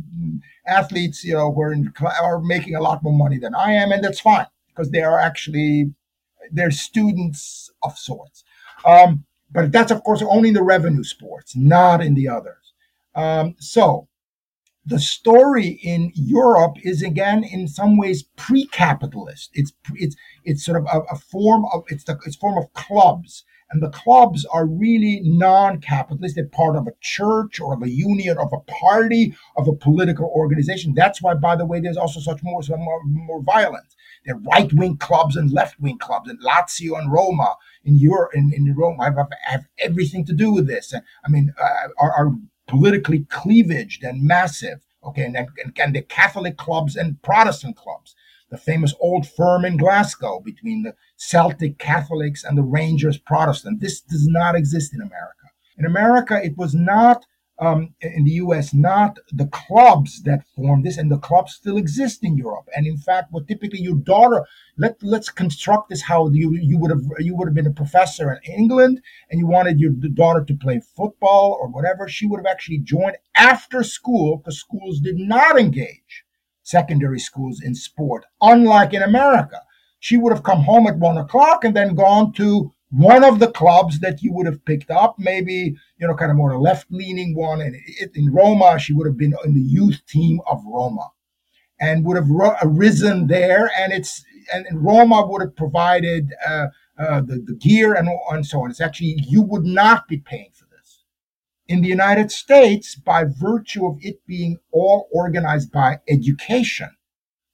athletes, 0.66 1.24
you 1.24 1.34
know, 1.34 1.52
who 1.52 1.62
are, 1.62 1.72
in, 1.72 1.92
are 2.22 2.40
making 2.40 2.74
a 2.74 2.82
lot 2.82 3.02
more 3.02 3.16
money 3.16 3.38
than 3.38 3.54
I 3.54 3.72
am, 3.72 3.92
and 3.92 4.02
that's 4.02 4.20
fine 4.20 4.46
because 4.68 4.90
they 4.90 5.02
are 5.02 5.18
actually 5.18 5.92
they're 6.52 6.70
students 6.70 7.70
of 7.82 7.96
sorts. 7.98 8.44
Um, 8.84 9.24
but 9.50 9.72
that's 9.72 9.90
of 9.90 10.02
course 10.04 10.22
only 10.22 10.48
in 10.48 10.54
the 10.54 10.62
revenue 10.62 11.04
sports, 11.04 11.56
not 11.56 12.02
in 12.02 12.14
the 12.14 12.28
others. 12.28 12.72
Um, 13.14 13.56
so 13.58 14.08
the 14.88 14.98
story 14.98 15.78
in 15.82 16.12
Europe 16.14 16.76
is 16.82 17.02
again 17.02 17.44
in 17.44 17.68
some 17.68 17.96
ways 17.96 18.24
pre-capitalist. 18.36 19.50
It's 19.52 19.72
it's 19.94 20.16
it's 20.44 20.64
sort 20.64 20.78
of 20.80 20.86
a, 20.92 20.98
a 21.14 21.18
form 21.18 21.62
of 21.72 21.84
it's 21.88 22.04
the 22.04 22.18
it's 22.26 22.36
form 22.36 22.56
of 22.58 22.72
clubs, 22.72 23.44
and 23.70 23.82
the 23.82 23.90
clubs 23.90 24.46
are 24.46 24.66
really 24.84 25.20
non-capitalist. 25.24 26.34
They're 26.36 26.46
part 26.62 26.76
of 26.76 26.86
a 26.86 26.98
church 27.00 27.60
or 27.60 27.74
of 27.74 27.82
a 27.82 27.90
union, 27.90 28.38
of 28.38 28.50
a 28.52 28.60
party, 28.84 29.34
of 29.56 29.68
a 29.68 29.74
political 29.74 30.26
organization. 30.42 30.94
That's 30.94 31.20
why, 31.22 31.34
by 31.34 31.54
the 31.56 31.66
way, 31.66 31.80
there's 31.80 32.02
also 32.04 32.20
such 32.20 32.40
more 32.42 32.62
more, 32.86 33.00
more 33.04 33.42
violence. 33.42 33.94
There 34.24 34.36
are 34.36 34.50
right-wing 34.52 34.96
clubs 34.98 35.36
and 35.36 35.52
left-wing 35.52 35.98
clubs, 35.98 36.28
and 36.30 36.40
Lazio 36.42 36.98
and 36.98 37.12
Roma 37.12 37.56
in 37.84 37.98
Europe 37.98 38.32
in, 38.34 38.52
in 38.54 38.74
Rome 38.74 38.98
have, 39.00 39.16
have 39.42 39.64
everything 39.78 40.24
to 40.26 40.32
do 40.32 40.52
with 40.52 40.66
this. 40.66 40.94
I 41.24 41.28
mean, 41.28 41.52
uh, 41.60 41.88
are, 41.98 42.12
are 42.12 42.32
politically 42.68 43.24
cleavaged 43.30 44.04
and 44.04 44.22
massive. 44.22 44.80
Okay, 45.04 45.24
and, 45.24 45.36
and, 45.36 45.78
and 45.78 45.94
the 45.94 46.02
Catholic 46.02 46.56
clubs 46.56 46.94
and 46.94 47.20
Protestant 47.22 47.76
clubs. 47.76 48.14
The 48.50 48.58
famous 48.58 48.94
old 49.00 49.26
firm 49.26 49.64
in 49.64 49.76
Glasgow 49.76 50.40
between 50.40 50.82
the 50.82 50.94
Celtic 51.16 51.78
Catholics 51.78 52.44
and 52.44 52.56
the 52.56 52.62
Rangers 52.62 53.18
Protestant. 53.18 53.80
This 53.80 54.00
does 54.00 54.26
not 54.26 54.54
exist 54.54 54.94
in 54.94 55.00
America. 55.00 55.34
In 55.76 55.84
America, 55.84 56.40
it 56.42 56.56
was 56.56 56.74
not 56.74 57.26
um, 57.60 57.94
in 58.00 58.24
the 58.24 58.32
US, 58.32 58.72
not 58.72 59.18
the 59.32 59.46
clubs 59.46 60.22
that 60.22 60.46
formed 60.54 60.84
this, 60.84 60.96
and 60.96 61.10
the 61.10 61.18
clubs 61.18 61.54
still 61.54 61.76
exist 61.76 62.22
in 62.22 62.36
Europe. 62.36 62.68
And 62.76 62.86
in 62.86 62.96
fact, 62.96 63.32
what 63.32 63.48
typically 63.48 63.80
your 63.80 63.96
daughter 63.96 64.46
let 64.76 65.02
let's 65.02 65.28
construct 65.28 65.88
this 65.88 66.02
how 66.02 66.28
you 66.28 66.54
you 66.54 66.78
would 66.78 66.90
have 66.90 67.02
you 67.18 67.34
would 67.36 67.48
have 67.48 67.54
been 67.54 67.66
a 67.66 67.72
professor 67.72 68.32
in 68.32 68.52
England, 68.52 69.00
and 69.30 69.40
you 69.40 69.46
wanted 69.46 69.80
your 69.80 69.90
daughter 69.90 70.44
to 70.44 70.54
play 70.54 70.80
football 70.96 71.58
or 71.60 71.68
whatever. 71.68 72.08
She 72.08 72.26
would 72.26 72.38
have 72.38 72.46
actually 72.46 72.78
joined 72.78 73.16
after 73.34 73.82
school 73.82 74.36
because 74.36 74.58
schools 74.58 75.00
did 75.00 75.18
not 75.18 75.58
engage 75.58 76.24
secondary 76.62 77.18
schools 77.18 77.62
in 77.62 77.74
sport, 77.74 78.24
unlike 78.40 78.92
in 78.92 79.02
America. 79.02 79.62
She 80.00 80.16
would 80.16 80.32
have 80.32 80.44
come 80.44 80.62
home 80.62 80.86
at 80.86 80.98
one 80.98 81.18
o'clock 81.18 81.64
and 81.64 81.74
then 81.74 81.96
gone 81.96 82.32
to 82.34 82.72
one 82.90 83.22
of 83.22 83.38
the 83.38 83.50
clubs 83.50 84.00
that 84.00 84.22
you 84.22 84.32
would 84.32 84.46
have 84.46 84.64
picked 84.64 84.90
up, 84.90 85.16
maybe, 85.18 85.76
you 85.98 86.06
know, 86.06 86.14
kind 86.14 86.30
of 86.30 86.36
more 86.36 86.58
left 86.58 86.86
leaning 86.90 87.34
one. 87.34 87.60
And 87.60 87.76
in 88.14 88.32
Roma, 88.32 88.78
she 88.78 88.92
would 88.92 89.06
have 89.06 89.18
been 89.18 89.34
in 89.44 89.54
the 89.54 89.60
youth 89.60 90.00
team 90.06 90.40
of 90.50 90.62
Roma 90.64 91.10
and 91.78 92.04
would 92.04 92.16
have 92.16 92.30
arisen 92.62 93.26
there. 93.26 93.70
And 93.78 93.92
it's, 93.92 94.24
and, 94.52 94.66
Roma 94.72 95.26
would 95.26 95.42
have 95.42 95.54
provided 95.54 96.32
uh, 96.46 96.68
uh, 96.98 97.20
the, 97.20 97.44
the 97.44 97.54
gear 97.54 97.94
and, 97.94 98.08
and 98.30 98.46
so 98.46 98.62
on. 98.62 98.70
It's 98.70 98.80
actually, 98.80 99.16
you 99.26 99.42
would 99.42 99.64
not 99.64 100.08
be 100.08 100.16
paying 100.16 100.50
for 100.54 100.66
this. 100.70 101.04
In 101.66 101.82
the 101.82 101.88
United 101.88 102.32
States, 102.32 102.94
by 102.94 103.24
virtue 103.24 103.86
of 103.86 103.98
it 104.00 104.24
being 104.26 104.58
all 104.72 105.08
organized 105.12 105.70
by 105.70 105.98
education, 106.08 106.88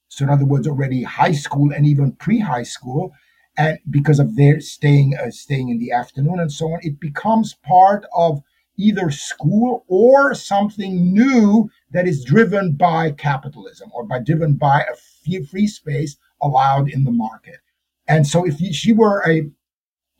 so 0.07 0.23
in 0.23 0.29
other 0.29 0.45
words, 0.45 0.65
already 0.65 1.03
high 1.03 1.33
school 1.33 1.73
and 1.73 1.85
even 1.85 2.13
pre-high 2.13 2.63
school, 2.63 3.11
and 3.57 3.79
because 3.89 4.19
of 4.19 4.35
their 4.35 4.59
staying 4.59 5.15
uh, 5.15 5.31
staying 5.31 5.69
in 5.69 5.79
the 5.79 5.91
afternoon 5.91 6.39
and 6.39 6.51
so 6.51 6.67
on, 6.67 6.79
it 6.81 6.99
becomes 6.99 7.55
part 7.65 8.05
of 8.15 8.41
either 8.77 9.09
school 9.09 9.85
or 9.87 10.33
something 10.35 11.13
new 11.13 11.69
that 11.91 12.07
is 12.07 12.25
driven 12.25 12.73
by 12.73 13.11
capitalism 13.11 13.89
or 13.93 14.03
by 14.03 14.19
driven 14.19 14.55
by 14.55 14.81
a 14.81 15.41
free 15.49 15.67
space 15.67 16.17
allowed 16.41 16.89
in 16.89 17.05
the 17.05 17.11
market. 17.11 17.59
And 18.07 18.27
so 18.27 18.45
if 18.45 18.57
she 18.75 18.91
were 18.91 19.23
a 19.27 19.49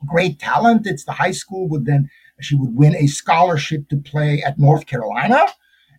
great 0.05 0.39
talent, 0.39 0.87
it's 0.87 1.03
the 1.03 1.11
high 1.11 1.31
school 1.31 1.67
would 1.67 1.85
then 1.85 2.09
she 2.41 2.55
would 2.55 2.75
win 2.75 2.95
a 2.95 3.07
scholarship 3.07 3.89
to 3.89 3.97
play 3.97 4.41
at 4.41 4.59
North 4.59 4.85
Carolina 4.85 5.45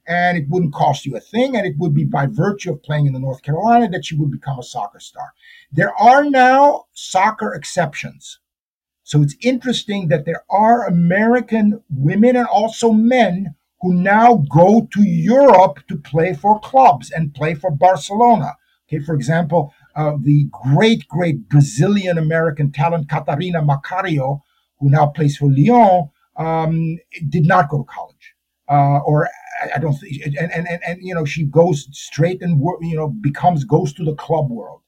and 0.06 0.38
it 0.38 0.48
wouldn't 0.48 0.74
cost 0.74 1.04
you 1.06 1.16
a 1.16 1.20
thing. 1.20 1.56
And 1.56 1.66
it 1.66 1.76
would 1.78 1.94
be 1.94 2.04
by 2.04 2.26
virtue 2.26 2.72
of 2.72 2.82
playing 2.82 3.06
in 3.06 3.12
the 3.12 3.18
North 3.18 3.42
Carolina 3.42 3.88
that 3.90 4.10
you 4.10 4.18
would 4.18 4.30
become 4.30 4.58
a 4.58 4.62
soccer 4.62 5.00
star. 5.00 5.32
There 5.72 5.94
are 6.00 6.24
now 6.24 6.84
soccer 6.92 7.54
exceptions. 7.54 8.38
So 9.02 9.22
it's 9.22 9.36
interesting 9.40 10.08
that 10.08 10.24
there 10.24 10.42
are 10.50 10.86
American 10.86 11.82
women 11.90 12.36
and 12.36 12.46
also 12.48 12.92
men 12.92 13.54
who 13.80 13.94
now 13.94 14.42
go 14.50 14.88
to 14.92 15.02
Europe 15.02 15.78
to 15.88 15.96
play 15.96 16.34
for 16.34 16.58
clubs 16.60 17.10
and 17.10 17.34
play 17.34 17.54
for 17.54 17.70
Barcelona. 17.70 18.56
Okay, 18.88 19.04
for 19.04 19.14
example, 19.14 19.72
uh, 19.94 20.12
the 20.20 20.48
great, 20.50 21.06
great 21.08 21.48
Brazilian 21.48 22.18
American 22.18 22.72
talent 22.72 23.08
Catarina 23.08 23.62
Macario, 23.62 24.40
who 24.78 24.90
now 24.90 25.06
plays 25.06 25.36
for 25.36 25.50
Lyon, 25.50 26.10
um, 26.36 26.98
did 27.28 27.46
not 27.46 27.68
go 27.68 27.78
to 27.78 27.84
college. 27.84 28.34
Uh, 28.68 28.98
or 29.06 29.28
I 29.74 29.78
don't 29.78 29.94
think, 29.94 30.22
and, 30.24 30.52
and, 30.52 30.68
and, 30.68 30.80
and, 30.86 30.98
you 31.02 31.14
know, 31.14 31.24
she 31.24 31.44
goes 31.44 31.88
straight 31.92 32.42
and, 32.42 32.60
you 32.82 32.96
know, 32.96 33.08
becomes, 33.08 33.64
goes 33.64 33.92
to 33.94 34.04
the 34.04 34.14
club 34.14 34.50
world. 34.50 34.82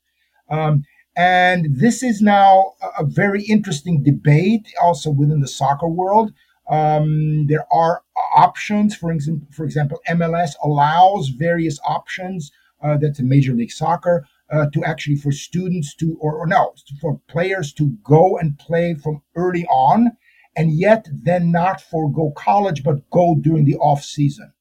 Um, 0.51 0.85
and 1.16 1.66
this 1.71 2.03
is 2.03 2.21
now 2.21 2.75
a, 2.99 3.05
very 3.05 3.43
interesting 3.43 4.03
debate 4.03 4.73
also 4.81 5.11
within 5.11 5.41
the 5.41 5.49
soccer 5.49 5.89
world. 5.89 6.33
Um, 6.71 7.47
there 7.49 7.66
are 7.73 8.03
options, 8.37 8.95
for 8.95 9.11
example, 9.11 9.49
for 9.51 9.64
example, 9.64 10.01
MLS 10.09 10.51
allows 10.62 11.31
various 11.31 11.81
options. 11.87 12.53
Uh, 12.81 12.97
that's 12.97 13.19
Major 13.21 13.55
League 13.55 13.73
Soccer 13.73 14.25
uh, 14.53 14.66
to 14.73 14.85
actually 14.85 15.16
for 15.16 15.33
students 15.33 15.95
to, 15.97 16.16
or, 16.21 16.35
or 16.35 16.47
no, 16.47 16.75
for 17.01 17.21
players 17.27 17.73
to 17.73 17.97
go 18.05 18.39
and 18.39 18.57
play 18.59 18.95
from 18.95 19.21
early 19.35 19.66
on, 19.66 20.12
and 20.57 20.73
yet 20.73 21.09
then 21.12 21.51
not 21.51 21.81
forego 21.81 22.33
college, 22.37 22.85
but 22.85 23.11
go 23.11 23.37
during 23.41 23.64
the 23.64 23.77
off 23.77 24.05
season. 24.05 24.53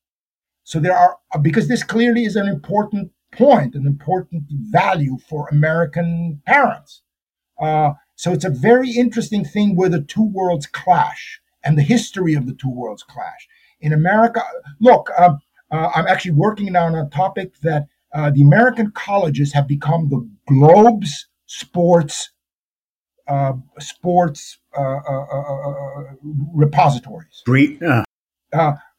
So 0.68 0.82
there 0.82 0.98
are, 0.98 1.18
because 1.42 1.70
this 1.70 1.82
clearly 1.82 2.26
is 2.26 2.36
an 2.36 2.50
important 2.50 3.12
point, 3.32 3.74
an 3.74 3.88
important 3.88 4.44
value 4.50 5.18
for 5.30 5.48
American 5.48 6.42
parents. 6.46 7.04
Uh, 7.58 7.94
so 8.16 8.34
it's 8.34 8.44
a 8.44 8.50
very 8.50 8.92
interesting 8.92 9.46
thing 9.46 9.78
where 9.78 9.88
the 9.88 10.02
two 10.02 10.26
worlds 10.26 10.68
clash 10.68 11.40
and 11.64 11.78
the 11.78 11.84
history 11.84 12.34
of 12.34 12.48
the 12.48 12.54
two 12.54 12.70
worlds 12.70 13.02
clash. 13.02 13.48
In 13.80 13.94
America, 13.94 14.42
look, 14.82 15.10
uh, 15.18 15.36
uh, 15.72 15.90
I'm 15.96 16.06
actually 16.06 16.32
working 16.32 16.74
now 16.74 16.88
on 16.88 16.96
a 16.96 17.08
topic 17.12 17.54
that 17.62 17.88
uh, 18.14 18.32
the 18.32 18.42
American 18.42 18.92
colleges 18.92 19.54
have 19.54 19.70
become 19.70 20.10
the 20.10 20.30
globe's 20.50 21.28
sports 21.46 22.32
uh, 23.30 23.54
sports 23.80 24.58
uh, 24.78 25.00
repositories. 26.54 27.42
Great. 27.46 27.80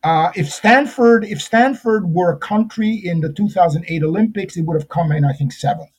Uh, 0.08 0.32
if 0.34 0.50
Stanford, 0.50 1.22
if 1.22 1.42
Stanford 1.42 2.08
were 2.08 2.32
a 2.32 2.38
country 2.38 2.94
in 3.04 3.20
the 3.20 3.30
2008 3.30 4.02
Olympics, 4.02 4.56
it 4.56 4.62
would 4.62 4.80
have 4.80 4.88
come 4.88 5.12
in, 5.12 5.22
I 5.22 5.34
think, 5.34 5.52
seventh. 5.52 5.90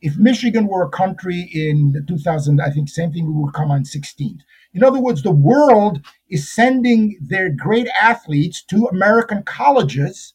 If 0.00 0.16
Michigan 0.16 0.66
were 0.66 0.82
a 0.82 0.90
country 0.90 1.48
in 1.54 1.92
the 1.92 2.00
2000, 2.00 2.60
I 2.60 2.70
think 2.70 2.88
same 2.88 3.12
thing 3.12 3.26
we 3.26 3.40
would 3.40 3.54
come 3.54 3.70
on 3.70 3.84
16th. 3.84 4.40
In 4.74 4.82
other 4.82 5.00
words, 5.00 5.22
the 5.22 5.30
world 5.30 6.04
is 6.28 6.52
sending 6.52 7.16
their 7.20 7.48
great 7.48 7.86
athletes 7.90 8.60
to 8.70 8.86
American 8.86 9.44
colleges 9.44 10.34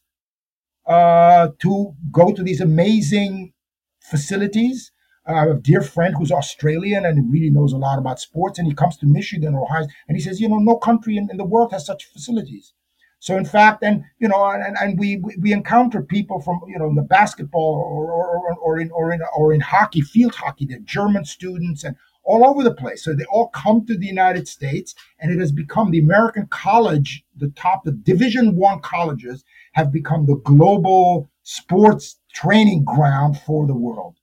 uh, 0.86 1.48
to 1.58 1.92
go 2.10 2.32
to 2.32 2.42
these 2.42 2.62
amazing 2.62 3.52
facilities. 4.00 4.92
I 5.26 5.40
have 5.40 5.50
a 5.50 5.60
dear 5.60 5.82
friend 5.82 6.14
who's 6.16 6.32
Australian 6.32 7.04
and 7.04 7.30
really 7.30 7.50
knows 7.50 7.74
a 7.74 7.76
lot 7.76 7.98
about 7.98 8.18
sports, 8.18 8.58
and 8.58 8.66
he 8.66 8.72
comes 8.72 8.96
to 8.96 9.06
Michigan 9.06 9.54
or 9.54 9.64
Ohio, 9.64 9.86
and 10.08 10.16
he 10.16 10.22
says, 10.22 10.40
you 10.40 10.48
know, 10.48 10.58
no 10.58 10.78
country 10.78 11.18
in, 11.18 11.28
in 11.30 11.36
the 11.36 11.44
world 11.44 11.72
has 11.72 11.84
such 11.84 12.06
facilities. 12.06 12.72
So 13.20 13.36
in 13.36 13.44
fact, 13.44 13.82
and 13.82 14.04
you 14.18 14.28
know, 14.28 14.44
and, 14.44 14.76
and 14.80 14.98
we 14.98 15.22
we 15.38 15.52
encounter 15.52 16.02
people 16.02 16.40
from 16.40 16.60
you 16.68 16.78
know 16.78 16.88
in 16.88 16.94
the 16.94 17.02
basketball 17.02 17.74
or 17.84 18.12
or, 18.12 18.54
or 18.54 18.80
in 18.80 18.90
or 18.90 19.12
in 19.12 19.20
or 19.36 19.52
in 19.52 19.60
hockey, 19.60 20.02
field 20.02 20.34
hockey, 20.34 20.66
they're 20.66 20.78
German 20.80 21.24
students 21.24 21.82
and 21.84 21.96
all 22.24 22.46
over 22.46 22.62
the 22.62 22.74
place. 22.74 23.02
So 23.02 23.14
they 23.14 23.24
all 23.24 23.48
come 23.48 23.86
to 23.86 23.96
the 23.96 24.06
United 24.06 24.46
States, 24.46 24.94
and 25.18 25.32
it 25.32 25.40
has 25.40 25.50
become 25.50 25.90
the 25.90 25.98
American 25.98 26.46
college, 26.48 27.24
the 27.36 27.48
top, 27.56 27.84
the 27.84 27.92
Division 27.92 28.54
One 28.54 28.80
colleges 28.80 29.44
have 29.72 29.90
become 29.92 30.26
the 30.26 30.36
global 30.36 31.28
sports 31.42 32.20
training 32.34 32.84
ground 32.84 33.40
for 33.40 33.66
the 33.66 33.74
world. 33.74 34.16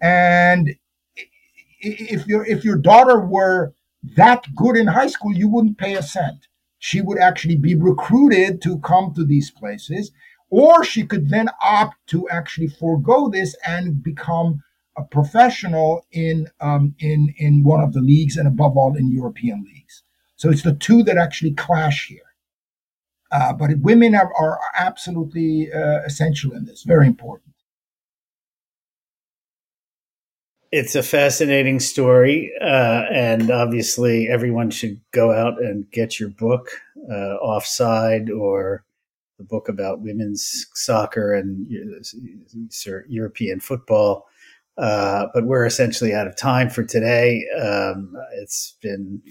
And 0.00 0.76
if 1.80 2.26
your 2.26 2.46
if 2.46 2.64
your 2.64 2.76
daughter 2.76 3.18
were 3.18 3.72
that 4.16 4.44
good 4.54 4.76
in 4.76 4.86
high 4.86 5.08
school, 5.08 5.32
you 5.32 5.48
wouldn't 5.48 5.78
pay 5.78 5.94
a 5.94 6.02
cent 6.02 6.47
she 6.78 7.00
would 7.00 7.18
actually 7.18 7.56
be 7.56 7.74
recruited 7.74 8.62
to 8.62 8.78
come 8.80 9.12
to 9.14 9.24
these 9.24 9.50
places, 9.50 10.12
or 10.50 10.84
she 10.84 11.04
could 11.04 11.28
then 11.28 11.48
opt 11.62 11.96
to 12.08 12.28
actually 12.28 12.68
forego 12.68 13.28
this 13.28 13.56
and 13.66 14.02
become 14.02 14.62
a 14.96 15.04
professional 15.04 16.04
in 16.12 16.48
um, 16.60 16.94
in 16.98 17.34
in 17.38 17.62
one 17.62 17.82
of 17.82 17.92
the 17.92 18.00
leagues 18.00 18.36
and 18.36 18.48
above 18.48 18.76
all 18.76 18.96
in 18.96 19.10
European 19.10 19.64
leagues. 19.64 20.02
So 20.36 20.50
it's 20.50 20.62
the 20.62 20.74
two 20.74 21.02
that 21.04 21.16
actually 21.16 21.52
clash 21.52 22.06
here. 22.06 22.20
Uh, 23.30 23.52
but 23.52 23.70
women 23.80 24.14
are, 24.14 24.32
are 24.34 24.58
absolutely 24.78 25.70
uh, 25.72 26.00
essential 26.06 26.52
in 26.52 26.64
this, 26.64 26.82
very 26.84 27.06
important. 27.06 27.54
It's 30.70 30.94
a 30.94 31.02
fascinating 31.02 31.80
story, 31.80 32.52
uh, 32.60 33.04
and 33.10 33.50
obviously 33.50 34.28
everyone 34.28 34.70
should 34.70 35.00
go 35.12 35.32
out 35.32 35.58
and 35.62 35.90
get 35.90 36.20
your 36.20 36.28
book, 36.28 36.68
uh, 37.10 37.36
Offside 37.36 38.30
or 38.30 38.84
the 39.38 39.44
book 39.44 39.70
about 39.70 40.02
women's 40.02 40.66
soccer 40.74 41.32
and 41.32 41.66
European 43.08 43.60
football. 43.60 44.26
Uh, 44.76 45.26
but 45.32 45.44
we're 45.44 45.64
essentially 45.64 46.14
out 46.14 46.26
of 46.26 46.36
time 46.36 46.68
for 46.68 46.84
today. 46.84 47.46
Um, 47.58 48.12
it's 48.34 48.76
been 48.82 49.22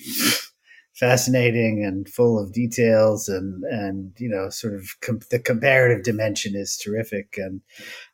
fascinating 0.98 1.86
and 1.86 2.10
full 2.10 2.40
of 2.40 2.52
details 2.52 3.30
and 3.30 3.64
and 3.66 4.14
you 4.18 4.28
know 4.28 4.50
sort 4.50 4.74
of 4.74 5.00
com- 5.02 5.20
the 5.30 5.38
comparative 5.38 6.04
dimension 6.04 6.56
is 6.56 6.76
terrific 6.76 7.36
and 7.38 7.62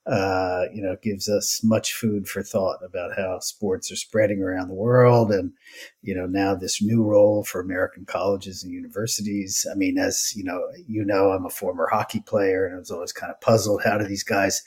uh, 0.05 0.63
you 0.73 0.81
know 0.81 0.97
gives 1.01 1.29
us 1.29 1.61
much 1.63 1.93
food 1.93 2.27
for 2.27 2.43
thought 2.43 2.79
about 2.83 3.15
how 3.15 3.39
sports 3.39 3.89
are 3.89 3.95
spreading 3.95 4.41
around 4.41 4.67
the 4.67 4.73
world 4.73 5.31
and 5.31 5.53
you 6.01 6.13
know 6.13 6.25
now 6.25 6.53
this 6.53 6.81
new 6.81 7.01
role 7.01 7.45
for 7.45 7.61
American 7.61 8.03
colleges 8.05 8.63
and 8.63 8.73
universities. 8.73 9.65
I 9.71 9.75
mean, 9.75 9.97
as 9.97 10.33
you 10.35 10.43
know, 10.43 10.61
you 10.85 11.05
know, 11.05 11.31
I'm 11.31 11.45
a 11.45 11.49
former 11.49 11.87
hockey 11.89 12.19
player 12.19 12.65
and 12.65 12.75
I 12.75 12.79
was 12.79 12.91
always 12.91 13.13
kind 13.13 13.31
of 13.31 13.39
puzzled 13.39 13.81
how 13.83 13.97
do 13.97 14.05
these 14.05 14.23
guys 14.23 14.61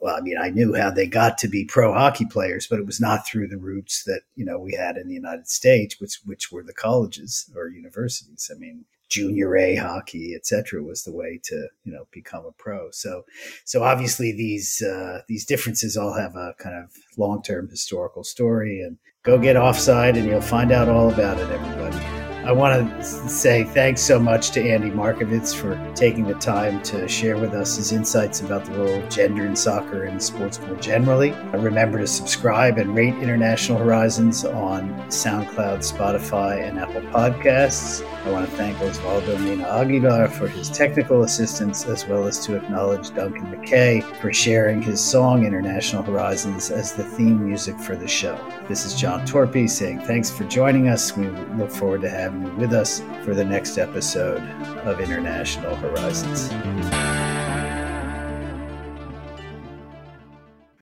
well, 0.00 0.16
I 0.16 0.20
mean, 0.20 0.36
I 0.40 0.50
knew 0.50 0.74
how 0.74 0.90
they 0.90 1.06
got 1.06 1.38
to 1.38 1.48
be 1.48 1.64
pro 1.64 1.92
hockey 1.92 2.24
players, 2.24 2.66
but 2.68 2.78
it 2.78 2.86
was 2.86 3.00
not 3.00 3.26
through 3.26 3.48
the 3.48 3.58
routes 3.58 4.04
that 4.04 4.22
you 4.36 4.44
know 4.44 4.58
we 4.58 4.74
had 4.74 4.96
in 4.96 5.08
the 5.08 5.14
United 5.14 5.48
States, 5.48 6.00
which 6.00 6.20
which 6.24 6.52
were 6.52 6.62
the 6.62 6.72
colleges 6.72 7.50
or 7.56 7.68
universities. 7.68 8.50
I 8.54 8.58
mean, 8.58 8.84
junior 9.08 9.56
A 9.56 9.76
hockey, 9.76 10.34
etc., 10.34 10.82
was 10.82 11.02
the 11.02 11.12
way 11.12 11.40
to 11.44 11.68
you 11.84 11.92
know 11.92 12.06
become 12.12 12.46
a 12.46 12.52
pro. 12.52 12.90
So, 12.92 13.24
so 13.64 13.82
obviously 13.82 14.32
these 14.32 14.82
uh, 14.82 15.22
these 15.28 15.44
differences 15.44 15.96
all 15.96 16.14
have 16.14 16.36
a 16.36 16.54
kind 16.58 16.76
of 16.76 16.92
long 17.16 17.42
term 17.42 17.68
historical 17.68 18.22
story. 18.22 18.80
And 18.80 18.98
go 19.24 19.38
get 19.38 19.56
offside, 19.56 20.16
and 20.16 20.26
you'll 20.26 20.40
find 20.40 20.72
out 20.72 20.88
all 20.88 21.10
about 21.10 21.38
it, 21.38 21.50
everybody. 21.50 22.17
I 22.48 22.52
want 22.52 22.88
to 22.96 23.04
say 23.04 23.64
thanks 23.64 24.00
so 24.00 24.18
much 24.18 24.52
to 24.52 24.70
Andy 24.70 24.88
Markovits 24.88 25.54
for 25.54 25.76
taking 25.94 26.26
the 26.26 26.32
time 26.36 26.82
to 26.84 27.06
share 27.06 27.36
with 27.36 27.52
us 27.52 27.76
his 27.76 27.92
insights 27.92 28.40
about 28.40 28.64
the 28.64 28.72
role 28.72 29.02
of 29.02 29.10
gender 29.10 29.44
in 29.44 29.54
soccer 29.54 30.04
and 30.04 30.22
sports 30.22 30.58
more 30.62 30.76
generally. 30.76 31.32
Remember 31.52 31.98
to 31.98 32.06
subscribe 32.06 32.78
and 32.78 32.94
rate 32.94 33.12
International 33.16 33.76
Horizons 33.76 34.46
on 34.46 34.88
SoundCloud, 35.08 35.80
Spotify, 35.80 36.66
and 36.66 36.78
Apple 36.78 37.02
Podcasts. 37.10 38.02
I 38.24 38.30
want 38.32 38.48
to 38.48 38.56
thank 38.56 38.78
Osvaldo 38.78 39.38
Mina 39.40 39.68
Aguilar 39.68 40.28
for 40.28 40.48
his 40.48 40.70
technical 40.70 41.24
assistance, 41.24 41.84
as 41.84 42.06
well 42.06 42.26
as 42.26 42.38
to 42.46 42.56
acknowledge 42.56 43.14
Duncan 43.14 43.44
McKay 43.46 44.02
for 44.22 44.32
sharing 44.32 44.80
his 44.80 45.04
song 45.04 45.44
International 45.44 46.02
Horizons 46.02 46.70
as 46.70 46.94
the 46.94 47.04
theme 47.04 47.46
music 47.46 47.78
for 47.78 47.94
the 47.94 48.08
show. 48.08 48.38
This 48.68 48.86
is 48.86 48.94
John 48.94 49.26
Torpey 49.26 49.68
saying 49.68 50.00
thanks 50.00 50.30
for 50.30 50.44
joining 50.44 50.88
us. 50.88 51.14
We 51.14 51.28
look 51.28 51.70
forward 51.70 52.00
to 52.02 52.08
having 52.08 52.37
with 52.56 52.72
us 52.72 53.00
for 53.24 53.34
the 53.34 53.44
next 53.44 53.78
episode 53.78 54.42
of 54.84 55.00
International 55.00 55.74
Horizons. 55.76 56.48